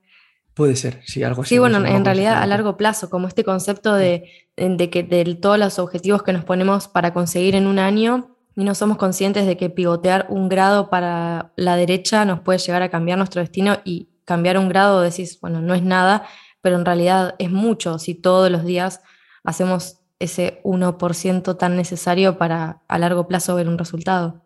Puede 0.54 0.76
ser, 0.76 1.02
sí, 1.04 1.24
algo 1.24 1.41
así. 1.41 1.56
Sí, 1.56 1.60
bueno, 1.60 1.84
en 1.84 2.06
realidad 2.06 2.39
a 2.39 2.46
largo 2.46 2.78
plazo, 2.78 3.10
como 3.10 3.28
este 3.28 3.43
concepto 3.43 3.96
de, 3.96 4.30
de 4.56 4.89
que 4.91 5.02
de 5.02 5.26
todos 5.36 5.58
los 5.58 5.80
objetivos 5.80 6.22
que 6.22 6.34
nos 6.34 6.46
ponemos 6.46 6.88
para 6.88 7.13
conseguir 7.13 7.56
en 7.56 7.65
un 7.65 7.80
año, 7.80 8.33
y 8.56 8.63
no 8.63 8.76
somos 8.76 8.98
conscientes 8.98 9.46
de 9.46 9.58
que 9.58 9.70
pivotear 9.70 10.28
un 10.30 10.50
grado 10.50 10.89
para 10.89 11.52
la 11.56 11.76
derecha 11.76 12.26
nos 12.26 12.42
puede 12.42 12.60
llegar 12.60 12.82
a 12.82 12.89
cambiar 12.89 13.18
nuestro 13.18 13.42
destino 13.42 13.78
y 13.84 14.10
cambiar 14.26 14.58
un 14.58 14.70
grado 14.70 15.02
decís, 15.02 15.39
bueno, 15.42 15.62
no 15.62 15.74
es 15.74 15.84
nada, 15.84 16.26
pero 16.62 16.78
en 16.78 16.86
realidad 16.86 17.36
es 17.39 17.52
mucho 17.52 18.00
si 18.00 18.16
todos 18.16 18.50
los 18.52 18.63
días 18.63 19.02
hacemos 19.44 20.00
ese 20.20 20.62
1% 20.63 21.58
tan 21.58 21.76
necesario 21.76 22.38
para 22.38 22.84
a 22.88 22.98
largo 22.98 23.28
plazo 23.28 23.56
ver 23.56 23.68
un 23.68 23.78
resultado. 23.78 24.46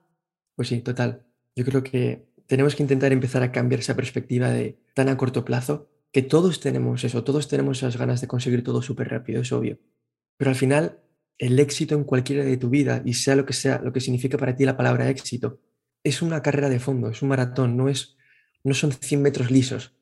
Pues 0.56 0.70
sí, 0.70 0.82
total. 0.82 1.24
Yo 1.56 1.65
creo 1.65 1.84
que 1.84 2.28
tenemos 2.48 2.76
que 2.76 2.84
intentar 2.84 3.12
empezar 3.12 3.43
a 3.43 3.52
cambiar 3.52 3.82
esa 3.82 3.96
perspectiva 3.96 4.50
de 4.50 4.80
tan 4.96 5.10
a 5.10 5.17
corto 5.17 5.46
plazo, 5.46 5.89
que 6.12 6.24
todos 6.24 6.60
tenemos 6.60 7.04
eso, 7.04 7.24
todos 7.24 7.48
tenemos 7.48 7.78
esas 7.80 7.98
ganas 7.98 8.22
de 8.22 8.28
conseguir 8.28 8.63
todo 8.63 8.82
súper 8.82 9.10
rápido, 9.10 9.41
es 9.41 9.52
obvio. 9.52 9.78
Pero 10.38 10.50
al 10.50 10.56
final 10.56 11.00
el 11.38 11.60
éxito 11.60 11.95
en 11.95 12.04
cualquiera 12.04 12.43
de 12.43 12.58
tu 12.58 12.69
vida, 12.69 13.02
y 13.06 13.13
sea 13.13 13.36
lo 13.36 13.45
que 13.45 13.54
sea, 13.54 13.80
lo 13.84 13.93
que 13.93 14.02
significa 14.02 14.38
para 14.38 14.56
ti 14.56 14.65
la 14.65 14.78
palabra 14.78 15.10
éxito, 15.10 15.60
es 16.04 16.21
una 16.21 16.41
carrera 16.41 16.69
de 16.69 16.80
fondo, 16.80 17.10
es 17.10 17.21
un 17.21 17.30
maratón, 17.30 17.78
no, 17.78 17.89
es, 17.89 18.17
no 18.63 18.73
son 18.73 18.91
100 18.91 19.21
metros 19.21 19.52
lisos. 19.52 19.95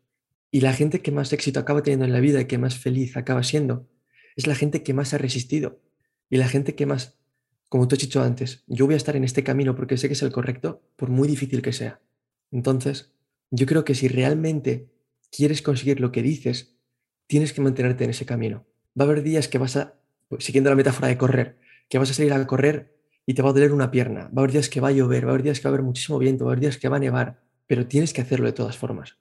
Y 0.51 0.61
la 0.61 0.73
gente 0.73 1.01
que 1.01 1.11
más 1.11 1.33
éxito 1.33 1.59
acaba 1.59 1.83
teniendo 1.83 2.05
en 2.05 2.13
la 2.13 2.19
vida 2.19 2.41
y 2.41 2.45
que 2.45 2.57
más 2.57 2.77
feliz 2.77 3.17
acaba 3.17 3.43
siendo, 3.43 3.89
es 4.35 4.47
la 4.47 4.55
gente 4.55 4.83
que 4.83 4.93
más 4.93 5.13
ha 5.13 5.17
resistido. 5.17 5.81
Y 6.29 6.37
la 6.37 6.47
gente 6.47 6.75
que 6.75 6.85
más, 6.85 7.17
como 7.69 7.87
tú 7.87 7.95
has 7.95 8.01
dicho 8.01 8.21
antes, 8.21 8.63
yo 8.67 8.85
voy 8.85 8.93
a 8.93 8.97
estar 8.97 9.15
en 9.15 9.23
este 9.23 9.43
camino 9.43 9.75
porque 9.75 9.97
sé 9.97 10.07
que 10.07 10.13
es 10.13 10.21
el 10.21 10.31
correcto, 10.31 10.83
por 10.95 11.09
muy 11.09 11.27
difícil 11.27 11.61
que 11.61 11.73
sea. 11.73 12.01
Entonces, 12.51 13.13
yo 13.51 13.65
creo 13.65 13.83
que 13.83 13.95
si 13.95 14.07
realmente 14.07 14.89
quieres 15.31 15.61
conseguir 15.61 15.99
lo 15.99 16.11
que 16.11 16.21
dices, 16.21 16.77
tienes 17.27 17.53
que 17.53 17.61
mantenerte 17.61 18.03
en 18.03 18.11
ese 18.11 18.25
camino. 18.25 18.65
Va 18.99 19.05
a 19.05 19.07
haber 19.07 19.23
días 19.23 19.47
que 19.47 19.57
vas 19.57 19.75
a 19.75 19.99
siguiendo 20.39 20.69
la 20.69 20.75
metáfora 20.75 21.07
de 21.07 21.17
correr, 21.17 21.57
que 21.89 21.97
vas 21.97 22.09
a 22.09 22.13
salir 22.13 22.33
a 22.33 22.47
correr 22.47 22.95
y 23.25 23.33
te 23.33 23.41
va 23.41 23.49
a 23.49 23.53
doler 23.53 23.73
una 23.73 23.91
pierna, 23.91 24.23
va 24.25 24.29
a 24.37 24.39
haber 24.41 24.51
días 24.51 24.69
que 24.69 24.81
va 24.81 24.89
a 24.89 24.91
llover, 24.91 25.25
va 25.25 25.29
a 25.29 25.33
haber 25.33 25.43
días 25.43 25.59
que 25.59 25.67
va 25.67 25.69
a 25.69 25.73
haber 25.73 25.85
muchísimo 25.85 26.19
viento, 26.19 26.45
va 26.45 26.51
a 26.51 26.53
haber 26.53 26.61
días 26.61 26.77
que 26.77 26.89
va 26.89 26.97
a 26.97 26.99
nevar, 26.99 27.41
pero 27.67 27.87
tienes 27.87 28.13
que 28.13 28.21
hacerlo 28.21 28.45
de 28.45 28.53
todas 28.53 28.77
formas. 28.77 29.17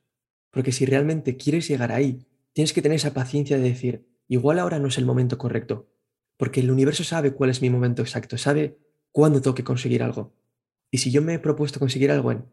Porque 0.50 0.72
si 0.72 0.86
realmente 0.86 1.36
quieres 1.36 1.68
llegar 1.68 1.92
ahí, 1.92 2.26
tienes 2.52 2.72
que 2.72 2.82
tener 2.82 2.96
esa 2.96 3.14
paciencia 3.14 3.56
de 3.56 3.64
decir, 3.64 4.06
igual 4.28 4.58
ahora 4.58 4.78
no 4.78 4.88
es 4.88 4.98
el 4.98 5.06
momento 5.06 5.38
correcto, 5.38 5.88
porque 6.36 6.60
el 6.60 6.70
universo 6.70 7.04
sabe 7.04 7.32
cuál 7.32 7.50
es 7.50 7.62
mi 7.62 7.70
momento 7.70 8.02
exacto, 8.02 8.38
sabe 8.38 8.78
cuándo 9.10 9.40
tengo 9.40 9.54
que 9.54 9.64
conseguir 9.64 10.02
algo. 10.02 10.34
Y 10.90 10.98
si 10.98 11.10
yo 11.10 11.22
me 11.22 11.34
he 11.34 11.38
propuesto 11.38 11.80
conseguir 11.80 12.10
algo 12.10 12.30
en, 12.32 12.44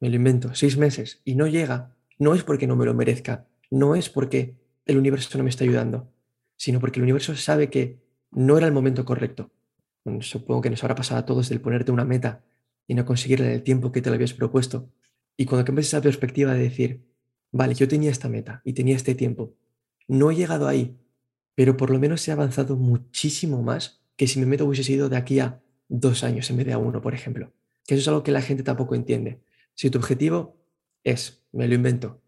me 0.00 0.10
lo 0.10 0.16
invento, 0.16 0.54
seis 0.54 0.76
meses 0.76 1.22
y 1.24 1.34
no 1.34 1.46
llega, 1.46 1.96
no 2.18 2.34
es 2.34 2.42
porque 2.42 2.66
no 2.66 2.76
me 2.76 2.84
lo 2.84 2.94
merezca, 2.94 3.46
no 3.70 3.94
es 3.94 4.10
porque 4.10 4.56
el 4.84 4.98
universo 4.98 5.36
no 5.38 5.44
me 5.44 5.50
está 5.50 5.64
ayudando, 5.64 6.12
sino 6.56 6.80
porque 6.80 6.98
el 6.98 7.04
universo 7.04 7.34
sabe 7.36 7.70
que 7.70 7.98
no 8.30 8.58
era 8.58 8.66
el 8.66 8.72
momento 8.72 9.04
correcto. 9.04 9.50
supongo 10.20 10.62
que 10.62 10.70
nos 10.70 10.82
habrá 10.84 10.94
pasado 10.94 11.20
a 11.20 11.26
todos 11.26 11.50
el 11.50 11.60
ponerte 11.60 11.92
una 11.92 12.04
meta 12.04 12.44
y 12.86 12.94
no 12.94 13.04
conseguirla 13.04 13.46
en 13.46 13.52
el 13.52 13.62
tiempo 13.62 13.92
que 13.92 14.02
te 14.02 14.10
lo 14.10 14.14
habías 14.14 14.34
propuesto. 14.34 14.90
Y 15.36 15.44
cuando 15.46 15.64
cambias 15.64 15.88
esa 15.88 16.00
perspectiva 16.00 16.54
de 16.54 16.62
decir, 16.62 17.04
vale, 17.52 17.74
yo 17.74 17.88
tenía 17.88 18.10
esta 18.10 18.28
meta 18.28 18.62
y 18.64 18.72
tenía 18.72 18.96
este 18.96 19.14
tiempo, 19.14 19.54
no 20.08 20.30
he 20.30 20.36
llegado 20.36 20.68
ahí, 20.68 20.96
pero 21.54 21.76
por 21.76 21.90
lo 21.90 21.98
menos 21.98 22.26
he 22.28 22.32
avanzado 22.32 22.76
muchísimo 22.76 23.62
más 23.62 24.02
que 24.16 24.26
si 24.26 24.38
mi 24.38 24.46
meta 24.46 24.64
hubiese 24.64 24.84
sido 24.84 25.08
de 25.08 25.16
aquí 25.16 25.40
a 25.40 25.60
dos 25.88 26.24
años 26.24 26.48
en 26.50 26.58
vez 26.58 26.66
de 26.66 26.72
a 26.72 26.78
uno, 26.78 27.00
por 27.00 27.14
ejemplo. 27.14 27.52
Que 27.86 27.94
eso 27.94 28.02
es 28.02 28.08
algo 28.08 28.22
que 28.22 28.32
la 28.32 28.42
gente 28.42 28.62
tampoco 28.62 28.94
entiende. 28.94 29.40
Si 29.74 29.90
tu 29.90 29.98
objetivo 29.98 30.56
es, 31.04 31.44
me 31.52 31.68
lo 31.68 31.74
invento, 31.74 32.22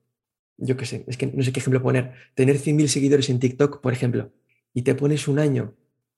yo 0.58 0.76
qué 0.76 0.84
sé, 0.84 1.04
es 1.06 1.16
que 1.16 1.26
no 1.26 1.42
sé 1.42 1.52
qué 1.52 1.60
ejemplo 1.60 1.82
poner, 1.82 2.12
tener 2.34 2.56
100.000 2.58 2.88
seguidores 2.88 3.30
en 3.30 3.38
TikTok, 3.38 3.80
por 3.80 3.92
ejemplo, 3.92 4.32
y 4.74 4.82
te 4.82 4.94
pones 4.94 5.28
un 5.28 5.38
año 5.38 5.74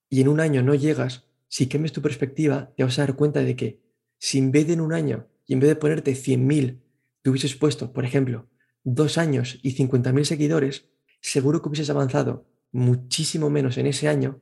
y 0.09 0.21
en 0.21 0.27
un 0.27 0.39
año 0.39 0.61
no 0.61 0.75
llegas, 0.75 1.25
si 1.47 1.67
cambias 1.67 1.93
tu 1.93 2.01
perspectiva, 2.01 2.73
te 2.75 2.83
vas 2.83 2.97
a 2.99 3.03
dar 3.03 3.15
cuenta 3.15 3.41
de 3.41 3.55
que 3.55 3.79
si 4.17 4.39
en 4.39 4.51
vez 4.51 4.67
de 4.67 4.73
en 4.73 4.81
un 4.81 4.93
año 4.93 5.27
y 5.45 5.53
en 5.53 5.59
vez 5.59 5.69
de 5.69 5.75
ponerte 5.75 6.13
100.000, 6.13 6.79
te 7.21 7.29
hubieses 7.29 7.55
puesto, 7.55 7.93
por 7.93 8.03
ejemplo, 8.03 8.49
dos 8.83 9.17
años 9.17 9.59
y 9.61 9.75
50.000 9.75 10.23
seguidores, 10.23 10.89
seguro 11.21 11.61
que 11.61 11.69
hubieses 11.69 11.89
avanzado 11.89 12.45
muchísimo 12.71 13.49
menos 13.49 13.77
en 13.77 13.85
ese 13.85 14.07
año 14.07 14.41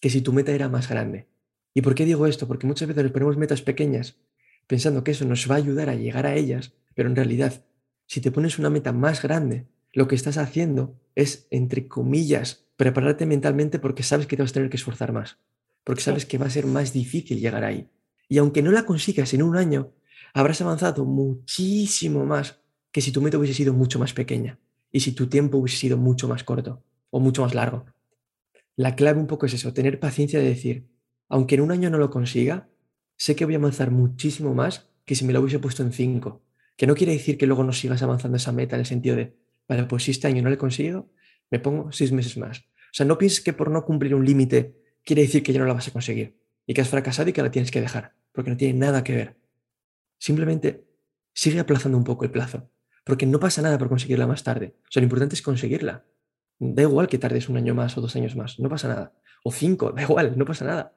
que 0.00 0.10
si 0.10 0.20
tu 0.20 0.32
meta 0.32 0.52
era 0.52 0.68
más 0.68 0.88
grande. 0.88 1.28
¿Y 1.74 1.82
por 1.82 1.94
qué 1.94 2.04
digo 2.04 2.26
esto? 2.26 2.46
Porque 2.46 2.66
muchas 2.66 2.88
veces 2.88 3.02
nos 3.02 3.12
ponemos 3.12 3.36
metas 3.36 3.62
pequeñas 3.62 4.16
pensando 4.66 5.04
que 5.04 5.10
eso 5.10 5.24
nos 5.24 5.50
va 5.50 5.56
a 5.56 5.58
ayudar 5.58 5.88
a 5.88 5.94
llegar 5.94 6.26
a 6.26 6.34
ellas, 6.34 6.74
pero 6.94 7.08
en 7.08 7.16
realidad, 7.16 7.64
si 8.06 8.20
te 8.20 8.30
pones 8.30 8.58
una 8.58 8.70
meta 8.70 8.92
más 8.92 9.22
grande, 9.22 9.66
lo 9.92 10.08
que 10.08 10.14
estás 10.14 10.38
haciendo 10.38 10.98
es, 11.14 11.46
entre 11.50 11.88
comillas, 11.88 12.66
prepararte 12.76 13.26
mentalmente 13.26 13.78
porque 13.78 14.02
sabes 14.02 14.26
que 14.26 14.36
te 14.36 14.42
vas 14.42 14.50
a 14.50 14.54
tener 14.54 14.70
que 14.70 14.76
esforzar 14.76 15.12
más, 15.12 15.38
porque 15.84 16.02
sabes 16.02 16.26
que 16.26 16.38
va 16.38 16.46
a 16.46 16.50
ser 16.50 16.66
más 16.66 16.92
difícil 16.92 17.40
llegar 17.40 17.64
ahí. 17.64 17.88
Y 18.28 18.38
aunque 18.38 18.62
no 18.62 18.72
la 18.72 18.84
consigas 18.84 19.34
en 19.34 19.42
un 19.42 19.56
año, 19.56 19.92
habrás 20.32 20.60
avanzado 20.60 21.04
muchísimo 21.04 22.24
más 22.24 22.60
que 22.90 23.00
si 23.00 23.12
tu 23.12 23.20
meta 23.20 23.38
hubiese 23.38 23.54
sido 23.54 23.72
mucho 23.72 23.98
más 23.98 24.12
pequeña 24.12 24.58
y 24.90 25.00
si 25.00 25.12
tu 25.12 25.28
tiempo 25.28 25.58
hubiese 25.58 25.78
sido 25.78 25.96
mucho 25.96 26.28
más 26.28 26.44
corto 26.44 26.82
o 27.10 27.20
mucho 27.20 27.42
más 27.42 27.54
largo. 27.54 27.86
La 28.76 28.96
clave 28.96 29.20
un 29.20 29.26
poco 29.26 29.46
es 29.46 29.54
eso, 29.54 29.72
tener 29.72 30.00
paciencia 30.00 30.40
de 30.40 30.46
decir, 30.46 30.88
aunque 31.28 31.54
en 31.54 31.60
un 31.60 31.70
año 31.70 31.90
no 31.90 31.98
lo 31.98 32.10
consiga, 32.10 32.68
sé 33.16 33.36
que 33.36 33.44
voy 33.44 33.54
a 33.54 33.58
avanzar 33.58 33.90
muchísimo 33.90 34.54
más 34.54 34.88
que 35.04 35.14
si 35.14 35.24
me 35.24 35.32
lo 35.32 35.40
hubiese 35.40 35.58
puesto 35.58 35.82
en 35.82 35.92
cinco. 35.92 36.42
Que 36.76 36.86
no 36.86 36.94
quiere 36.94 37.12
decir 37.12 37.38
que 37.38 37.46
luego 37.46 37.64
no 37.64 37.72
sigas 37.72 38.02
avanzando 38.02 38.36
esa 38.36 38.52
meta 38.52 38.76
en 38.76 38.80
el 38.80 38.86
sentido 38.86 39.16
de, 39.16 39.36
vale, 39.68 39.84
pues 39.84 40.04
si 40.04 40.10
este 40.10 40.26
año 40.26 40.42
no 40.42 40.48
lo 40.48 40.54
he 40.54 40.58
conseguido, 40.58 41.10
me 41.50 41.60
pongo 41.60 41.92
seis 41.92 42.12
meses 42.12 42.36
más. 42.36 42.60
O 42.60 42.96
sea, 42.96 43.06
no 43.06 43.18
pienses 43.18 43.40
que 43.40 43.52
por 43.52 43.70
no 43.70 43.84
cumplir 43.84 44.14
un 44.14 44.24
límite 44.24 44.76
quiere 45.04 45.22
decir 45.22 45.42
que 45.42 45.52
ya 45.52 45.60
no 45.60 45.66
la 45.66 45.74
vas 45.74 45.88
a 45.88 45.92
conseguir 45.92 46.38
y 46.66 46.74
que 46.74 46.80
has 46.80 46.88
fracasado 46.88 47.28
y 47.28 47.32
que 47.32 47.42
la 47.42 47.50
tienes 47.50 47.70
que 47.70 47.80
dejar, 47.80 48.14
porque 48.32 48.50
no 48.50 48.56
tiene 48.56 48.78
nada 48.78 49.04
que 49.04 49.14
ver. 49.14 49.36
Simplemente 50.18 50.84
sigue 51.32 51.60
aplazando 51.60 51.98
un 51.98 52.04
poco 52.04 52.24
el 52.24 52.30
plazo, 52.30 52.70
porque 53.04 53.26
no 53.26 53.38
pasa 53.38 53.62
nada 53.62 53.78
por 53.78 53.88
conseguirla 53.88 54.26
más 54.26 54.42
tarde. 54.42 54.76
O 54.84 54.90
sea, 54.90 55.00
lo 55.00 55.04
importante 55.04 55.34
es 55.34 55.42
conseguirla. 55.42 56.04
Da 56.58 56.82
igual 56.82 57.08
que 57.08 57.18
tardes 57.18 57.48
un 57.48 57.56
año 57.56 57.74
más 57.74 57.98
o 57.98 58.00
dos 58.00 58.16
años 58.16 58.36
más, 58.36 58.58
no 58.58 58.68
pasa 58.68 58.88
nada. 58.88 59.12
O 59.42 59.52
cinco, 59.52 59.92
da 59.92 60.02
igual, 60.02 60.38
no 60.38 60.44
pasa 60.44 60.64
nada. 60.64 60.96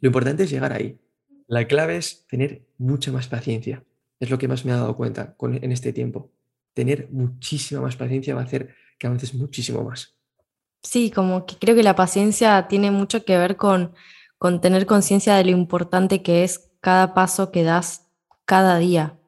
Lo 0.00 0.08
importante 0.08 0.44
es 0.44 0.50
llegar 0.50 0.72
ahí. 0.72 1.00
La 1.46 1.66
clave 1.66 1.96
es 1.96 2.26
tener 2.28 2.62
mucha 2.78 3.10
más 3.10 3.26
paciencia. 3.26 3.84
Es 4.20 4.30
lo 4.30 4.38
que 4.38 4.46
más 4.46 4.64
me 4.64 4.72
ha 4.72 4.76
dado 4.76 4.96
cuenta 4.96 5.34
en 5.40 5.72
este 5.72 5.92
tiempo. 5.92 6.30
Tener 6.74 7.08
muchísima 7.10 7.80
más 7.80 7.96
paciencia 7.96 8.34
va 8.34 8.42
a 8.42 8.44
hacer 8.44 8.74
que 8.98 9.06
avances 9.06 9.34
muchísimo 9.34 9.82
más. 9.82 10.14
Sí, 10.82 11.10
como 11.10 11.46
que 11.46 11.56
creo 11.56 11.74
que 11.74 11.82
la 11.82 11.96
paciencia 11.96 12.68
tiene 12.68 12.90
mucho 12.90 13.24
que 13.24 13.36
ver 13.36 13.56
con, 13.56 13.94
con 14.38 14.60
tener 14.60 14.86
conciencia 14.86 15.34
de 15.34 15.44
lo 15.44 15.50
importante 15.50 16.22
que 16.22 16.44
es 16.44 16.70
cada 16.80 17.14
paso 17.14 17.50
que 17.50 17.64
das 17.64 18.06
cada 18.44 18.78
día. 18.78 19.18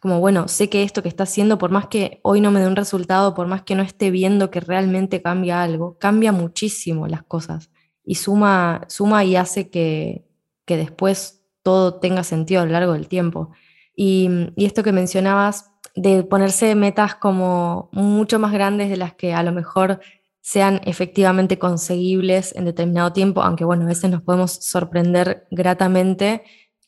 Como, 0.00 0.18
bueno, 0.18 0.48
sé 0.48 0.68
que 0.68 0.82
esto 0.82 1.02
que 1.02 1.08
está 1.08 1.22
haciendo, 1.22 1.58
por 1.58 1.70
más 1.70 1.86
que 1.86 2.18
hoy 2.22 2.40
no 2.40 2.50
me 2.50 2.60
dé 2.60 2.66
un 2.66 2.74
resultado, 2.74 3.34
por 3.34 3.46
más 3.46 3.62
que 3.62 3.76
no 3.76 3.82
esté 3.82 4.10
viendo 4.10 4.50
que 4.50 4.58
realmente 4.58 5.22
cambia 5.22 5.62
algo, 5.62 5.96
cambia 5.98 6.32
muchísimo 6.32 7.06
las 7.06 7.22
cosas 7.22 7.70
y 8.04 8.16
suma, 8.16 8.84
suma 8.88 9.24
y 9.24 9.36
hace 9.36 9.70
que, 9.70 10.24
que 10.64 10.76
después 10.76 11.44
todo 11.62 12.00
tenga 12.00 12.24
sentido 12.24 12.62
a 12.62 12.66
lo 12.66 12.72
largo 12.72 12.94
del 12.94 13.08
tiempo. 13.08 13.52
Y, 13.94 14.28
esto 14.56 14.82
que 14.82 14.92
mencionabas 14.92 15.70
de 15.94 16.22
ponerse 16.24 16.74
metas 16.74 17.14
como 17.14 17.90
mucho 17.92 18.38
más 18.38 18.52
grandes 18.52 18.88
de 18.88 18.96
las 18.96 19.14
que 19.14 19.34
a 19.34 19.42
lo 19.42 19.52
mejor 19.52 20.00
sean 20.40 20.80
efectivamente 20.84 21.58
conseguibles 21.58 22.54
en 22.56 22.64
determinado 22.64 23.12
tiempo, 23.12 23.42
aunque 23.42 23.64
bueno, 23.64 23.84
a 23.84 23.88
veces 23.88 24.10
nos 24.10 24.22
podemos 24.22 24.52
sorprender 24.52 25.46
gratamente, 25.50 26.42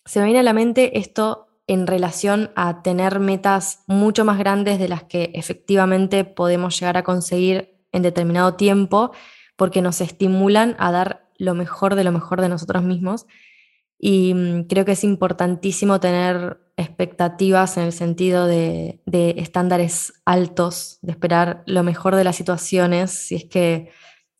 se 0.05 0.19
me 0.19 0.27
viene 0.27 0.41
a 0.41 0.45
la 0.45 0.53
mente 0.53 0.99
esto 0.99 1.47
en 1.67 1.87
relación 1.87 2.51
a 2.57 2.83
tener 2.83 3.21
metas 3.21 3.85
mucho 3.87 4.25
más 4.25 4.39
grandes 4.39 4.79
de 4.79 4.89
las 4.89 5.05
que 5.05 5.31
efectivamente 5.35 6.25
podemos 6.25 6.79
llegar 6.79 6.97
a 6.97 7.05
conseguir 7.05 7.75
en 7.93 8.03
determinado 8.03 8.55
tiempo, 8.55 9.13
porque 9.57 9.81
nos 9.81 10.01
estimulan 10.01 10.75
a 10.79 10.91
dar 10.91 11.29
lo 11.39 11.55
mejor 11.55 11.95
de 11.95 12.05
lo 12.05 12.13
mejor 12.13 12.41
de 12.41 12.49
nosotros 12.49 12.83
mismos. 12.83 13.27
Y 13.99 14.35
mm, 14.35 14.65
creo 14.65 14.85
que 14.85 14.93
es 14.93 15.05
importantísimo 15.05 16.01
tener 16.01 16.64
expectativas 16.77 17.77
en 17.77 17.85
el 17.85 17.93
sentido 17.93 18.47
de, 18.47 19.01
estándares 19.37 20.15
altos, 20.25 20.99
de 21.03 21.13
esperar 21.13 21.63
lo 21.67 21.83
mejor 21.83 22.17
de 22.17 22.25
las 22.25 22.37
situaciones, 22.37 23.11
si 23.11 23.37
es 23.37 23.45
que 23.45 23.91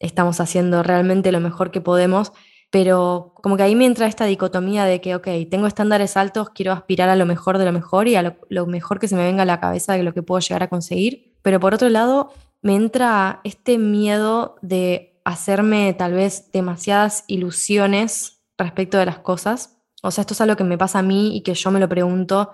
estamos 0.01 0.41
haciendo 0.41 0.83
realmente 0.83 1.33
lo 1.33 1.41
mejor 1.41 1.71
que 1.71 1.81
podemos, 1.81 2.33
pero 2.71 3.35
como 3.37 3.57
que 3.57 3.63
ahí 3.63 3.77
me 3.77 3.87
entra 3.87 4.07
esta 4.07 4.25
dicotomía 4.25 4.85
de 4.85 5.01
que, 5.01 5.15
ok, 5.15 5.29
tengo 5.49 5.69
estándares 5.69 6.17
altos, 6.17 6.51
quiero 6.51 6.73
aspirar 6.73 7.09
a 7.09 7.17
lo 7.17 7.25
mejor 7.25 7.59
de 7.59 7.65
lo 7.67 7.73
mejor 7.73 8.09
y 8.09 8.17
a 8.17 8.23
lo, 8.23 8.37
lo 8.49 8.67
mejor 8.67 8.99
que 8.99 9.07
se 9.07 9.15
me 9.15 9.25
venga 9.25 9.43
a 9.43 9.47
la 9.47 9.61
cabeza 9.61 9.93
de 9.93 10.03
lo 10.03 10.13
que 10.13 10.23
puedo 10.23 10.41
llegar 10.41 10.65
a 10.65 10.69
conseguir, 10.69 11.37
pero 11.43 11.61
por 11.61 11.73
otro 11.73 11.89
lado 11.89 12.33
me 12.63 12.75
entra 12.75 13.41
este 13.45 13.79
miedo 13.79 14.57
de 14.61 15.21
hacerme 15.25 15.95
tal 15.95 16.15
vez 16.15 16.51
demasiadas 16.51 17.25
ilusiones 17.29 18.43
respecto 18.59 18.99
de 18.99 19.07
las 19.07 19.19
cosas 19.19 19.74
o 20.07 20.11
sea, 20.11 20.23
esto 20.23 20.35
es 20.35 20.41
algo 20.43 20.55
que 20.55 20.65
me 20.65 20.77
pasa 20.77 20.99
a 20.99 21.03
mí 21.03 21.35
y 21.35 21.43
que 21.43 21.55
yo 21.55 21.71
me 21.71 21.81
lo 21.81 21.89
pregunto, 21.89 22.53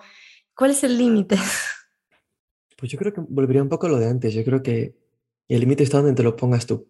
¿cuál 0.54 0.70
es 0.70 0.84
el 0.84 0.96
límite? 0.96 1.36
Pues 2.76 2.90
yo 2.90 2.98
creo 2.98 3.12
que 3.12 3.20
volvería 3.20 3.62
un 3.62 3.68
poco 3.68 3.88
a 3.88 3.90
lo 3.90 3.98
de 3.98 4.08
antes. 4.08 4.32
Yo 4.32 4.42
creo 4.42 4.62
que 4.62 4.96
el 5.48 5.60
límite 5.60 5.82
está 5.82 5.98
donde 5.98 6.14
te 6.14 6.22
lo 6.22 6.34
pongas 6.34 6.64
tú. 6.64 6.88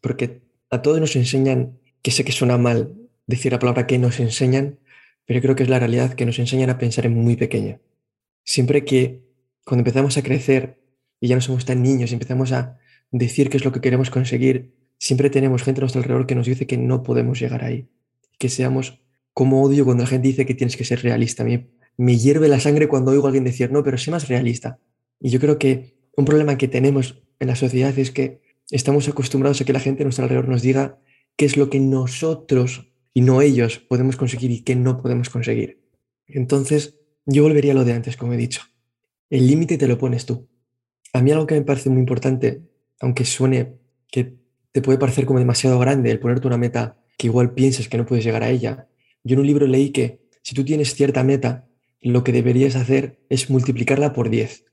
Porque 0.00 0.42
a 0.70 0.80
todos 0.80 1.00
nos 1.00 1.16
enseñan, 1.16 1.80
que 2.02 2.12
sé 2.12 2.24
que 2.24 2.30
suena 2.30 2.56
mal 2.56 2.94
decir 3.26 3.50
la 3.50 3.58
palabra 3.58 3.88
que 3.88 3.98
nos 3.98 4.20
enseñan, 4.20 4.78
pero 5.24 5.40
creo 5.40 5.56
que 5.56 5.64
es 5.64 5.68
la 5.68 5.80
realidad 5.80 6.14
que 6.14 6.24
nos 6.24 6.38
enseñan 6.38 6.70
a 6.70 6.78
pensar 6.78 7.04
en 7.04 7.16
muy 7.16 7.34
pequeño. 7.34 7.80
Siempre 8.44 8.84
que 8.84 9.24
cuando 9.64 9.80
empezamos 9.80 10.16
a 10.18 10.22
crecer 10.22 10.80
y 11.18 11.26
ya 11.26 11.34
no 11.34 11.40
somos 11.40 11.64
tan 11.64 11.82
niños 11.82 12.12
y 12.12 12.14
empezamos 12.14 12.52
a 12.52 12.78
decir 13.10 13.50
qué 13.50 13.56
es 13.56 13.64
lo 13.64 13.72
que 13.72 13.80
queremos 13.80 14.08
conseguir, 14.08 14.72
siempre 14.98 15.30
tenemos 15.30 15.64
gente 15.64 15.80
a 15.80 15.82
nuestro 15.82 16.00
alrededor 16.00 16.28
que 16.28 16.36
nos 16.36 16.46
dice 16.46 16.68
que 16.68 16.76
no 16.76 17.02
podemos 17.02 17.40
llegar 17.40 17.64
ahí, 17.64 17.88
que 18.38 18.48
seamos 18.48 19.01
cómo 19.32 19.62
odio 19.62 19.84
cuando 19.84 20.04
la 20.04 20.08
gente 20.08 20.28
dice 20.28 20.46
que 20.46 20.54
tienes 20.54 20.76
que 20.76 20.84
ser 20.84 21.02
realista. 21.02 21.44
Me, 21.44 21.70
me 21.96 22.18
hierve 22.18 22.48
la 22.48 22.60
sangre 22.60 22.88
cuando 22.88 23.12
oigo 23.12 23.24
a 23.24 23.28
alguien 23.28 23.44
decir, 23.44 23.70
no, 23.70 23.82
pero 23.82 23.98
sé 23.98 24.10
más 24.10 24.28
realista. 24.28 24.78
Y 25.20 25.30
yo 25.30 25.40
creo 25.40 25.58
que 25.58 25.96
un 26.16 26.24
problema 26.24 26.58
que 26.58 26.68
tenemos 26.68 27.22
en 27.40 27.48
la 27.48 27.56
sociedad 27.56 27.96
es 27.98 28.10
que 28.10 28.40
estamos 28.70 29.08
acostumbrados 29.08 29.60
a 29.60 29.64
que 29.64 29.72
la 29.72 29.80
gente 29.80 30.02
a 30.02 30.04
nuestro 30.04 30.24
alrededor 30.24 30.48
nos 30.48 30.62
diga 30.62 30.98
qué 31.36 31.44
es 31.44 31.56
lo 31.56 31.70
que 31.70 31.80
nosotros 31.80 32.92
y 33.14 33.20
no 33.20 33.42
ellos 33.42 33.78
podemos 33.78 34.16
conseguir 34.16 34.50
y 34.50 34.60
qué 34.62 34.76
no 34.76 35.00
podemos 35.00 35.28
conseguir. 35.28 35.82
Entonces, 36.26 36.98
yo 37.26 37.42
volvería 37.42 37.72
a 37.72 37.74
lo 37.74 37.84
de 37.84 37.92
antes, 37.92 38.16
como 38.16 38.32
he 38.32 38.36
dicho. 38.36 38.62
El 39.30 39.46
límite 39.46 39.78
te 39.78 39.88
lo 39.88 39.98
pones 39.98 40.26
tú. 40.26 40.48
A 41.12 41.20
mí 41.20 41.30
algo 41.30 41.46
que 41.46 41.54
me 41.54 41.62
parece 41.62 41.90
muy 41.90 42.00
importante, 42.00 42.62
aunque 43.00 43.24
suene 43.24 43.74
que 44.10 44.36
te 44.72 44.82
puede 44.82 44.98
parecer 44.98 45.26
como 45.26 45.38
demasiado 45.38 45.78
grande 45.78 46.10
el 46.10 46.18
ponerte 46.20 46.46
una 46.46 46.56
meta 46.56 46.98
que 47.18 47.26
igual 47.26 47.52
piensas 47.52 47.88
que 47.88 47.98
no 47.98 48.06
puedes 48.06 48.24
llegar 48.24 48.42
a 48.42 48.50
ella, 48.50 48.88
yo 49.24 49.34
en 49.34 49.40
un 49.40 49.46
libro 49.46 49.66
leí 49.66 49.90
que 49.90 50.20
si 50.42 50.54
tú 50.54 50.64
tienes 50.64 50.94
cierta 50.94 51.22
meta, 51.22 51.68
lo 52.00 52.24
que 52.24 52.32
deberías 52.32 52.74
hacer 52.74 53.20
es 53.28 53.48
multiplicarla 53.48 54.12
por 54.12 54.28
10. 54.28 54.64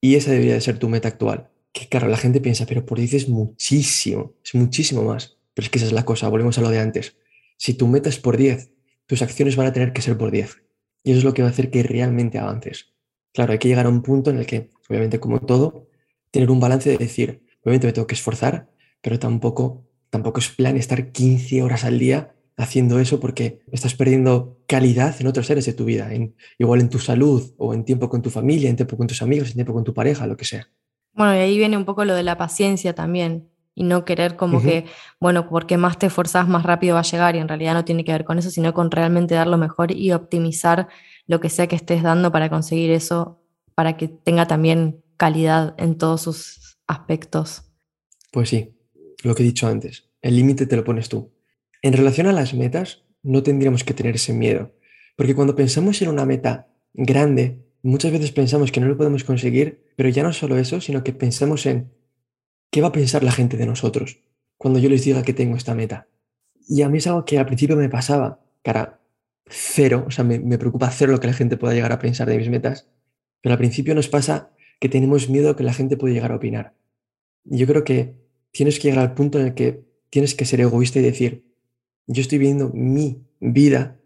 Y 0.00 0.14
esa 0.14 0.30
debería 0.30 0.54
de 0.54 0.60
ser 0.60 0.78
tu 0.78 0.88
meta 0.88 1.08
actual. 1.08 1.50
Que 1.72 1.88
claro, 1.88 2.08
la 2.08 2.16
gente 2.16 2.40
piensa, 2.40 2.64
pero 2.66 2.86
por 2.86 2.98
10 2.98 3.14
es 3.14 3.28
muchísimo, 3.28 4.34
es 4.42 4.54
muchísimo 4.54 5.02
más. 5.02 5.36
Pero 5.54 5.66
es 5.66 5.70
que 5.70 5.78
esa 5.78 5.86
es 5.86 5.92
la 5.92 6.04
cosa, 6.04 6.28
volvemos 6.28 6.56
a 6.58 6.62
lo 6.62 6.70
de 6.70 6.78
antes. 6.78 7.16
Si 7.58 7.74
tu 7.74 7.88
meta 7.88 8.08
es 8.08 8.18
por 8.18 8.36
10, 8.36 8.72
tus 9.06 9.22
acciones 9.22 9.56
van 9.56 9.66
a 9.66 9.72
tener 9.72 9.92
que 9.92 10.02
ser 10.02 10.16
por 10.16 10.30
10. 10.30 10.62
Y 11.02 11.10
eso 11.10 11.18
es 11.18 11.24
lo 11.24 11.34
que 11.34 11.42
va 11.42 11.48
a 11.48 11.50
hacer 11.50 11.70
que 11.70 11.82
realmente 11.82 12.38
avances. 12.38 12.94
Claro, 13.32 13.52
hay 13.52 13.58
que 13.58 13.68
llegar 13.68 13.86
a 13.86 13.90
un 13.90 14.02
punto 14.02 14.30
en 14.30 14.38
el 14.38 14.46
que, 14.46 14.70
obviamente 14.88 15.20
como 15.20 15.40
todo, 15.40 15.88
tener 16.30 16.50
un 16.50 16.60
balance 16.60 16.88
de 16.88 16.96
decir, 16.96 17.42
obviamente 17.62 17.86
me 17.86 17.92
tengo 17.92 18.06
que 18.06 18.14
esforzar, 18.14 18.70
pero 19.02 19.18
tampoco, 19.18 19.84
tampoco 20.10 20.40
es 20.40 20.48
plan 20.48 20.76
estar 20.76 21.12
15 21.12 21.62
horas 21.62 21.84
al 21.84 21.98
día 21.98 22.34
haciendo 22.58 22.98
eso 22.98 23.20
porque 23.20 23.60
estás 23.70 23.94
perdiendo 23.94 24.58
calidad 24.66 25.14
en 25.20 25.28
otros 25.28 25.46
seres 25.46 25.64
de 25.64 25.72
tu 25.72 25.84
vida, 25.84 26.12
en, 26.12 26.34
igual 26.58 26.80
en 26.80 26.90
tu 26.90 26.98
salud 26.98 27.54
o 27.56 27.72
en 27.72 27.84
tiempo 27.84 28.08
con 28.08 28.20
tu 28.20 28.30
familia, 28.30 28.68
en 28.68 28.76
tiempo 28.76 28.96
con 28.96 29.06
tus 29.06 29.22
amigos, 29.22 29.48
en 29.48 29.54
tiempo 29.54 29.72
con 29.72 29.84
tu 29.84 29.94
pareja, 29.94 30.26
lo 30.26 30.36
que 30.36 30.44
sea. 30.44 30.68
Bueno, 31.14 31.34
y 31.34 31.38
ahí 31.38 31.56
viene 31.56 31.76
un 31.76 31.84
poco 31.84 32.04
lo 32.04 32.14
de 32.14 32.24
la 32.24 32.36
paciencia 32.36 32.94
también 32.94 33.48
y 33.74 33.84
no 33.84 34.04
querer 34.04 34.34
como 34.34 34.60
que, 34.60 34.86
bueno, 35.20 35.48
porque 35.48 35.76
más 35.76 35.98
te 35.98 36.06
esforzas, 36.06 36.48
más 36.48 36.64
rápido 36.64 36.94
va 36.94 37.00
a 37.00 37.04
llegar 37.04 37.36
y 37.36 37.38
en 37.38 37.46
realidad 37.46 37.74
no 37.74 37.84
tiene 37.84 38.04
que 38.04 38.10
ver 38.10 38.24
con 38.24 38.38
eso, 38.38 38.50
sino 38.50 38.74
con 38.74 38.90
realmente 38.90 39.36
dar 39.36 39.46
lo 39.46 39.56
mejor 39.56 39.92
y 39.92 40.10
optimizar 40.10 40.88
lo 41.28 41.40
que 41.40 41.48
sea 41.48 41.68
que 41.68 41.76
estés 41.76 42.02
dando 42.02 42.32
para 42.32 42.50
conseguir 42.50 42.90
eso, 42.90 43.40
para 43.76 43.96
que 43.96 44.08
tenga 44.08 44.48
también 44.48 45.04
calidad 45.16 45.74
en 45.78 45.96
todos 45.96 46.22
sus 46.22 46.78
aspectos. 46.88 47.62
Pues 48.32 48.48
sí, 48.48 48.74
lo 49.22 49.36
que 49.36 49.44
he 49.44 49.46
dicho 49.46 49.68
antes, 49.68 50.08
el 50.22 50.34
límite 50.34 50.66
te 50.66 50.74
lo 50.74 50.82
pones 50.82 51.08
tú. 51.08 51.30
En 51.82 51.92
relación 51.92 52.26
a 52.26 52.32
las 52.32 52.54
metas, 52.54 53.04
no 53.22 53.42
tendríamos 53.42 53.84
que 53.84 53.94
tener 53.94 54.16
ese 54.16 54.32
miedo, 54.32 54.72
porque 55.16 55.34
cuando 55.34 55.54
pensamos 55.54 56.00
en 56.02 56.08
una 56.08 56.26
meta 56.26 56.68
grande, 56.94 57.64
muchas 57.82 58.12
veces 58.12 58.32
pensamos 58.32 58.72
que 58.72 58.80
no 58.80 58.88
lo 58.88 58.96
podemos 58.96 59.24
conseguir, 59.24 59.84
pero 59.96 60.08
ya 60.08 60.22
no 60.22 60.32
solo 60.32 60.58
eso, 60.58 60.80
sino 60.80 61.04
que 61.04 61.12
pensamos 61.12 61.66
en 61.66 61.92
qué 62.70 62.80
va 62.80 62.88
a 62.88 62.92
pensar 62.92 63.22
la 63.22 63.32
gente 63.32 63.56
de 63.56 63.66
nosotros 63.66 64.20
cuando 64.58 64.80
yo 64.80 64.90
les 64.90 65.04
diga 65.04 65.22
que 65.22 65.32
tengo 65.32 65.56
esta 65.56 65.74
meta. 65.74 66.08
Y 66.68 66.82
a 66.82 66.88
mí 66.88 66.98
es 66.98 67.06
algo 67.06 67.24
que 67.24 67.38
al 67.38 67.46
principio 67.46 67.76
me 67.76 67.88
pasaba, 67.88 68.44
cara, 68.62 69.00
cero, 69.46 70.04
o 70.06 70.10
sea, 70.10 70.24
me, 70.24 70.58
preocupa 70.58 70.90
cero 70.90 71.12
lo 71.12 71.20
que 71.20 71.28
la 71.28 71.32
gente 71.32 71.56
pueda 71.56 71.72
llegar 71.72 71.92
a 71.92 71.98
pensar 71.98 72.28
de 72.28 72.36
mis 72.36 72.50
metas, 72.50 72.88
pero 73.40 73.54
al 73.54 73.58
principio 73.58 73.94
nos 73.94 74.08
pasa 74.08 74.50
que 74.80 74.88
tenemos 74.88 75.30
miedo 75.30 75.56
que 75.56 75.62
la 75.62 75.72
gente 75.72 75.96
pueda 75.96 76.12
llegar 76.12 76.32
a 76.32 76.36
opinar. 76.36 76.74
Y 77.44 77.58
yo 77.58 77.66
creo 77.66 77.84
que 77.84 78.16
tienes 78.50 78.78
que 78.78 78.88
llegar 78.88 79.04
al 79.04 79.14
punto 79.14 79.38
en 79.38 79.46
el 79.46 79.54
que 79.54 79.84
tienes 80.10 80.34
que 80.34 80.44
ser 80.44 80.60
egoísta 80.60 80.98
y 80.98 81.02
decir, 81.02 81.47
yo 82.08 82.22
estoy 82.22 82.38
viviendo 82.38 82.70
mi 82.74 83.22
vida 83.38 84.00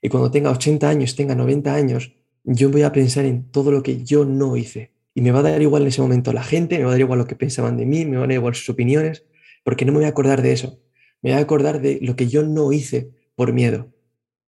y 0.00 0.08
cuando 0.08 0.30
tenga 0.32 0.50
80 0.50 0.88
años, 0.88 1.14
tenga 1.14 1.36
90 1.36 1.72
años, 1.72 2.12
yo 2.42 2.70
voy 2.70 2.82
a 2.82 2.92
pensar 2.92 3.24
en 3.24 3.50
todo 3.50 3.70
lo 3.70 3.82
que 3.84 4.02
yo 4.02 4.24
no 4.24 4.56
hice. 4.56 4.90
Y 5.14 5.20
me 5.20 5.30
va 5.30 5.40
a 5.40 5.42
dar 5.42 5.62
igual 5.62 5.82
en 5.82 5.88
ese 5.88 6.02
momento 6.02 6.32
la 6.32 6.42
gente, 6.42 6.78
me 6.78 6.84
va 6.84 6.90
a 6.90 6.92
dar 6.92 7.00
igual 7.00 7.18
lo 7.20 7.26
que 7.26 7.36
pensaban 7.36 7.76
de 7.76 7.86
mí, 7.86 8.04
me 8.04 8.16
van 8.16 8.24
a 8.24 8.26
dar 8.28 8.40
igual 8.40 8.54
sus 8.54 8.70
opiniones, 8.70 9.24
porque 9.62 9.84
no 9.84 9.92
me 9.92 9.98
voy 9.98 10.06
a 10.06 10.08
acordar 10.08 10.42
de 10.42 10.52
eso. 10.52 10.80
Me 11.20 11.30
voy 11.30 11.38
a 11.38 11.42
acordar 11.42 11.80
de 11.80 12.00
lo 12.02 12.16
que 12.16 12.26
yo 12.26 12.42
no 12.42 12.72
hice 12.72 13.12
por 13.36 13.52
miedo. 13.52 13.92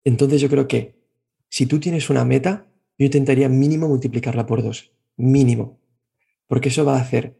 Entonces 0.05 0.39
yo 0.39 0.47
creo 0.47 0.67
que 0.67 0.95
si 1.49 1.65
tú 1.65 1.79
tienes 1.79 2.09
una 2.09 2.23
meta, 2.23 2.67
yo 2.97 3.05
intentaría 3.05 3.49
mínimo 3.49 3.89
multiplicarla 3.89 4.45
por 4.45 4.63
dos. 4.63 4.93
Mínimo. 5.17 5.81
Porque 6.47 6.69
eso 6.69 6.85
va 6.85 6.97
a 6.97 7.01
hacer 7.01 7.37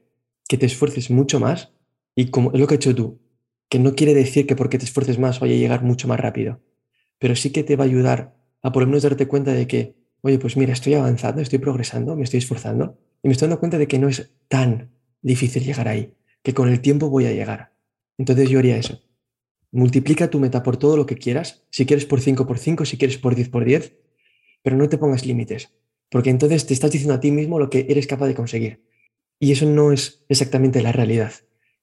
que 0.49 0.57
te 0.57 0.65
esfuerces 0.65 1.09
mucho 1.09 1.39
más 1.39 1.71
y 2.13 2.29
como 2.29 2.51
es 2.51 2.59
lo 2.59 2.67
que 2.67 2.73
has 2.73 2.79
hecho 2.79 2.93
tú, 2.93 3.21
que 3.71 3.79
no 3.79 3.95
quiere 3.95 4.13
decir 4.13 4.45
que 4.47 4.57
porque 4.57 4.77
te 4.77 4.83
esfuerces 4.83 5.17
más 5.17 5.39
vaya 5.39 5.55
a 5.55 5.57
llegar 5.57 5.81
mucho 5.81 6.05
más 6.09 6.19
rápido, 6.19 6.59
pero 7.19 7.37
sí 7.37 7.51
que 7.51 7.63
te 7.63 7.77
va 7.77 7.85
a 7.85 7.87
ayudar 7.87 8.35
a 8.61 8.73
por 8.73 8.83
lo 8.83 8.87
menos 8.87 9.03
darte 9.03 9.29
cuenta 9.29 9.53
de 9.53 9.65
que, 9.65 9.95
oye, 10.19 10.37
pues 10.39 10.57
mira, 10.57 10.73
estoy 10.73 10.95
avanzando, 10.95 11.41
estoy 11.41 11.59
progresando, 11.59 12.17
me 12.17 12.25
estoy 12.25 12.39
esforzando 12.39 12.99
y 13.23 13.29
me 13.29 13.31
estoy 13.31 13.47
dando 13.47 13.61
cuenta 13.61 13.77
de 13.77 13.87
que 13.87 13.97
no 13.97 14.09
es 14.09 14.35
tan 14.49 14.91
difícil 15.21 15.63
llegar 15.63 15.87
ahí, 15.87 16.13
que 16.43 16.53
con 16.53 16.67
el 16.67 16.81
tiempo 16.81 17.09
voy 17.09 17.27
a 17.27 17.31
llegar. 17.31 17.71
Entonces 18.17 18.49
yo 18.49 18.59
haría 18.59 18.75
eso. 18.75 18.99
Multiplica 19.71 20.29
tu 20.29 20.41
meta 20.41 20.63
por 20.63 20.75
todo 20.75 20.97
lo 20.97 21.05
que 21.05 21.15
quieras, 21.15 21.63
si 21.69 21.85
quieres 21.85 22.05
por 22.05 22.19
5 22.19 22.45
por 22.45 22.59
5, 22.59 22.83
si 22.83 22.97
quieres 22.97 23.19
por 23.19 23.35
10 23.35 23.47
por 23.47 23.63
10, 23.63 23.95
pero 24.63 24.75
no 24.75 24.89
te 24.89 24.97
pongas 24.97 25.25
límites, 25.25 25.73
porque 26.09 26.29
entonces 26.29 26.65
te 26.65 26.73
estás 26.73 26.91
diciendo 26.91 27.13
a 27.13 27.21
ti 27.21 27.31
mismo 27.31 27.57
lo 27.57 27.69
que 27.69 27.85
eres 27.87 28.05
capaz 28.05 28.27
de 28.27 28.35
conseguir. 28.35 28.83
Y 29.39 29.53
eso 29.53 29.65
no 29.65 29.93
es 29.93 30.25
exactamente 30.27 30.81
la 30.81 30.91
realidad, 30.91 31.31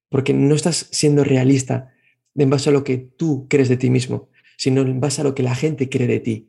porque 0.08 0.32
no 0.32 0.54
estás 0.54 0.88
siendo 0.90 1.24
realista 1.24 1.92
en 2.34 2.50
base 2.50 2.70
a 2.70 2.72
lo 2.72 2.84
que 2.84 2.98
tú 2.98 3.46
crees 3.48 3.68
de 3.68 3.76
ti 3.76 3.90
mismo, 3.90 4.28
sino 4.56 4.82
en 4.82 5.00
base 5.00 5.20
a 5.20 5.24
lo 5.24 5.34
que 5.34 5.42
la 5.42 5.54
gente 5.54 5.88
cree 5.88 6.06
de 6.06 6.20
ti. 6.20 6.48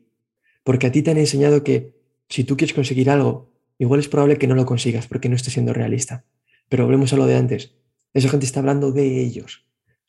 Porque 0.64 0.86
a 0.86 0.92
ti 0.92 1.02
te 1.02 1.10
han 1.10 1.18
enseñado 1.18 1.64
que 1.64 1.94
si 2.28 2.44
tú 2.44 2.56
quieres 2.56 2.74
conseguir 2.74 3.10
algo, 3.10 3.52
igual 3.78 4.00
es 4.00 4.08
probable 4.08 4.38
que 4.38 4.46
no 4.46 4.54
lo 4.54 4.66
consigas 4.66 5.06
porque 5.06 5.28
no 5.28 5.36
estás 5.36 5.54
siendo 5.54 5.72
realista. 5.72 6.24
Pero 6.68 6.84
volvemos 6.84 7.12
a 7.12 7.16
lo 7.16 7.26
de 7.26 7.36
antes. 7.36 7.74
Esa 8.14 8.28
gente 8.28 8.46
está 8.46 8.60
hablando 8.60 8.92
de 8.92 9.20
ellos, 9.20 9.64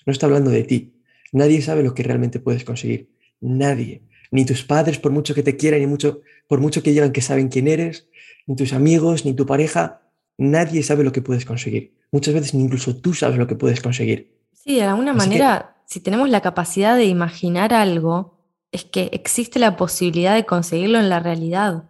no 0.06 0.12
está 0.12 0.26
hablando 0.26 0.52
de 0.52 0.64
ti. 0.64 0.94
Nadie 1.32 1.62
sabe 1.62 1.84
lo 1.84 1.94
que 1.94 2.04
realmente 2.04 2.40
puedes 2.40 2.64
conseguir. 2.64 3.10
Nadie. 3.40 4.04
Ni 4.32 4.46
tus 4.46 4.64
padres, 4.64 4.98
por 5.00 5.12
mucho 5.12 5.34
que 5.34 5.44
te 5.44 5.58
quieran, 5.58 5.82
ni 5.82 5.88
mucho, 5.88 6.22
por 6.48 6.60
mucho 6.60 6.84
que 6.84 6.92
digan 6.92 7.12
que 7.12 7.22
saben 7.22 7.50
quién 7.50 7.68
eres, 7.68 8.08
ni 8.48 8.56
tus 8.56 8.74
amigos, 8.74 9.26
ni 9.26 9.34
tu 9.34 9.46
pareja, 9.46 10.02
Nadie 10.42 10.82
sabe 10.82 11.04
lo 11.04 11.12
que 11.12 11.22
puedes 11.22 11.46
conseguir. 11.46 11.94
Muchas 12.12 12.34
veces 12.34 12.54
incluso 12.54 12.96
tú 12.96 13.14
sabes 13.14 13.38
lo 13.38 13.48
que 13.48 13.56
puedes 13.56 13.82
conseguir. 13.82 14.38
Sí, 14.54 14.76
de 14.76 14.84
alguna 14.84 15.14
manera, 15.14 15.78
si 15.86 16.02
tenemos 16.02 16.30
la 16.30 16.42
capacidad 16.42 16.96
de 16.96 17.06
imaginar 17.06 17.74
algo, 17.74 18.38
es 18.72 18.86
que 18.86 19.10
existe 19.14 19.60
la 19.60 19.76
posibilidad 19.78 20.36
de 20.36 20.46
conseguirlo 20.46 21.00
en 21.00 21.10
la 21.10 21.20
realidad. 21.20 21.90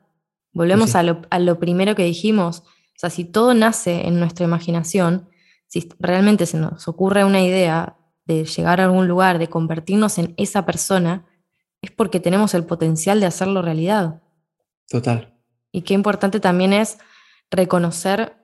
Volvemos 0.53 0.95
a, 0.95 1.03
lo, 1.03 1.21
a 1.29 1.39
lo 1.39 1.59
primero 1.59 1.95
que 1.95 2.03
dijimos. 2.03 2.59
O 2.59 2.99
sea, 3.01 3.09
si 3.09 3.25
todo 3.25 3.53
nace 3.53 4.07
en 4.07 4.19
nuestra 4.19 4.45
imaginación, 4.45 5.29
si 5.67 5.89
realmente 5.99 6.45
se 6.45 6.57
nos 6.57 6.87
ocurre 6.87 7.23
una 7.23 7.41
idea 7.41 7.97
de 8.25 8.45
llegar 8.45 8.79
a 8.79 8.85
algún 8.85 9.07
lugar, 9.07 9.39
de 9.39 9.49
convertirnos 9.49 10.17
en 10.17 10.33
esa 10.37 10.65
persona, 10.65 11.25
es 11.81 11.91
porque 11.91 12.19
tenemos 12.19 12.53
el 12.53 12.63
potencial 12.65 13.19
de 13.19 13.25
hacerlo 13.25 13.61
realidad. 13.61 14.21
Total. 14.87 15.33
Y 15.71 15.81
qué 15.81 15.93
importante 15.93 16.39
también 16.39 16.73
es 16.73 16.97
reconocer 17.49 18.40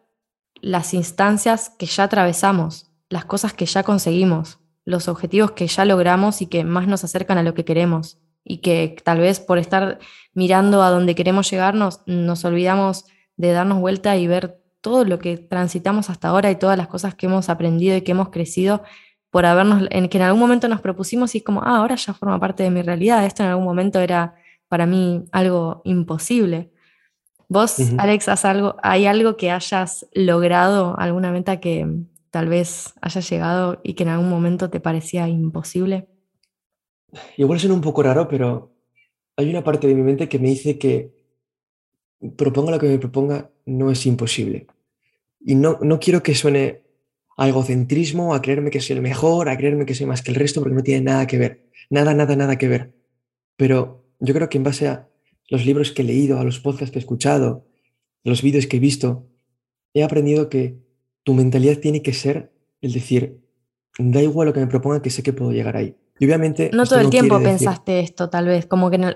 las 0.62 0.94
instancias 0.94 1.70
que 1.78 1.86
ya 1.86 2.04
atravesamos, 2.04 2.92
las 3.10 3.26
cosas 3.26 3.54
que 3.54 3.66
ya 3.66 3.84
conseguimos, 3.84 4.60
los 4.86 5.08
objetivos 5.08 5.52
que 5.52 5.68
ya 5.68 5.86
logramos 5.86 6.42
y 6.42 6.48
que 6.48 6.64
más 6.64 6.88
nos 6.88 7.04
acercan 7.04 7.38
a 7.38 7.44
lo 7.44 7.54
que 7.54 7.66
queremos. 7.66 8.20
Y 8.44 8.60
que 8.60 8.96
tal 9.04 9.20
vez 9.20 9.42
por 9.42 9.58
estar 9.58 10.00
mirando 10.34 10.82
a 10.82 10.90
donde 10.90 11.16
queremos 11.16 11.52
llegar 11.52 11.76
nos, 11.76 12.00
olvidamos 12.46 13.06
de 13.36 13.52
darnos 13.52 13.80
vuelta 13.80 14.16
y 14.16 14.28
ver 14.28 14.62
todo 14.80 15.04
lo 15.04 15.20
que 15.20 15.38
transitamos 15.38 16.10
hasta 16.10 16.30
ahora 16.30 16.50
y 16.50 16.56
todas 16.56 16.78
las 16.78 16.88
cosas 16.88 17.16
que 17.16 17.26
hemos 17.26 17.50
aprendido 17.50 17.98
y 17.98 18.02
que 18.02 18.12
hemos 18.12 18.30
crecido 18.30 18.84
por 19.30 19.46
habernos, 19.46 19.84
en 19.92 20.08
que 20.08 20.18
en 20.18 20.24
algún 20.24 20.40
momento 20.40 20.70
nos 20.70 20.80
propusimos 20.80 21.36
y 21.36 21.40
es 21.40 21.44
como, 21.44 21.62
ah, 21.62 21.80
ahora 21.80 21.96
ya 21.96 22.14
forma 22.14 22.40
parte 22.40 22.64
de 22.64 22.70
mi 22.70 22.82
realidad, 22.82 23.26
esto 23.26 23.44
en 23.44 23.50
algún 23.50 23.66
momento 23.66 24.00
era 24.00 24.36
para 24.70 24.86
mí 24.86 25.26
algo 25.34 25.82
imposible. 25.84 26.72
¿Vos, 27.50 27.78
Alex, 27.98 28.28
algo, 28.44 28.76
hay 28.84 29.06
algo 29.06 29.38
que 29.38 29.52
hayas 29.52 30.06
logrado, 30.14 31.00
alguna 31.00 31.32
meta 31.32 31.60
que 31.62 31.88
tal 32.30 32.50
vez 32.50 32.94
hayas 33.02 33.30
llegado 33.30 33.80
y 33.84 33.94
que 33.94 34.04
en 34.04 34.10
algún 34.10 34.30
momento 34.30 34.70
te 34.70 34.82
parecía 34.82 35.28
imposible? 35.30 36.08
Igual 37.38 37.60
suena 37.60 37.76
un 37.76 37.82
poco 37.82 38.04
raro, 38.04 38.28
pero 38.28 38.74
hay 39.38 39.50
una 39.50 39.64
parte 39.64 39.88
de 39.88 39.96
mi 39.96 40.02
mente 40.02 40.28
que 40.28 40.40
me 40.40 40.50
dice 40.50 40.78
que 40.78 41.16
proponga 42.36 42.72
lo 42.72 42.80
que 42.80 42.88
me 42.88 43.00
proponga, 43.00 43.50
no 43.66 43.92
es 43.92 44.06
imposible. 44.06 44.68
Y 45.40 45.56
no, 45.56 45.80
no 45.82 46.00
quiero 46.00 46.22
que 46.22 46.36
suene 46.36 46.82
a 47.38 47.48
egocentrismo, 47.48 48.34
a 48.34 48.42
creerme 48.42 48.72
que 48.72 48.82
soy 48.82 48.98
el 48.98 49.02
mejor, 49.02 49.48
a 49.48 49.58
creerme 49.58 49.86
que 49.86 49.96
soy 49.96 50.08
más 50.08 50.22
que 50.22 50.32
el 50.32 50.36
resto, 50.36 50.60
porque 50.60 50.76
no 50.76 50.84
tiene 50.84 51.02
nada 51.06 51.28
que 51.28 51.38
ver. 51.38 51.70
Nada, 51.90 52.14
nada, 52.14 52.36
nada 52.36 52.58
que 52.58 52.68
ver. 52.68 52.94
Pero 53.56 54.04
yo 54.20 54.34
creo 54.34 54.50
que 54.50 54.58
en 54.58 54.64
base 54.64 54.88
a 54.88 55.08
los 55.50 55.66
libros 55.66 55.92
que 55.92 56.02
he 56.02 56.06
leído, 56.06 56.40
a 56.40 56.44
los 56.44 56.60
podcasts 56.60 56.92
que 56.92 57.00
he 57.00 57.02
escuchado, 57.02 57.66
los 58.24 58.42
vídeos 58.42 58.68
que 58.68 58.78
he 58.78 58.80
visto, 58.80 59.28
he 59.94 60.04
aprendido 60.04 60.50
que 60.50 60.80
tu 61.24 61.34
mentalidad 61.34 61.80
tiene 61.80 62.02
que 62.02 62.14
ser 62.14 62.54
el 62.82 62.94
decir, 62.94 63.42
da 63.98 64.22
igual 64.22 64.48
lo 64.48 64.54
que 64.54 64.60
me 64.60 64.68
propongan, 64.68 65.02
que 65.02 65.10
sé 65.10 65.24
que 65.24 65.34
puedo 65.34 65.52
llegar 65.52 65.76
ahí. 65.78 65.96
Y 66.20 66.26
obviamente... 66.26 66.70
No 66.74 66.86
todo 66.86 67.00
el 67.00 67.10
tiempo 67.10 67.42
pensaste 67.42 68.00
esto, 68.00 68.30
tal 68.30 68.48
vez, 68.48 68.66
como 68.66 68.90
que 68.90 69.16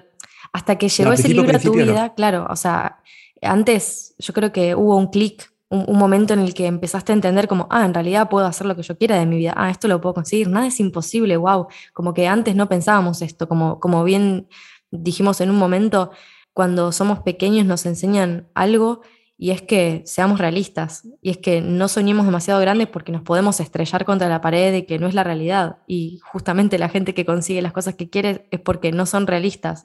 hasta 0.54 0.78
que 0.78 0.90
llegó 0.90 1.14
ese 1.14 1.30
libro 1.30 1.56
a 1.56 1.60
tu 1.60 1.74
vida, 1.74 2.14
claro, 2.14 2.48
o 2.50 2.56
sea, 2.56 3.00
antes 3.42 4.16
yo 4.18 4.34
creo 4.34 4.52
que 4.52 4.76
hubo 4.76 4.98
un 4.98 5.08
clic, 5.08 5.52
un, 5.70 5.86
un, 5.88 5.98
momento 5.98 6.34
en 6.34 6.42
el 6.42 6.54
que 6.54 6.68
empezaste 6.68 7.14
a 7.14 7.16
entender 7.16 7.48
como, 7.48 7.68
ah, 7.70 7.86
en 7.86 7.94
realidad 7.94 8.30
puedo 8.30 8.46
hacer 8.46 8.68
lo 8.68 8.76
que 8.76 8.84
yo 8.84 8.98
quiera 8.98 9.18
de 9.18 9.26
mi 9.26 9.38
vida, 9.38 9.54
ah, 9.56 9.70
esto 9.70 9.88
lo 9.88 10.02
puedo 10.02 10.16
conseguir, 10.16 10.50
nada 10.50 10.68
es 10.68 10.80
imposible, 10.80 11.38
wow, 11.38 11.68
como 11.94 12.14
que 12.14 12.28
antes 12.28 12.56
no 12.56 12.68
pensábamos 12.68 13.22
esto, 13.22 13.48
como, 13.48 13.80
como 13.80 14.04
bien 14.04 14.48
dijimos 14.92 15.42
en 15.42 15.50
un 15.50 15.58
momento, 15.58 16.12
cuando 16.54 16.92
somos 16.92 17.20
pequeños 17.20 17.66
nos 17.66 17.86
enseñan 17.86 18.50
algo 18.54 19.02
y 19.38 19.50
es 19.50 19.64
que 19.64 20.04
seamos 20.06 20.40
realistas 20.40 21.08
y 21.20 21.32
es 21.32 21.38
que 21.38 21.62
no 21.62 21.88
soñemos 21.88 22.28
demasiado 22.28 22.62
grandes 22.62 22.88
porque 22.88 23.12
nos 23.12 23.24
podemos 23.24 23.60
estrellar 23.60 24.06
contra 24.06 24.30
la 24.30 24.40
pared 24.40 24.72
de 24.72 24.86
que 24.86 25.00
no 25.00 25.08
es 25.08 25.16
la 25.16 25.24
realidad 25.24 25.78
y 25.88 26.20
justamente 26.24 26.78
la 26.78 26.90
gente 26.90 27.16
que 27.16 27.26
consigue 27.26 27.62
las 27.64 27.74
cosas 27.74 27.96
que 27.96 28.10
quiere 28.10 28.48
es 28.52 28.60
porque 28.60 28.92
no 28.92 29.08
son 29.08 29.26
realistas. 29.26 29.84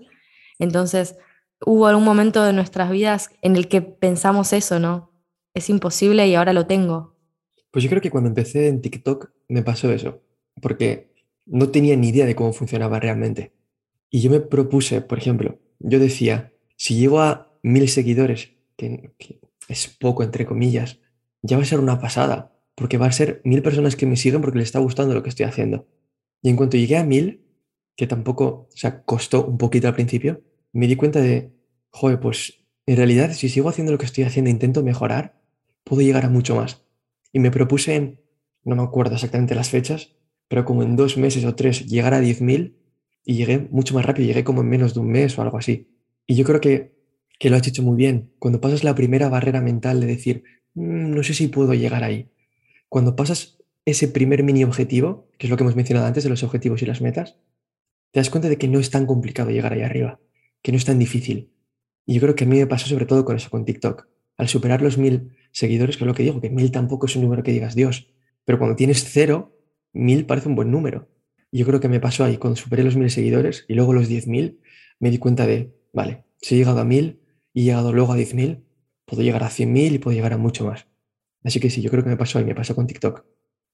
Entonces, 0.59 1.17
hubo 1.65 1.87
algún 1.87 2.05
momento 2.05 2.45
de 2.45 2.53
nuestras 2.53 2.91
vidas 2.91 3.31
en 3.41 3.57
el 3.57 3.69
que 3.69 3.81
pensamos 3.81 4.53
eso, 4.53 4.79
¿no? 4.79 5.11
Es 5.55 5.71
imposible 5.71 6.29
y 6.29 6.35
ahora 6.35 6.53
lo 6.53 6.67
tengo. 6.67 7.17
Pues 7.71 7.83
yo 7.83 7.89
creo 7.89 8.03
que 8.03 8.11
cuando 8.11 8.29
empecé 8.29 8.69
en 8.69 8.83
TikTok 8.83 9.31
me 9.49 9.63
pasó 9.63 9.91
eso, 9.91 10.21
porque 10.61 11.15
no 11.47 11.71
tenía 11.71 11.97
ni 11.97 12.09
idea 12.09 12.27
de 12.27 12.35
cómo 12.35 12.53
funcionaba 12.53 13.01
realmente. 13.01 13.56
Y 14.17 14.23
yo 14.23 14.31
me 14.31 14.41
propuse, 14.41 15.03
por 15.03 15.19
ejemplo, 15.19 15.59
yo 15.79 15.99
decía, 15.99 16.51
si 16.79 16.95
llego 16.95 17.21
a 17.21 17.53
mil 17.62 17.87
seguidores, 17.87 18.55
que, 18.75 19.11
es 19.69 19.89
poco 19.89 20.23
entre 20.23 20.47
comillas, 20.47 21.01
ya 21.43 21.59
va 21.59 21.64
a 21.64 21.67
ser 21.67 21.81
una 21.81 22.01
pasada, 22.01 22.59
porque 22.75 22.97
va 22.97 23.09
a 23.09 23.12
ser 23.12 23.43
mil 23.45 23.61
personas 23.61 23.95
que 23.95 24.07
me 24.07 24.17
siguen 24.17 24.41
porque 24.41 24.57
les 24.57 24.69
está 24.69 24.79
gustando 24.79 25.12
lo 25.12 25.23
que 25.23 25.29
estoy 25.29 25.45
haciendo. 25.45 25.87
Y 26.41 26.49
en 26.49 26.57
cuanto 26.57 26.79
llegué 26.79 26.97
a 26.97 27.05
mil, 27.05 27.45
que 27.95 28.07
tampoco, 28.07 28.71
o 28.73 28.75
sea, 28.75 29.03
costó 29.03 29.45
un 29.45 29.59
poquito 29.59 29.87
al 29.87 29.95
principio, 29.95 30.43
me 30.73 30.87
di 30.87 30.97
cuenta 30.97 31.21
de, 31.21 31.53
joder, 31.91 32.19
pues 32.19 32.64
en 32.87 32.97
realidad 32.97 33.35
si 33.35 33.51
sigo 33.51 33.69
haciendo 33.69 33.93
lo 33.93 33.99
que 33.99 34.07
estoy 34.07 34.25
haciendo 34.25 34.49
e 34.49 34.53
intento 34.53 34.83
mejorar, 34.83 35.39
puedo 35.85 36.01
llegar 36.01 36.25
a 36.25 36.31
mucho 36.31 36.57
más. 36.57 36.87
Y 37.35 37.39
me 37.39 37.51
propuse 37.51 37.97
en, 37.97 38.23
no 38.64 38.77
me 38.77 38.83
acuerdo 38.83 39.17
exactamente 39.17 39.55
las 39.55 39.69
fechas, 39.69 40.17
pero 40.49 40.64
como 40.64 40.83
en 40.83 40.97
dos 40.97 41.19
meses 41.19 41.45
o 41.45 41.55
tres 41.55 41.85
llegar 41.85 42.14
a 42.14 42.23
10.000 42.23 42.86
y 43.27 43.35
llegué 43.35 43.68
mucho 43.70 43.93
más 43.93 44.07
rápido, 44.07 44.29
llegué 44.29 44.45
como 44.45 44.62
en 44.62 44.68
menos 44.68 44.95
de 44.95 45.01
un 45.01 45.09
mes 45.09 45.37
o 45.37 45.43
algo 45.43 45.59
así. 45.59 45.91
Y 46.27 46.37
yo 46.37 46.45
creo 46.45 46.61
que, 46.61 46.95
que 47.41 47.51
lo 47.51 47.57
has 47.57 47.66
hecho 47.66 47.83
muy 47.83 47.97
bien. 47.97 48.31
Cuando 48.39 48.61
pasas 48.61 48.85
la 48.85 48.95
primera 48.95 49.29
barrera 49.29 49.61
mental 49.61 50.01
de 50.01 50.07
decir, 50.07 50.45
mm, 50.74 51.11
no 51.11 51.22
sé 51.24 51.35
si 51.35 51.49
puedo 51.49 51.74
llegar 51.74 52.05
ahí, 52.05 52.31
cuando 52.89 53.16
pasas 53.16 53.59
ese 53.85 54.07
primer 54.07 54.45
mini 54.45 54.62
objetivo, 54.62 55.29
que 55.39 55.49
es 55.49 55.51
lo 55.51 55.57
que 55.57 55.64
hemos 55.64 55.74
mencionado 55.74 56.07
antes 56.07 56.22
de 56.22 56.31
los 56.31 56.45
objetivos 56.45 56.83
y 56.83 56.87
las 56.87 57.01
metas, 57.01 57.37
te 58.12 58.20
das 58.20 58.31
cuenta 58.31 58.49
de 58.49 58.59
que 58.59 58.68
no 58.68 58.79
es 58.79 58.91
tan 58.91 59.07
complicado 59.07 59.51
llegar 59.51 59.72
ahí 59.72 59.83
arriba, 59.83 60.20
que 60.62 60.70
no 60.70 60.79
es 60.79 60.85
tan 60.85 61.01
difícil. 61.01 61.51
Y 62.07 62.14
yo 62.14 62.20
creo 62.20 62.37
que 62.37 62.45
a 62.45 62.47
mí 62.47 62.59
me 62.59 62.66
pasó 62.68 62.87
sobre 62.87 63.07
todo 63.07 63.24
con 63.24 63.35
eso, 63.35 63.51
con 63.51 63.64
TikTok. 63.64 64.07
Al 64.37 64.49
superar 64.49 64.83
los 64.83 64.99
mil 64.99 65.33
seguidores, 65.51 65.97
que 65.97 66.05
es 66.05 66.07
lo 66.07 66.14
que 66.14 66.22
digo, 66.22 66.41
que 66.41 66.51
mil 66.51 66.70
tampoco 66.70 67.07
es 67.07 67.16
un 67.16 67.22
número 67.22 67.43
que 67.43 67.51
digas 67.51 67.74
Dios, 67.74 68.09
pero 68.45 68.59
cuando 68.59 68.77
tienes 68.77 69.05
cero, 69.05 69.59
mil 69.93 70.27
parece 70.27 70.49
un 70.49 70.55
buen 70.55 70.70
número. 70.70 71.09
Yo 71.57 71.67
creo 71.67 71.81
que 71.81 71.89
me 71.89 72.01
pasó 72.01 72.25
ahí, 72.25 72.37
cuando 72.37 72.57
superé 72.57 72.83
los 72.83 72.97
mil 72.97 73.11
seguidores 73.11 73.65
y 73.69 73.75
luego 73.75 73.93
los 73.93 74.09
diez 74.09 74.27
mil, 74.27 74.61
me 74.99 75.11
di 75.11 75.19
cuenta 75.19 75.47
de, 75.47 75.75
vale, 75.93 76.25
si 76.41 76.55
he 76.55 76.59
llegado 76.59 76.81
a 76.81 76.85
mil 76.85 77.21
y 77.53 77.63
he 77.63 77.65
llegado 77.65 77.93
luego 77.93 78.13
a 78.13 78.17
diez 78.17 78.35
mil, 78.35 78.65
puedo 79.07 79.23
llegar 79.23 79.43
a 79.45 79.51
cien 79.51 79.73
mil 79.73 79.95
y 79.95 79.99
puedo 79.99 80.15
llegar 80.15 80.33
a 80.33 80.39
mucho 80.39 80.67
más. 80.67 80.87
Así 81.45 81.61
que 81.61 81.71
sí, 81.71 81.81
yo 81.81 81.91
creo 81.91 82.03
que 82.03 82.11
me 82.11 82.17
pasó 82.17 82.39
ahí, 82.39 82.45
me 82.45 82.55
pasó 82.55 82.75
con 82.75 82.87
TikTok. 82.87 83.25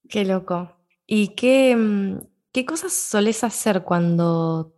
Qué 0.08 0.24
loco. 0.24 0.76
¿Y 1.06 1.28
qué, 1.28 1.74
mm, 1.74 2.18
qué 2.52 2.64
cosas 2.66 2.92
solés 2.92 3.44
hacer 3.44 3.82
cuando 3.82 4.74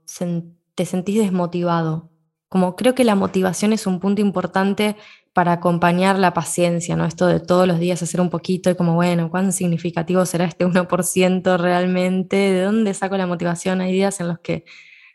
te 0.75 0.87
sentís 0.87 1.19
desmotivado? 1.19 2.11
Como 2.49 2.77
creo 2.77 2.95
que 2.95 3.05
la 3.05 3.17
motivación 3.17 3.73
es 3.73 3.87
un 3.87 3.99
punto 3.99 4.23
importante 4.23 4.97
para 5.35 5.53
acompañar 5.53 6.19
la 6.19 6.33
paciencia, 6.33 6.97
¿no? 6.97 7.05
Esto 7.05 7.27
de 7.27 7.41
todos 7.41 7.67
los 7.67 7.81
días 7.81 8.01
hacer 8.03 8.21
un 8.21 8.31
poquito 8.31 8.71
y 8.71 8.77
como, 8.77 8.95
bueno, 8.95 9.31
¿cuán 9.31 9.53
significativo 9.53 10.25
será 10.27 10.45
este 10.45 10.65
1% 10.65 11.59
realmente? 11.59 12.37
¿De 12.37 12.63
dónde 12.63 12.95
saco 12.95 13.17
la 13.17 13.27
motivación? 13.27 13.81
Hay 13.81 13.93
días 13.93 14.21
en 14.21 14.29
los 14.29 14.39
que 14.39 14.65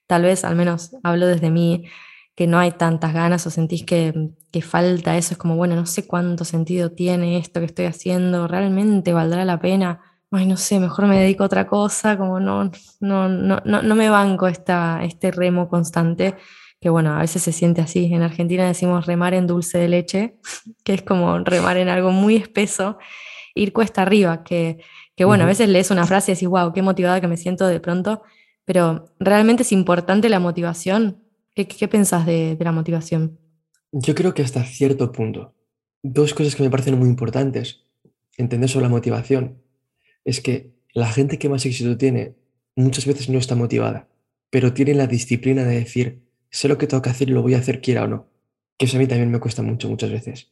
tal 0.08 0.24
vez, 0.24 0.44
al 0.44 0.56
menos 0.56 0.92
hablo 1.04 1.26
desde 1.26 1.50
mí, 1.52 1.86
que 2.36 2.48
no 2.48 2.60
hay 2.60 2.72
tantas 2.72 3.14
ganas 3.14 3.48
o 3.48 3.50
sentís 3.50 3.86
que, 3.86 4.32
que 4.52 4.62
falta 4.62 5.18
eso, 5.18 5.34
es 5.34 5.38
como, 5.38 5.56
bueno, 5.56 5.76
no 5.76 5.86
sé 5.86 6.06
cuánto 6.06 6.44
sentido 6.46 6.92
tiene 6.92 7.38
esto 7.38 7.62
que 7.62 7.68
estoy 7.68 7.86
haciendo, 7.86 8.48
¿realmente 8.48 9.14
valdrá 9.14 9.46
la 9.46 9.60
pena? 9.60 10.02
Ay, 10.32 10.48
no 10.48 10.58
sé, 10.58 10.80
mejor 10.80 11.08
me 11.08 11.20
dedico 11.20 11.44
a 11.44 11.48
otra 11.48 11.68
cosa, 11.68 12.18
como 12.18 12.40
no, 12.42 12.72
no, 13.00 13.30
no, 13.30 13.62
no, 13.64 13.82
no 13.82 13.96
me 13.96 14.10
banco 14.10 14.48
esta, 14.48 15.02
este 15.04 15.32
remo 15.32 15.70
constante 15.70 16.36
que 16.80 16.90
bueno, 16.90 17.14
a 17.14 17.20
veces 17.20 17.42
se 17.42 17.52
siente 17.52 17.82
así. 17.82 18.06
En 18.14 18.22
Argentina 18.22 18.66
decimos 18.66 19.06
remar 19.06 19.34
en 19.34 19.48
dulce 19.48 19.78
de 19.78 19.90
leche, 19.90 20.36
que 20.84 20.94
es 20.94 21.02
como 21.02 21.40
remar 21.40 21.78
en 21.78 21.90
algo 21.90 22.12
muy 22.12 22.36
espeso, 22.36 22.98
ir 23.56 23.74
cuesta 23.74 24.02
arriba, 24.02 24.44
que, 24.44 24.80
que 25.16 25.26
bueno, 25.26 25.44
a 25.44 25.48
veces 25.48 25.70
lees 25.70 25.92
una 25.92 26.06
frase 26.06 26.32
y 26.32 26.36
decís, 26.36 26.48
wow, 26.48 26.72
qué 26.74 26.82
motivada 26.82 27.20
que 27.22 27.28
me 27.28 27.38
siento 27.38 27.68
de 27.68 27.80
pronto, 27.80 28.24
pero 28.66 29.14
realmente 29.20 29.64
es 29.64 29.72
importante 29.72 30.30
la 30.30 30.40
motivación. 30.40 31.24
¿Qué, 31.56 31.68
qué 31.68 31.88
pensás 31.88 32.26
de, 32.26 32.56
de 32.56 32.64
la 32.64 32.72
motivación? 32.72 33.40
Yo 33.92 34.16
creo 34.16 34.34
que 34.34 34.44
hasta 34.44 34.64
cierto 34.64 35.12
punto. 35.12 35.56
Dos 36.02 36.34
cosas 36.34 36.56
que 36.56 36.64
me 36.64 36.70
parecen 36.70 36.98
muy 36.98 37.10
importantes 37.10 37.84
entender 38.38 38.70
sobre 38.70 38.84
la 38.84 38.90
motivación 38.90 39.62
es 40.24 40.40
que 40.40 40.74
la 40.94 41.08
gente 41.08 41.38
que 41.38 41.50
más 41.50 41.66
éxito 41.66 41.98
tiene 41.98 42.36
muchas 42.76 43.06
veces 43.06 43.30
no 43.30 43.38
está 43.38 43.56
motivada, 43.56 44.08
pero 44.50 44.74
tiene 44.74 44.94
la 44.94 45.08
disciplina 45.08 45.64
de 45.64 45.76
decir, 45.76 46.29
sé 46.50 46.68
lo 46.68 46.78
que 46.78 46.88
tengo 46.88 47.02
que 47.02 47.10
hacer 47.10 47.30
y 47.30 47.34
lo 47.34 47.42
voy 47.42 47.54
a 47.54 47.60
hacer 47.60 47.82
quiera 47.82 48.04
o 48.04 48.08
no. 48.08 48.28
Que 48.78 48.86
eso 48.86 48.98
a 48.98 49.00
mí 49.00 49.08
también 49.08 49.32
me 49.32 49.40
cuesta 49.40 49.62
mucho 49.62 49.90
muchas 49.90 50.12
veces. 50.12 50.52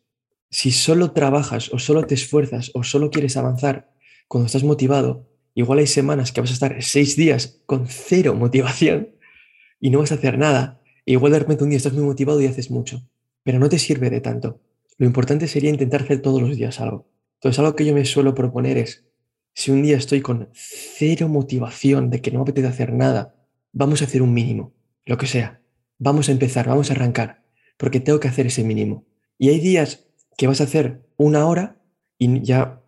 Si 0.50 0.72
solo 0.72 1.12
trabajas 1.12 1.74
o 1.74 1.80
solo 1.80 2.06
te 2.06 2.16
esfuerzas 2.16 2.72
o 2.74 2.84
solo 2.84 3.10
quieres 3.10 3.38
avanzar 3.38 3.92
cuando 4.28 4.46
estás 4.46 4.64
motivado, 4.64 5.28
igual 5.56 5.80
hay 5.80 5.88
semanas 5.88 6.32
que 6.32 6.42
vas 6.42 6.52
a 6.52 6.54
estar 6.54 6.84
seis 6.84 7.16
días 7.16 7.62
con 7.66 7.88
cero 7.88 8.36
motivación 8.36 9.10
y 9.80 9.90
no 9.90 10.00
vas 10.00 10.12
a 10.12 10.16
hacer 10.16 10.38
nada. 10.38 10.82
igual 11.06 11.32
de 11.32 11.40
repente 11.40 11.64
un 11.64 11.70
día 11.70 11.78
estás 11.78 11.94
muy 11.94 12.04
motivado 12.04 12.42
y 12.42 12.46
haces 12.46 12.72
mucho, 12.72 13.02
pero 13.44 13.60
no 13.60 13.70
te 13.70 13.80
sirve 13.80 14.10
de 14.10 14.22
tanto. 14.22 14.62
Lo 14.98 15.06
importante 15.06 15.48
sería 15.48 15.70
intentar 15.70 16.02
hacer 16.02 16.22
todos 16.22 16.42
los 16.42 16.56
días 16.56 16.80
algo. 16.82 17.08
Entonces, 17.36 17.60
algo 17.60 17.76
que 17.76 17.86
yo 17.86 17.94
me 17.94 18.04
suelo 18.04 18.34
proponer 18.34 18.80
es, 18.80 19.06
si 19.54 19.70
un 19.70 19.84
día 19.84 19.96
estoy 19.96 20.22
con 20.22 20.50
cero 20.54 21.30
motivación 21.30 22.10
de 22.10 22.20
que 22.20 22.32
no 22.32 22.40
me 22.40 22.44
apetece 22.44 22.68
hacer 22.68 22.94
nada, 22.94 23.36
vamos 23.74 24.02
a 24.02 24.06
hacer 24.06 24.24
un 24.24 24.34
mínimo, 24.34 24.74
lo 25.06 25.18
que 25.18 25.28
sea 25.28 25.62
vamos 26.00 26.30
a 26.30 26.32
empezar, 26.32 26.68
vamos 26.68 26.90
a 26.90 26.94
arrancar, 26.94 27.44
porque 27.78 28.00
tengo 28.00 28.20
que 28.20 28.28
hacer 28.28 28.48
ese 28.48 28.64
mínimo. 28.64 29.06
Y 29.38 29.50
hay 29.50 29.60
días 29.60 30.06
que 30.38 30.48
vas 30.48 30.62
a 30.62 30.66
hacer 30.66 31.02
una 31.18 31.46
hora 31.46 31.78
y 32.18 32.42
ya 32.42 32.82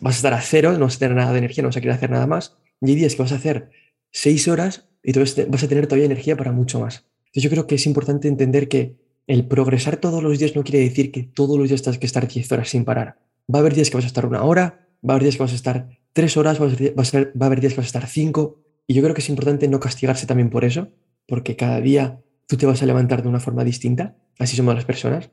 vas 0.00 0.14
a 0.14 0.16
estar 0.16 0.34
a 0.34 0.40
cero, 0.40 0.72
no 0.72 0.86
vas 0.86 0.96
a 0.96 0.98
tener 0.98 1.16
nada 1.16 1.32
de 1.32 1.38
energía, 1.38 1.62
no 1.62 1.68
vas 1.68 1.76
a 1.76 1.80
querer 1.80 1.96
hacer 1.96 2.10
nada 2.10 2.26
más. 2.26 2.56
Y 2.80 2.90
hay 2.90 2.96
días 2.96 3.14
que 3.14 3.22
vas 3.22 3.32
a 3.32 3.36
hacer 3.36 3.70
seis 4.10 4.48
horas 4.48 4.88
y 5.02 5.12
vas 5.12 5.62
a 5.62 5.68
tener 5.68 5.86
todavía 5.86 6.06
energía 6.06 6.36
para 6.36 6.52
mucho 6.52 6.80
más. 6.80 7.04
Entonces 7.26 7.42
yo 7.42 7.50
creo 7.50 7.66
que 7.66 7.76
es 7.76 7.86
importante 7.86 8.28
entender 8.28 8.68
que 8.68 8.96
el 9.26 9.46
progresar 9.46 9.96
todos 9.96 10.22
los 10.22 10.38
días 10.38 10.54
no 10.54 10.62
quiere 10.62 10.80
decir 10.80 11.10
que 11.10 11.22
todos 11.22 11.58
los 11.58 11.68
días 11.68 11.82
tienes 11.82 11.98
que 11.98 12.06
estar 12.06 12.26
10 12.26 12.52
horas 12.52 12.68
sin 12.68 12.84
parar. 12.84 13.18
Va 13.52 13.58
a 13.58 13.60
haber 13.60 13.74
días 13.74 13.90
que 13.90 13.96
vas 13.96 14.04
a 14.04 14.08
estar 14.08 14.26
una 14.26 14.42
hora, 14.42 14.88
va 15.06 15.12
a 15.12 15.16
haber 15.16 15.24
días 15.24 15.36
que 15.36 15.42
vas 15.42 15.52
a 15.52 15.56
estar 15.56 15.88
tres 16.12 16.36
horas, 16.36 16.60
va 16.60 16.66
a, 16.66 16.68
va 16.68 17.44
a 17.44 17.46
haber 17.46 17.60
días 17.60 17.74
que 17.74 17.78
vas 17.78 17.86
a 17.86 17.92
estar 17.98 18.06
cinco. 18.06 18.62
Y 18.86 18.94
yo 18.94 19.02
creo 19.02 19.14
que 19.14 19.20
es 19.20 19.28
importante 19.28 19.68
no 19.68 19.80
castigarse 19.80 20.26
también 20.26 20.50
por 20.50 20.64
eso, 20.64 20.88
porque 21.26 21.56
cada 21.56 21.80
día 21.80 22.20
tú 22.46 22.56
te 22.56 22.66
vas 22.66 22.82
a 22.82 22.86
levantar 22.86 23.22
de 23.22 23.28
una 23.28 23.40
forma 23.40 23.64
distinta, 23.64 24.16
así 24.38 24.56
somos 24.56 24.74
las 24.74 24.84
personas, 24.84 25.30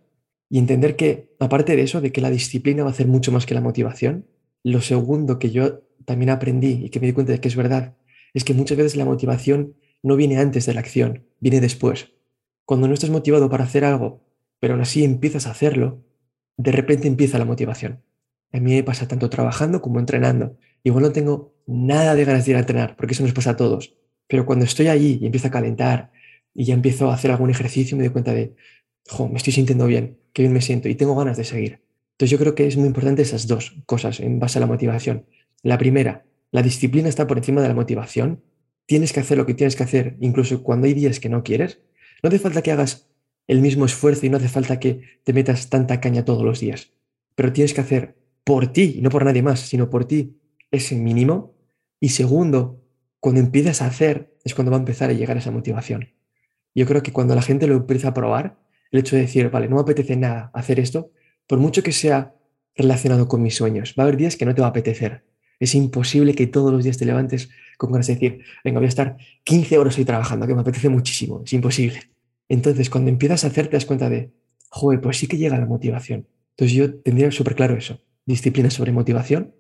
y 0.50 0.60
entender 0.60 0.96
que, 0.96 1.36
aparte 1.40 1.76
de 1.76 1.82
eso, 1.82 2.02
de 2.02 2.12
que 2.12 2.22
la 2.22 2.30
disciplina 2.30 2.84
va 2.84 2.90
a 2.90 2.94
hacer 2.94 3.08
mucho 3.08 3.32
más 3.32 3.46
que 3.46 3.54
la 3.54 3.62
motivación, 3.62 4.28
lo 4.64 4.82
segundo 4.82 5.40
que 5.40 5.52
yo 5.52 5.82
también 6.06 6.30
aprendí 6.30 6.82
y 6.84 6.90
que 6.90 7.00
me 7.00 7.08
di 7.08 7.14
cuenta 7.14 7.32
de 7.32 7.40
que 7.40 7.48
es 7.48 7.56
verdad, 7.56 7.96
es 8.34 8.44
que 8.44 8.54
muchas 8.54 8.78
veces 8.78 8.96
la 8.96 9.06
motivación 9.06 9.76
no 10.02 10.16
viene 10.16 10.38
antes 10.38 10.66
de 10.66 10.74
la 10.74 10.82
acción, 10.82 11.26
viene 11.40 11.62
después. 11.62 12.12
Cuando 12.66 12.88
no 12.88 12.94
estás 12.94 13.10
motivado 13.10 13.50
para 13.50 13.64
hacer 13.64 13.86
algo, 13.86 14.22
pero 14.60 14.74
aún 14.74 14.82
así 14.82 15.04
empiezas 15.04 15.48
a 15.48 15.52
hacerlo, 15.52 16.04
de 16.58 16.72
repente 16.72 17.08
empieza 17.08 17.40
la 17.40 17.46
motivación. 17.46 18.04
A 18.52 18.60
mí 18.60 18.76
me 18.76 18.84
pasa 18.84 19.08
tanto 19.08 19.30
trabajando 19.30 19.82
como 19.82 20.00
entrenando. 20.00 20.58
Igual 20.84 21.04
no 21.04 21.12
tengo 21.12 21.56
nada 21.66 22.16
de 22.16 22.26
ganas 22.26 22.46
de 22.46 22.52
ir 22.52 22.58
a 22.58 22.62
entrenar, 22.62 22.96
porque 22.96 23.14
eso 23.14 23.24
nos 23.24 23.34
pasa 23.34 23.52
a 23.52 23.58
todos. 23.58 23.96
Pero 24.28 24.46
cuando 24.46 24.66
estoy 24.66 24.88
allí 24.88 25.18
y 25.20 25.26
empiezo 25.26 25.48
a 25.48 25.52
calentar, 25.52 26.12
y 26.54 26.66
ya 26.66 26.74
empiezo 26.74 27.10
a 27.10 27.16
hacer 27.16 27.32
algún 27.32 27.50
ejercicio 27.50 27.98
me 27.98 28.04
doy 28.04 28.12
cuenta 28.12 28.34
de, 28.34 28.56
jo, 29.08 29.28
me 29.28 29.38
estoy 29.38 29.54
sintiendo 29.54 29.88
bien, 29.88 30.18
qué 30.34 30.44
bien 30.44 30.54
me 30.54 30.62
siento 30.62 30.90
y 30.90 30.96
tengo 30.96 31.16
ganas 31.16 31.38
de 31.38 31.44
seguir. 31.44 31.82
Entonces 32.14 32.30
yo 32.30 32.38
creo 32.38 32.56
que 32.56 32.68
es 32.68 32.78
muy 32.78 32.88
importante 32.88 33.22
esas 33.22 33.48
dos 33.48 33.76
cosas 33.86 34.20
en 34.20 34.40
base 34.40 34.60
a 34.60 34.62
la 34.62 34.68
motivación. 34.68 35.26
La 35.64 35.78
primera, 35.78 36.26
la 36.52 36.62
disciplina 36.62 37.10
está 37.10 37.26
por 37.26 37.38
encima 37.38 37.62
de 37.62 37.68
la 37.68 37.74
motivación. 37.74 38.44
Tienes 38.86 39.14
que 39.14 39.20
hacer 39.20 39.38
lo 39.38 39.46
que 39.46 39.56
tienes 39.56 39.76
que 39.76 39.84
hacer, 39.84 40.18
incluso 40.20 40.62
cuando 40.62 40.88
hay 40.88 40.94
días 40.94 41.20
que 41.20 41.30
no 41.30 41.44
quieres. 41.44 41.80
No 42.22 42.28
hace 42.28 42.40
falta 42.40 42.62
que 42.62 42.72
hagas 42.72 43.10
el 43.48 43.60
mismo 43.60 43.86
esfuerzo 43.86 44.26
y 44.26 44.30
no 44.30 44.38
hace 44.38 44.48
falta 44.48 44.80
que 44.80 45.02
te 45.24 45.34
metas 45.34 45.70
tanta 45.70 46.00
caña 46.00 46.26
todos 46.26 46.44
los 46.44 46.60
días. 46.60 46.92
Pero 47.36 47.52
tienes 47.52 47.74
que 47.74 47.82
hacer 47.82 48.16
por 48.44 48.72
ti, 48.72 49.00
no 49.02 49.10
por 49.10 49.26
nadie 49.26 49.42
más, 49.42 49.62
sino 49.62 49.90
por 49.90 50.06
ti, 50.06 50.38
ese 50.70 50.96
mínimo. 50.96 51.56
Y 52.00 52.10
segundo, 52.10 52.82
cuando 53.20 53.42
empiezas 53.42 53.82
a 53.82 53.88
hacer 53.88 54.36
es 54.44 54.54
cuando 54.54 54.72
va 54.72 54.78
a 54.78 54.82
empezar 54.82 55.10
a 55.10 55.14
llegar 55.14 55.38
esa 55.38 55.52
motivación. 55.52 56.10
Yo 56.76 56.86
creo 56.86 57.04
que 57.04 57.12
cuando 57.12 57.36
la 57.36 57.42
gente 57.42 57.68
lo 57.68 57.76
empieza 57.76 58.10
a 58.10 58.14
probar, 58.14 58.58
el 58.92 59.00
hecho 59.00 59.16
de 59.16 59.24
decir, 59.24 59.50
vale, 59.50 59.68
no 59.68 59.76
me 59.76 59.82
apetece 59.82 60.16
nada 60.16 60.52
hacer 60.54 60.80
esto, 60.80 61.12
por 61.48 61.60
mucho 61.60 61.84
que 61.84 61.92
sea 61.92 62.36
relacionado 62.76 63.28
con 63.28 63.42
mis 63.42 63.56
sueños, 63.56 63.96
va 63.98 64.04
a 64.04 64.08
haber 64.08 64.18
días 64.18 64.36
que 64.36 64.46
no 64.46 64.56
te 64.56 64.62
va 64.62 64.68
a 64.68 64.70
apetecer. 64.72 65.26
Es 65.60 65.76
imposible 65.76 66.34
que 66.34 66.48
todos 66.48 66.72
los 66.72 66.84
días 66.84 66.98
te 66.98 67.06
levantes 67.06 67.50
con 67.78 67.92
ganas 67.92 68.08
de 68.08 68.14
decir, 68.16 68.44
venga, 68.64 68.80
voy 68.80 68.86
a 68.86 68.90
estar 68.90 69.18
15 69.44 69.78
horas 69.78 69.98
ahí 69.98 70.06
trabajando, 70.06 70.48
que 70.48 70.56
me 70.56 70.62
apetece 70.62 70.90
muchísimo. 70.90 71.42
Es 71.46 71.54
imposible. 71.54 72.02
Entonces, 72.50 72.90
cuando 72.90 73.10
empiezas 73.10 73.44
a 73.44 73.48
hacer, 73.48 73.68
te 73.68 73.78
das 73.78 73.86
cuenta 73.86 74.10
de, 74.10 74.32
joder, 74.70 75.02
pues 75.02 75.18
sí 75.18 75.28
que 75.28 75.38
llega 75.38 75.58
la 75.58 75.66
motivación. 75.66 76.28
Entonces, 76.52 76.76
yo 76.76 76.96
tendría 76.96 77.32
súper 77.32 77.56
claro 77.56 77.76
eso: 77.76 78.02
disciplina 78.26 78.70
sobre 78.70 78.92
motivación 78.92 79.56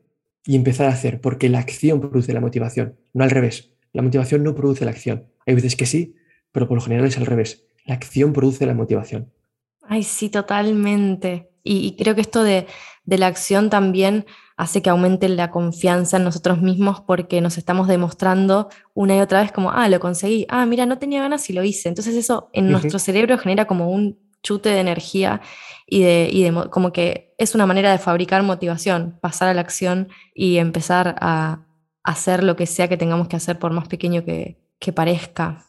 y 0.45 0.55
empezar 0.55 0.87
a 0.87 0.93
hacer, 0.93 1.21
porque 1.21 1.49
la 1.49 1.59
acción 1.59 2.01
produce 2.01 2.33
la 2.33 2.41
motivación, 2.41 2.97
no 3.13 3.23
al 3.23 3.31
revés. 3.31 3.73
La 3.93 4.01
motivación 4.01 4.43
no 4.43 4.55
produce 4.55 4.85
la 4.85 4.91
acción. 4.91 5.27
Hay 5.45 5.55
veces 5.55 5.75
que 5.75 5.85
sí, 5.85 6.15
pero 6.53 6.67
por 6.67 6.77
lo 6.77 6.83
general 6.83 7.05
es 7.05 7.17
al 7.17 7.25
revés. 7.25 7.65
La 7.83 7.95
acción 7.95 8.31
produce 8.31 8.65
la 8.65 8.73
motivación. 8.73 9.33
Ay, 9.81 10.03
sí, 10.03 10.29
totalmente. 10.29 11.49
Y, 11.63 11.97
creo 11.97 12.15
que 12.15 12.21
esto 12.21 12.43
de, 12.43 12.67
la 13.05 13.27
acción 13.27 13.69
también 13.69 14.25
hace 14.55 14.81
que 14.81 14.89
aumente 14.89 15.27
la 15.27 15.49
confianza 15.49 16.17
en 16.17 16.23
nosotros 16.23 16.61
mismos 16.61 17.01
porque 17.01 17.41
nos 17.41 17.57
estamos 17.57 17.87
demostrando 17.87 18.69
una 18.93 19.17
y 19.17 19.19
otra 19.19 19.41
vez 19.41 19.51
como, 19.51 19.71
ah, 19.71 19.89
lo 19.89 19.99
conseguí, 19.99 20.45
ah, 20.47 20.65
mira, 20.65 20.85
no 20.85 20.99
tenía 20.99 21.21
ganas 21.21 21.49
y 21.49 21.53
lo 21.53 21.63
hice. 21.63 21.89
Entonces 21.89 22.15
eso 22.15 22.49
en 22.53 22.71
nuestro 22.71 22.99
cerebro 22.99 23.37
genera 23.37 23.65
como 23.65 23.89
un 23.89 24.19
chute 24.43 24.69
de 24.69 24.79
energía 24.79 25.41
y 25.87 26.03
de, 26.03 26.29
y 26.31 26.43
de, 26.43 26.69
como 26.69 26.93
que 26.93 27.33
es 27.37 27.55
una 27.55 27.65
manera 27.65 27.91
de 27.91 27.97
fabricar 27.97 28.43
motivación, 28.43 29.17
pasar 29.21 29.49
a 29.49 29.53
la 29.53 29.61
acción 29.61 30.09
y 30.35 30.57
empezar 30.57 31.15
a 31.19 31.65
hacer 32.03 32.43
lo 32.43 32.55
que 32.55 32.67
sea 32.67 32.87
que 32.87 32.97
tengamos 32.97 33.27
que 33.27 33.37
hacer 33.37 33.57
por 33.57 33.71
más 33.71 33.87
pequeño 33.87 34.23
que, 34.23 34.59
que 34.79 34.93
parezca 34.93 35.65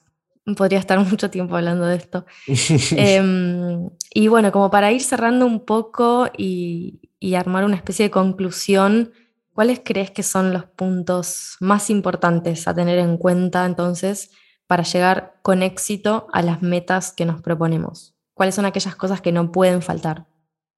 podría 0.57 0.79
estar 0.79 0.99
mucho 1.09 1.31
tiempo 1.31 1.57
hablando 1.57 1.87
de 1.87 1.97
esto. 1.97 2.27
Em, 2.97 3.91
y 4.13 4.29
bueno, 4.29 4.53
como 4.53 4.71
para 4.71 4.93
ir 4.93 5.03
cerrando 5.03 5.47
un 5.47 5.65
poco 5.65 6.29
y, 6.37 7.01
armar 7.37 7.65
una 7.65 7.77
especie 7.77 8.05
de 8.05 8.11
conclusión, 8.11 9.13
¿cuáles 9.55 9.81
crees 9.83 10.11
que 10.11 10.23
son 10.23 10.53
los 10.53 10.67
puntos 10.67 11.57
más 11.59 11.89
importantes 11.89 12.69
a 12.69 12.75
tener 12.75 12.99
en 12.99 13.17
cuenta 13.17 13.65
entonces 13.65 14.31
para 14.67 14.83
llegar 14.83 15.37
con 15.41 15.63
éxito 15.63 16.27
a 16.35 16.43
las 16.43 16.61
metas 16.61 17.13
que 17.13 17.25
nos 17.25 17.41
proponemos? 17.41 18.15
¿Cuáles 18.35 18.55
son 18.55 18.67
aquellas 18.67 18.95
cosas 18.95 19.23
que 19.23 19.33
no 19.33 19.53
pueden 19.53 19.81
faltar? 19.81 20.27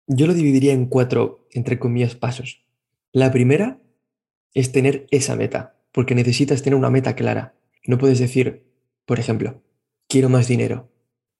Yo 0.06 0.28
lo 0.28 0.34
dividiría 0.34 0.72
en 0.72 0.86
cuatro, 0.86 1.48
entre 1.50 1.80
comillas, 1.80 2.14
pasos. 2.14 2.64
La 3.12 3.32
primera 3.32 3.80
es 4.54 4.70
tener 4.70 5.06
esa 5.10 5.34
meta, 5.34 5.74
porque 5.90 6.14
necesitas 6.14 6.62
tener 6.62 6.78
una 6.78 6.90
meta 6.90 7.16
clara. 7.16 7.54
No 7.86 7.98
puedes 7.98 8.20
decir, 8.20 8.65
por 9.06 9.18
ejemplo, 9.18 9.62
quiero 10.08 10.28
más 10.28 10.48
dinero. 10.48 10.92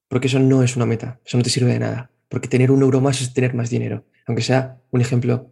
porque 0.08 0.28
eso 0.28 0.38
no 0.38 0.62
es 0.62 0.76
una 0.76 0.86
meta, 0.86 1.20
eso 1.26 1.36
no 1.36 1.42
te 1.42 1.50
sirve 1.50 1.72
de 1.72 1.80
nada, 1.80 2.12
porque 2.28 2.46
tener 2.46 2.70
un 2.70 2.80
euro 2.82 3.00
más 3.00 3.20
es 3.20 3.34
tener 3.34 3.54
más 3.54 3.70
dinero, 3.70 4.06
aunque 4.26 4.42
sea 4.42 4.80
un 4.92 5.00
ejemplo 5.00 5.50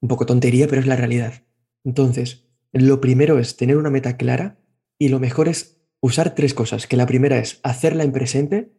un 0.00 0.08
poco 0.08 0.24
tontería, 0.24 0.68
pero 0.68 0.80
es 0.80 0.86
la 0.86 0.94
realidad. 0.94 1.42
Entonces, 1.84 2.46
lo 2.72 3.00
primero 3.00 3.40
es 3.40 3.56
tener 3.56 3.76
una 3.76 3.90
meta 3.90 4.16
clara 4.16 4.58
y 4.98 5.08
lo 5.08 5.18
mejor 5.18 5.48
es 5.48 5.80
usar 6.00 6.36
tres 6.36 6.54
cosas, 6.54 6.86
que 6.86 6.96
la 6.96 7.06
primera 7.06 7.38
es 7.38 7.58
hacerla 7.64 8.04
en 8.04 8.12
presente, 8.12 8.70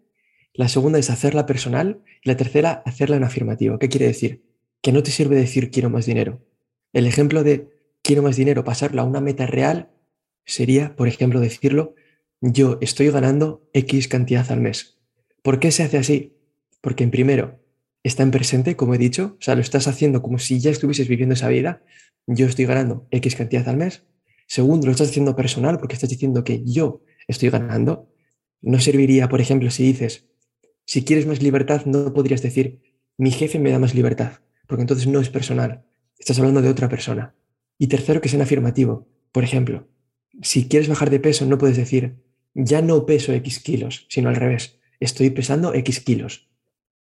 la 0.54 0.70
segunda 0.70 1.00
es 1.00 1.10
hacerla 1.10 1.46
personal 1.46 2.02
y 2.24 2.30
la 2.30 2.38
tercera 2.38 2.82
hacerla 2.86 3.18
en 3.18 3.24
afirmativo. 3.24 3.78
¿Qué 3.78 3.90
quiere 3.90 4.08
decir? 4.08 4.46
Que 4.82 4.94
no 4.94 5.04
te 5.04 5.12
sirve 5.12 5.36
decir 5.36 5.70
quiero 5.70 5.90
más 5.90 6.06
dinero. 6.06 6.46
El 6.94 7.06
ejemplo 7.06 7.44
de 7.44 7.68
quiero 8.02 8.24
más 8.24 8.38
dinero, 8.38 8.64
pasarlo 8.64 9.02
a 9.02 9.06
una 9.06 9.20
meta 9.22 9.46
real, 9.46 9.92
sería, 10.46 10.96
por 10.96 11.08
ejemplo, 11.08 11.40
decirlo, 11.40 11.96
yo 12.42 12.78
estoy 12.82 13.10
ganando 13.10 13.70
X 13.74 14.08
cantidad 14.08 14.50
al 14.52 14.62
mes. 14.62 14.98
¿Por 15.42 15.60
qué 15.60 15.72
se 15.72 15.84
hace 15.84 15.98
así? 15.98 16.38
Porque 16.82 17.04
en 17.04 17.12
primero, 17.12 17.60
está 18.04 18.24
en 18.24 18.32
presente, 18.32 18.76
como 18.76 18.96
he 18.96 18.98
dicho, 18.98 19.38
o 19.40 19.42
sea, 19.42 19.56
lo 19.56 19.62
estás 19.62 19.88
haciendo 19.88 20.22
como 20.22 20.40
si 20.40 20.60
ya 20.60 20.72
estuvieses 20.72 21.08
viviendo 21.08 21.34
esa 21.34 21.50
vida, 21.50 21.84
yo 22.28 22.46
estoy 22.46 22.66
ganando 22.66 23.08
X 23.12 23.36
cantidad 23.36 23.68
al 23.68 23.78
mes. 23.78 24.04
Segundo, 24.48 24.86
lo 24.86 24.92
estás 24.92 25.10
haciendo 25.10 25.36
personal 25.36 25.80
porque 25.80 25.96
estás 25.96 26.10
diciendo 26.10 26.44
que 26.44 26.64
yo 26.64 27.04
estoy 27.28 27.50
ganando. 27.50 28.10
No 28.62 28.80
serviría, 28.80 29.30
por 29.30 29.42
ejemplo, 29.42 29.70
si 29.72 29.84
dices, 29.84 30.26
si 30.86 31.04
quieres 31.04 31.28
más 31.28 31.42
libertad, 31.42 31.86
no 31.86 32.14
podrías 32.14 32.42
decir, 32.42 32.82
mi 33.18 33.32
jefe 33.32 33.60
me 33.60 33.72
da 33.72 33.80
más 33.80 33.94
libertad, 33.94 34.40
porque 34.68 34.82
entonces 34.82 35.08
no 35.08 35.20
es 35.20 35.30
personal, 35.30 35.86
estás 36.18 36.40
hablando 36.40 36.62
de 36.62 36.70
otra 36.70 36.90
persona. 36.90 37.36
Y 37.78 37.88
tercero, 37.88 38.22
que 38.22 38.30
sea 38.30 38.38
en 38.38 38.44
afirmativo. 38.44 39.08
Por 39.32 39.44
ejemplo, 39.44 39.88
si 40.42 40.68
quieres 40.68 40.90
bajar 40.90 41.10
de 41.10 41.20
peso, 41.20 41.46
no 41.46 41.58
puedes 41.58 41.78
decir, 41.78 42.18
ya 42.66 42.82
no 42.82 43.06
peso 43.06 43.32
X 43.34 43.60
kilos, 43.60 44.06
sino 44.10 44.30
al 44.30 44.36
revés, 44.36 44.80
estoy 45.00 45.30
pesando 45.30 45.74
X 45.74 46.02
kilos. 46.02 46.48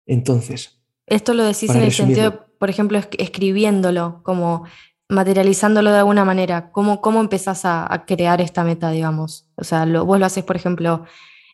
Entonces. 0.06 0.80
Esto 1.06 1.34
lo 1.34 1.44
decís 1.44 1.70
en 1.70 1.82
el 1.82 1.92
sentido, 1.92 2.46
por 2.58 2.70
ejemplo, 2.70 2.98
escribiéndolo, 3.18 4.22
como 4.22 4.64
materializándolo 5.08 5.90
de 5.92 5.98
alguna 5.98 6.24
manera. 6.24 6.72
¿Cómo, 6.72 7.00
cómo 7.00 7.20
empezás 7.20 7.62
a, 7.64 8.04
crear 8.06 8.40
esta 8.40 8.64
meta, 8.64 8.90
digamos? 8.90 9.46
O 9.56 9.64
sea, 9.64 9.84
vos 9.84 10.18
lo 10.18 10.26
haces, 10.26 10.44
por 10.44 10.56
ejemplo, 10.56 11.04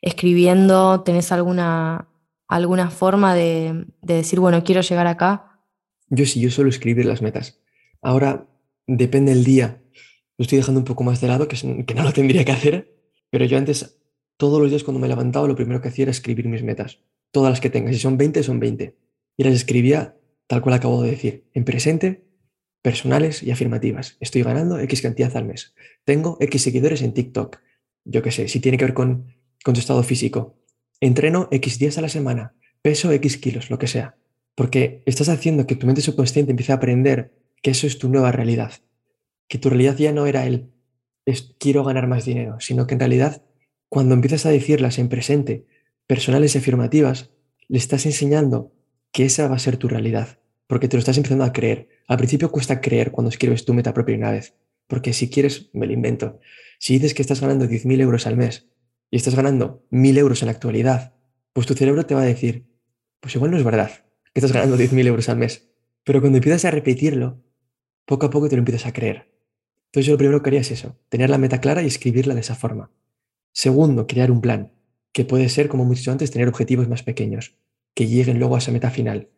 escribiendo, 0.01 1.01
¿tenés 1.01 1.33
alguna, 1.33 2.09
alguna 2.47 2.91
forma 2.91 3.35
de, 3.35 3.87
decir, 4.01 4.39
bueno, 4.39 4.63
quiero 4.63 4.81
llegar 4.81 5.07
acá? 5.07 5.61
Yo 6.09 6.25
sí, 6.25 6.41
yo 6.41 6.51
suelo 6.51 6.71
escribir 6.71 7.05
las 7.05 7.21
metas. 7.21 7.59
Ahora, 8.01 8.47
depende 8.87 9.35
del 9.35 9.45
día. 9.45 9.83
Lo 10.37 10.45
estoy 10.45 10.59
dejando 10.59 10.81
un 10.81 10.87
poco 10.87 11.03
más 11.03 11.21
de 11.21 11.29
lado, 11.29 11.49
que, 11.49 11.85
que 11.85 11.95
no 11.95 12.05
lo 12.05 12.13
tendría 12.13 12.45
que 12.45 12.53
hacer, 12.53 12.98
pero 13.31 13.45
yo 13.45 13.59
antes, 13.59 13.99
todos 14.37 14.61
los 14.61 14.71
días 14.71 14.85
cuando 14.85 15.01
me 15.01 15.09
levantaba, 15.09 15.49
lo 15.49 15.57
primero 15.57 15.81
que 15.81 15.89
hacía 15.89 16.05
era 16.05 16.13
escribir 16.13 16.49
mis 16.49 16.63
metas 16.63 17.01
todas 17.31 17.51
las 17.51 17.61
que 17.61 17.71
tenga. 17.71 17.93
Si 17.93 17.99
son 17.99 18.17
20, 18.17 18.43
son 18.43 18.61
20. 18.61 18.97
Y 19.37 19.45
las 19.45 19.55
escribía 19.55 20.17
tal 20.47 20.63
cual 20.63 20.75
acabo 20.75 21.03
de 21.03 21.11
decir, 21.11 21.45
en 21.55 21.65
presente, 21.65 22.25
personales 22.83 23.43
y 23.43 23.51
afirmativas. 23.51 24.17
Estoy 24.21 24.43
ganando 24.43 24.79
X 24.79 25.03
cantidad 25.03 25.37
al 25.37 25.45
mes. 25.45 25.75
Tengo 26.05 26.39
X 26.41 26.63
seguidores 26.63 27.03
en 27.03 27.13
TikTok. 27.13 27.59
Yo 28.05 28.23
qué 28.23 28.31
sé, 28.31 28.49
si 28.49 28.61
tiene 28.61 28.79
que 28.79 28.87
ver 28.87 28.95
con, 28.95 29.27
con 29.63 29.75
tu 29.75 29.81
estado 29.81 30.03
físico. 30.03 30.57
Entreno 31.01 31.49
X 31.51 31.79
días 31.79 31.99
a 31.99 32.01
la 32.01 32.09
semana. 32.09 32.55
Peso 32.81 33.13
X 33.13 33.37
kilos, 33.37 33.71
lo 33.71 33.79
que 33.79 33.87
sea. 33.87 34.17
Porque 34.55 35.03
estás 35.07 35.29
haciendo 35.29 35.67
que 35.67 35.77
tu 35.77 35.87
mente 35.87 36.01
subconsciente 36.01 36.51
empiece 36.51 36.73
a 36.73 36.77
aprender 36.77 37.33
que 37.63 37.71
eso 37.71 37.87
es 37.87 37.99
tu 37.99 38.09
nueva 38.09 38.33
realidad. 38.33 38.73
Que 39.49 39.59
tu 39.59 39.69
realidad 39.69 39.97
ya 39.97 40.13
no 40.13 40.27
era 40.27 40.47
el 40.47 40.71
quiero 41.59 41.85
ganar 41.85 42.07
más 42.07 42.25
dinero, 42.25 42.59
sino 42.61 42.87
que 42.87 42.95
en 42.95 43.01
realidad 43.01 43.43
cuando 43.89 44.15
empiezas 44.15 44.45
a 44.47 44.51
decirlas 44.51 44.99
en 44.99 45.09
presente 45.09 45.67
personales 46.07 46.55
y 46.55 46.59
afirmativas, 46.59 47.31
le 47.69 47.79
estás 47.79 48.07
enseñando 48.07 48.73
que 49.13 49.25
esa 49.25 49.49
va 49.49 49.57
a 49.57 49.61
ser 49.61 49.77
tu 49.77 49.89
realidad, 49.89 50.39
porque 50.67 50.89
te 50.89 50.97
lo 50.97 51.01
estás 51.01 51.17
empezando 51.17 51.45
a 51.45 51.53
creer. 51.53 51.89
Al 52.07 52.19
principio 52.19 52.51
cuesta 52.51 52.81
creer 52.81 53.11
cuando 53.11 53.31
escribes 53.31 53.65
tu 53.65 53.75
meta 53.75 53.95
propia 53.95 54.17
una 54.17 54.31
vez, 54.31 54.55
porque 54.87 55.13
si 55.13 55.29
quieres, 55.31 55.71
me 55.73 55.87
lo 55.87 55.93
invento. 55.93 56.41
Si 56.79 56.95
dices 56.95 57.15
que 57.15 57.23
estás 57.23 57.41
ganando 57.41 57.67
10.000 57.67 58.01
euros 58.01 58.27
al 58.27 58.37
mes 58.37 58.69
y 59.11 59.17
estás 59.17 59.35
ganando 59.35 59.87
1.000 59.91 60.19
euros 60.19 60.43
en 60.43 60.47
la 60.47 60.53
actualidad, 60.53 61.15
pues 61.53 61.67
tu 61.67 61.75
cerebro 61.75 62.07
te 62.07 62.15
va 62.15 62.23
a 62.23 62.27
decir, 62.27 62.67
pues 63.21 63.35
igual 63.35 63.51
no 63.51 63.57
es 63.57 63.65
verdad 63.65 63.91
que 64.33 64.41
estás 64.41 64.53
ganando 64.53 64.77
10.000 64.77 65.07
euros 65.07 65.29
al 65.29 65.39
mes. 65.39 65.71
Pero 66.05 66.21
cuando 66.21 66.39
empiezas 66.39 66.65
a 66.65 66.71
repetirlo, 66.71 67.43
poco 68.07 68.27
a 68.27 68.31
poco 68.31 68.49
te 68.49 68.57
lo 68.57 68.61
empiezas 68.61 68.87
a 68.87 68.93
creer. 68.93 69.31
Entonces 69.89 70.07
yo 70.07 70.13
lo 70.13 70.19
primero 70.19 70.43
que 70.43 70.51
haría 70.51 70.61
es 70.61 70.71
eso, 70.71 70.99
tener 71.09 71.31
la 71.31 71.39
meta 71.39 71.61
clara 71.61 71.83
y 71.83 71.87
escribirla 71.87 72.35
de 72.35 72.41
esa 72.41 72.55
forma. 72.55 72.91
Segundo, 73.53 74.07
crear 74.07 74.31
un 74.31 74.41
plan 74.41 74.73
que 75.13 75.25
puede 75.25 75.49
ser, 75.49 75.69
como 75.69 75.85
hemos 75.85 75.99
dicho 75.99 76.13
antes, 76.13 76.31
tener 76.31 76.47
objetivos 76.47 76.89
más 76.89 77.03
pequeños, 77.03 77.57
que 77.95 78.07
lleguen 78.07 78.39
luego 78.39 78.55
a 78.55 78.59
esa 78.59 78.71
meta 78.71 78.91
final. 78.91 79.31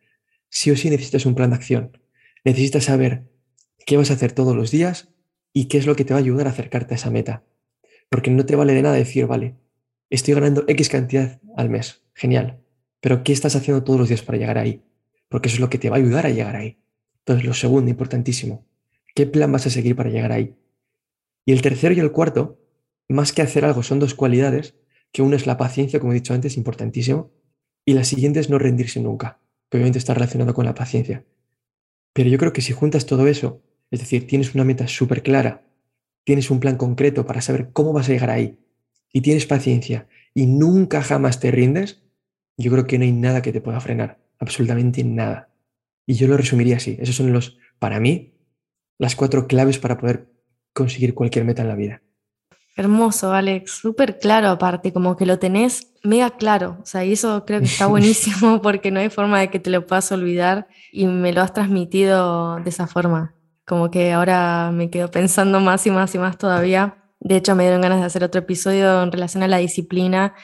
Sí 0.48 0.70
o 0.70 0.76
sí 0.76 0.90
necesitas 0.90 1.24
un 1.24 1.34
plan 1.34 1.50
de 1.50 1.56
acción. 1.56 1.96
Necesitas 2.44 2.84
saber 2.84 3.30
qué 3.86 3.96
vas 3.96 4.10
a 4.10 4.14
hacer 4.14 4.32
todos 4.32 4.56
los 4.56 4.70
días 4.70 5.08
y 5.52 5.66
qué 5.66 5.78
es 5.78 5.86
lo 5.86 5.96
que 5.96 6.04
te 6.04 6.12
va 6.12 6.18
a 6.18 6.22
ayudar 6.22 6.48
a 6.48 6.50
acercarte 6.50 6.94
a 6.94 6.96
esa 6.96 7.10
meta. 7.10 7.44
Porque 8.08 8.30
no 8.30 8.44
te 8.44 8.56
vale 8.56 8.74
de 8.74 8.82
nada 8.82 8.96
decir, 8.96 9.26
vale, 9.26 9.54
estoy 10.10 10.34
ganando 10.34 10.64
X 10.66 10.88
cantidad 10.88 11.40
al 11.56 11.70
mes, 11.70 12.02
genial, 12.12 12.60
pero 13.00 13.22
¿qué 13.22 13.32
estás 13.32 13.56
haciendo 13.56 13.84
todos 13.84 14.00
los 14.00 14.08
días 14.08 14.22
para 14.22 14.38
llegar 14.38 14.58
ahí? 14.58 14.82
Porque 15.28 15.48
eso 15.48 15.56
es 15.56 15.60
lo 15.60 15.70
que 15.70 15.78
te 15.78 15.88
va 15.88 15.96
a 15.96 16.00
ayudar 16.00 16.26
a 16.26 16.30
llegar 16.30 16.56
ahí. 16.56 16.78
Entonces, 17.20 17.46
lo 17.46 17.54
segundo, 17.54 17.90
importantísimo, 17.90 18.66
¿qué 19.20 19.26
plan 19.26 19.52
vas 19.52 19.66
a 19.66 19.70
seguir 19.70 19.96
para 19.96 20.08
llegar 20.08 20.32
ahí? 20.32 20.56
Y 21.44 21.52
el 21.52 21.60
tercero 21.60 21.94
y 21.94 22.00
el 22.00 22.10
cuarto, 22.10 22.58
más 23.06 23.34
que 23.34 23.42
hacer 23.42 23.66
algo, 23.66 23.82
son 23.82 23.98
dos 23.98 24.14
cualidades 24.14 24.76
que 25.12 25.20
una 25.20 25.36
es 25.36 25.46
la 25.46 25.58
paciencia, 25.58 26.00
como 26.00 26.12
he 26.12 26.14
dicho 26.14 26.32
antes, 26.32 26.56
importantísimo, 26.56 27.30
y 27.84 27.92
la 27.92 28.04
siguiente 28.04 28.40
es 28.40 28.48
no 28.48 28.58
rendirse 28.58 28.98
nunca, 28.98 29.38
que 29.68 29.76
obviamente 29.76 29.98
está 29.98 30.14
relacionado 30.14 30.54
con 30.54 30.64
la 30.64 30.74
paciencia. 30.74 31.26
Pero 32.14 32.30
yo 32.30 32.38
creo 32.38 32.54
que 32.54 32.62
si 32.62 32.72
juntas 32.72 33.04
todo 33.04 33.26
eso, 33.26 33.60
es 33.90 34.00
decir, 34.00 34.26
tienes 34.26 34.54
una 34.54 34.64
meta 34.64 34.88
súper 34.88 35.22
clara, 35.22 35.66
tienes 36.24 36.50
un 36.50 36.58
plan 36.58 36.78
concreto 36.78 37.26
para 37.26 37.42
saber 37.42 37.72
cómo 37.74 37.92
vas 37.92 38.08
a 38.08 38.12
llegar 38.12 38.30
ahí, 38.30 38.58
y 39.12 39.20
tienes 39.20 39.44
paciencia, 39.44 40.08
y 40.32 40.46
nunca 40.46 41.02
jamás 41.02 41.40
te 41.40 41.50
rindes, 41.50 42.04
yo 42.56 42.72
creo 42.72 42.86
que 42.86 42.96
no 42.96 43.04
hay 43.04 43.12
nada 43.12 43.42
que 43.42 43.52
te 43.52 43.60
pueda 43.60 43.80
frenar, 43.80 44.18
absolutamente 44.38 45.04
nada. 45.04 45.52
Y 46.06 46.14
yo 46.14 46.26
lo 46.26 46.38
resumiría 46.38 46.78
así, 46.78 46.96
esos 47.02 47.16
son 47.16 47.34
los, 47.34 47.58
para 47.78 48.00
mí, 48.00 48.39
las 49.00 49.16
cuatro 49.16 49.46
claves 49.46 49.78
para 49.78 49.96
poder 49.96 50.30
conseguir 50.74 51.14
cualquier 51.14 51.46
meta 51.46 51.62
en 51.62 51.68
la 51.68 51.74
vida. 51.74 52.02
Hermoso, 52.76 53.32
Alex, 53.32 53.72
súper 53.72 54.18
claro 54.18 54.48
aparte, 54.48 54.92
como 54.92 55.16
que 55.16 55.24
lo 55.24 55.38
tenés 55.38 55.94
mega 56.04 56.30
claro, 56.36 56.78
o 56.82 56.86
sea, 56.86 57.02
y 57.02 57.12
eso 57.14 57.44
creo 57.46 57.60
que 57.60 57.66
está 57.66 57.86
buenísimo 57.94 58.60
porque 58.60 58.90
no 58.90 59.00
hay 59.00 59.08
forma 59.08 59.40
de 59.40 59.48
que 59.48 59.58
te 59.58 59.70
lo 59.70 59.86
puedas 59.86 60.12
olvidar 60.12 60.68
y 60.92 61.06
me 61.06 61.32
lo 61.32 61.40
has 61.40 61.54
transmitido 61.54 62.56
de 62.56 62.68
esa 62.68 62.86
forma, 62.86 63.34
como 63.66 63.90
que 63.90 64.12
ahora 64.12 64.70
me 64.70 64.90
quedo 64.90 65.10
pensando 65.10 65.60
más 65.60 65.86
y 65.86 65.90
más 65.90 66.14
y 66.14 66.18
más 66.18 66.36
todavía. 66.36 66.98
De 67.20 67.36
hecho, 67.36 67.56
me 67.56 67.64
dieron 67.64 67.80
ganas 67.80 68.00
de 68.00 68.06
hacer 68.06 68.22
otro 68.22 68.40
episodio 68.40 69.02
en 69.02 69.12
relación 69.12 69.42
a 69.42 69.48
la 69.48 69.56
disciplina, 69.56 70.34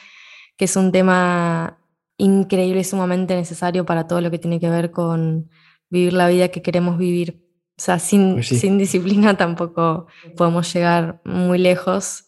que 0.57 0.65
es 0.65 0.75
un 0.75 0.91
tema 0.91 1.77
increíble 2.17 2.81
y 2.81 2.83
sumamente 2.83 3.35
necesario 3.35 3.85
para 3.85 4.07
todo 4.07 4.19
lo 4.21 4.31
que 4.31 4.39
tiene 4.39 4.59
que 4.59 4.69
ver 4.69 4.89
con 4.89 5.49
vivir 5.89 6.13
la 6.13 6.27
vida 6.27 6.47
que 6.47 6.63
queremos 6.63 6.97
vivir. 6.97 7.46
O 7.77 7.81
sea, 7.81 7.99
sin, 7.99 8.33
pues 8.33 8.47
sin 8.47 8.77
disciplina 8.77 9.37
tampoco 9.37 10.07
podemos 10.35 10.73
llegar 10.73 11.21
muy 11.23 11.59
lejos. 11.59 12.25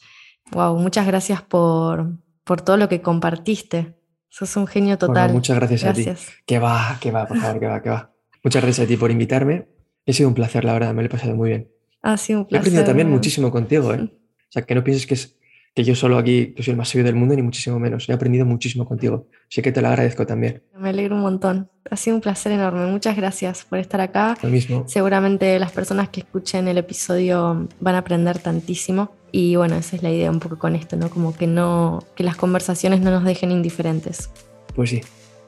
Wow, 0.52 0.78
muchas 0.78 1.08
gracias 1.08 1.41
por, 1.41 2.12
por 2.43 2.62
todo 2.62 2.78
lo 2.78 2.88
que 2.88 3.02
compartiste. 3.02 3.95
Sos 4.30 4.56
un 4.58 4.68
genio 4.68 4.97
total. 4.97 5.34
muchas 5.34 5.58
gracias, 5.58 5.84
a 5.84 5.93
ti. 5.93 6.06
Que 6.45 6.60
va, 6.60 6.97
que 7.02 7.12
va, 7.12 7.26
por 7.26 7.38
favor, 7.39 7.60
que 7.60 7.68
va, 7.68 7.82
que 7.82 7.89
va. 7.89 8.14
Muchas 8.43 8.62
gracias 8.62 8.86
a 8.86 8.88
ti 8.88 8.95
por 8.95 9.10
invitarme. 9.10 9.68
Ha 10.08 10.14
sido 10.14 10.30
un 10.30 10.36
placer, 10.36 10.64
la 10.66 10.74
verdad, 10.74 10.93
me 10.93 11.02
lo 11.02 11.08
he 11.08 11.10
pasado 11.10 11.36
muy 11.36 11.50
bien. 11.50 11.72
Ha 12.04 12.16
sido 12.18 12.39
un 12.39 12.45
placer. 12.45 12.58
He 12.58 12.60
aprendido 12.60 12.86
también 12.86 13.10
muchísimo 13.10 13.52
contigo, 13.52 13.93
¿eh? 13.93 14.12
O 14.50 14.52
sea, 14.52 14.64
que 14.64 14.74
no 14.74 14.84
pienses 14.84 15.06
que 15.06 15.14
es 15.14 15.38
que 15.80 15.86
yo 15.86 15.95
solo 15.95 16.17
aquí 16.17 16.47
que 16.47 16.61
soy 16.61 16.73
el 16.73 16.77
más 16.77 16.89
sabio 16.89 17.05
del 17.05 17.15
mundo, 17.15 17.34
ni 17.34 17.41
muchísimo 17.41 17.80
menos. 17.80 18.09
He 18.09 18.11
aprendido 18.11 18.45
muchísimo 18.45 18.86
contigo. 18.86 19.27
Así 19.49 19.61
que 19.61 19.71
te 19.71 19.82
lo 19.82 19.88
agradezco 19.88 20.25
también. 20.25 20.61
Me 20.77 20.89
alegro 20.89 21.15
un 21.15 21.21
montón. 21.21 21.69
Ha 21.89 21.95
sido 21.95 22.17
un 22.17 22.21
placer 22.21 22.51
enorme. 22.51 22.86
Muchas 22.88 23.15
gracias 23.15 23.63
por 23.63 23.80
estar 23.80 24.01
acá. 24.01 24.38
Lo 24.43 24.49
mismo. 24.49 24.84
Seguramente 24.88 25.57
las 25.57 25.71
personas 25.71 26.09
que 26.09 26.19
escuchen 26.19 26.67
el 26.67 26.77
episodio 26.77 27.69
van 27.80 27.95
a 27.95 27.99
aprender 27.99 28.39
tantísimo. 28.39 29.13
Y 29.32 29.55
bueno, 29.55 29.77
esa 29.77 29.95
es 29.95 30.03
la 30.03 30.11
idea 30.11 30.30
un 30.30 30.41
poco 30.41 30.59
con 30.59 30.75
esto, 30.75 30.97
¿no? 30.97 31.09
Como 31.09 31.34
que 31.34 31.47
no, 31.47 32.03
que 32.13 32.25
las 32.25 32.36
conversaciones 32.36 32.99
no 32.99 33.11
nos 33.11 33.23
dejen 33.23 33.49
indiferentes. 33.49 34.32
Pues 34.75 34.89
sí. 34.89 34.99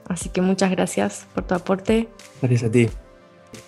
Así 0.07 0.29
que 0.29 0.39
muchas 0.39 0.71
gracias 0.71 1.27
por 1.35 1.45
tu 1.45 1.55
aporte. 1.55 2.07
Gracias 2.41 2.63
a 2.63 2.71
ti. 2.71 2.87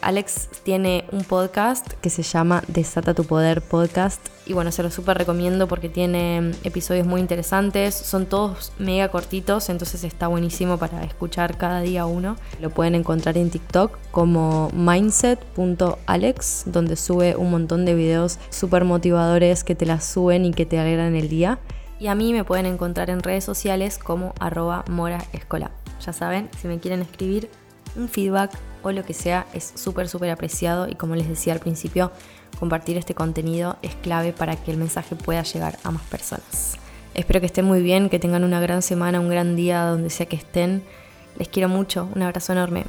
Alex 0.01 0.49
tiene 0.63 1.05
un 1.11 1.23
podcast 1.23 1.93
que 2.01 2.09
se 2.09 2.23
llama 2.23 2.63
Desata 2.67 3.13
tu 3.13 3.23
Poder 3.23 3.61
Podcast. 3.61 4.27
Y 4.45 4.53
bueno, 4.53 4.71
se 4.71 4.83
lo 4.83 4.91
súper 4.91 5.17
recomiendo 5.17 5.67
porque 5.67 5.89
tiene 5.89 6.51
episodios 6.63 7.07
muy 7.07 7.21
interesantes. 7.21 7.95
Son 7.95 8.25
todos 8.25 8.73
mega 8.77 9.09
cortitos, 9.09 9.69
entonces 9.69 10.03
está 10.03 10.27
buenísimo 10.27 10.77
para 10.77 11.03
escuchar 11.03 11.57
cada 11.57 11.81
día 11.81 12.05
uno. 12.05 12.35
Lo 12.59 12.69
pueden 12.69 12.95
encontrar 12.95 13.37
en 13.37 13.49
TikTok 13.49 13.97
como 14.11 14.69
mindset.alex, 14.73 16.63
donde 16.65 16.95
sube 16.95 17.35
un 17.35 17.51
montón 17.51 17.85
de 17.85 17.95
videos 17.95 18.39
súper 18.49 18.83
motivadores 18.83 19.63
que 19.63 19.75
te 19.75 19.85
las 19.85 20.05
suben 20.05 20.45
y 20.45 20.51
que 20.51 20.65
te 20.65 20.79
alegran 20.79 21.15
el 21.15 21.29
día. 21.29 21.59
Y 21.99 22.07
a 22.07 22.15
mí 22.15 22.33
me 22.33 22.43
pueden 22.43 22.65
encontrar 22.65 23.09
en 23.09 23.23
redes 23.23 23.45
sociales 23.45 23.97
como 23.97 24.33
arroba 24.39 24.83
moraescola. 24.89 25.71
Ya 26.05 26.11
saben, 26.11 26.49
si 26.61 26.67
me 26.67 26.79
quieren 26.79 27.01
escribir 27.01 27.49
un 27.95 28.09
feedback 28.09 28.51
o 28.83 28.91
lo 28.91 29.03
que 29.03 29.13
sea, 29.13 29.47
es 29.53 29.73
súper, 29.75 30.07
súper 30.07 30.29
apreciado 30.29 30.87
y 30.87 30.95
como 30.95 31.15
les 31.15 31.27
decía 31.27 31.53
al 31.53 31.59
principio, 31.59 32.11
compartir 32.59 32.97
este 32.97 33.15
contenido 33.15 33.77
es 33.81 33.95
clave 33.95 34.33
para 34.33 34.55
que 34.55 34.71
el 34.71 34.77
mensaje 34.77 35.15
pueda 35.15 35.43
llegar 35.43 35.79
a 35.83 35.91
más 35.91 36.03
personas. 36.03 36.77
Espero 37.13 37.39
que 37.39 37.45
estén 37.45 37.65
muy 37.65 37.81
bien, 37.81 38.09
que 38.09 38.19
tengan 38.19 38.43
una 38.43 38.59
gran 38.59 38.81
semana, 38.81 39.19
un 39.19 39.29
gran 39.29 39.55
día 39.55 39.85
donde 39.85 40.09
sea 40.09 40.25
que 40.25 40.35
estén. 40.35 40.83
Les 41.37 41.47
quiero 41.47 41.69
mucho, 41.69 42.09
un 42.15 42.21
abrazo 42.21 42.53
enorme. 42.53 42.85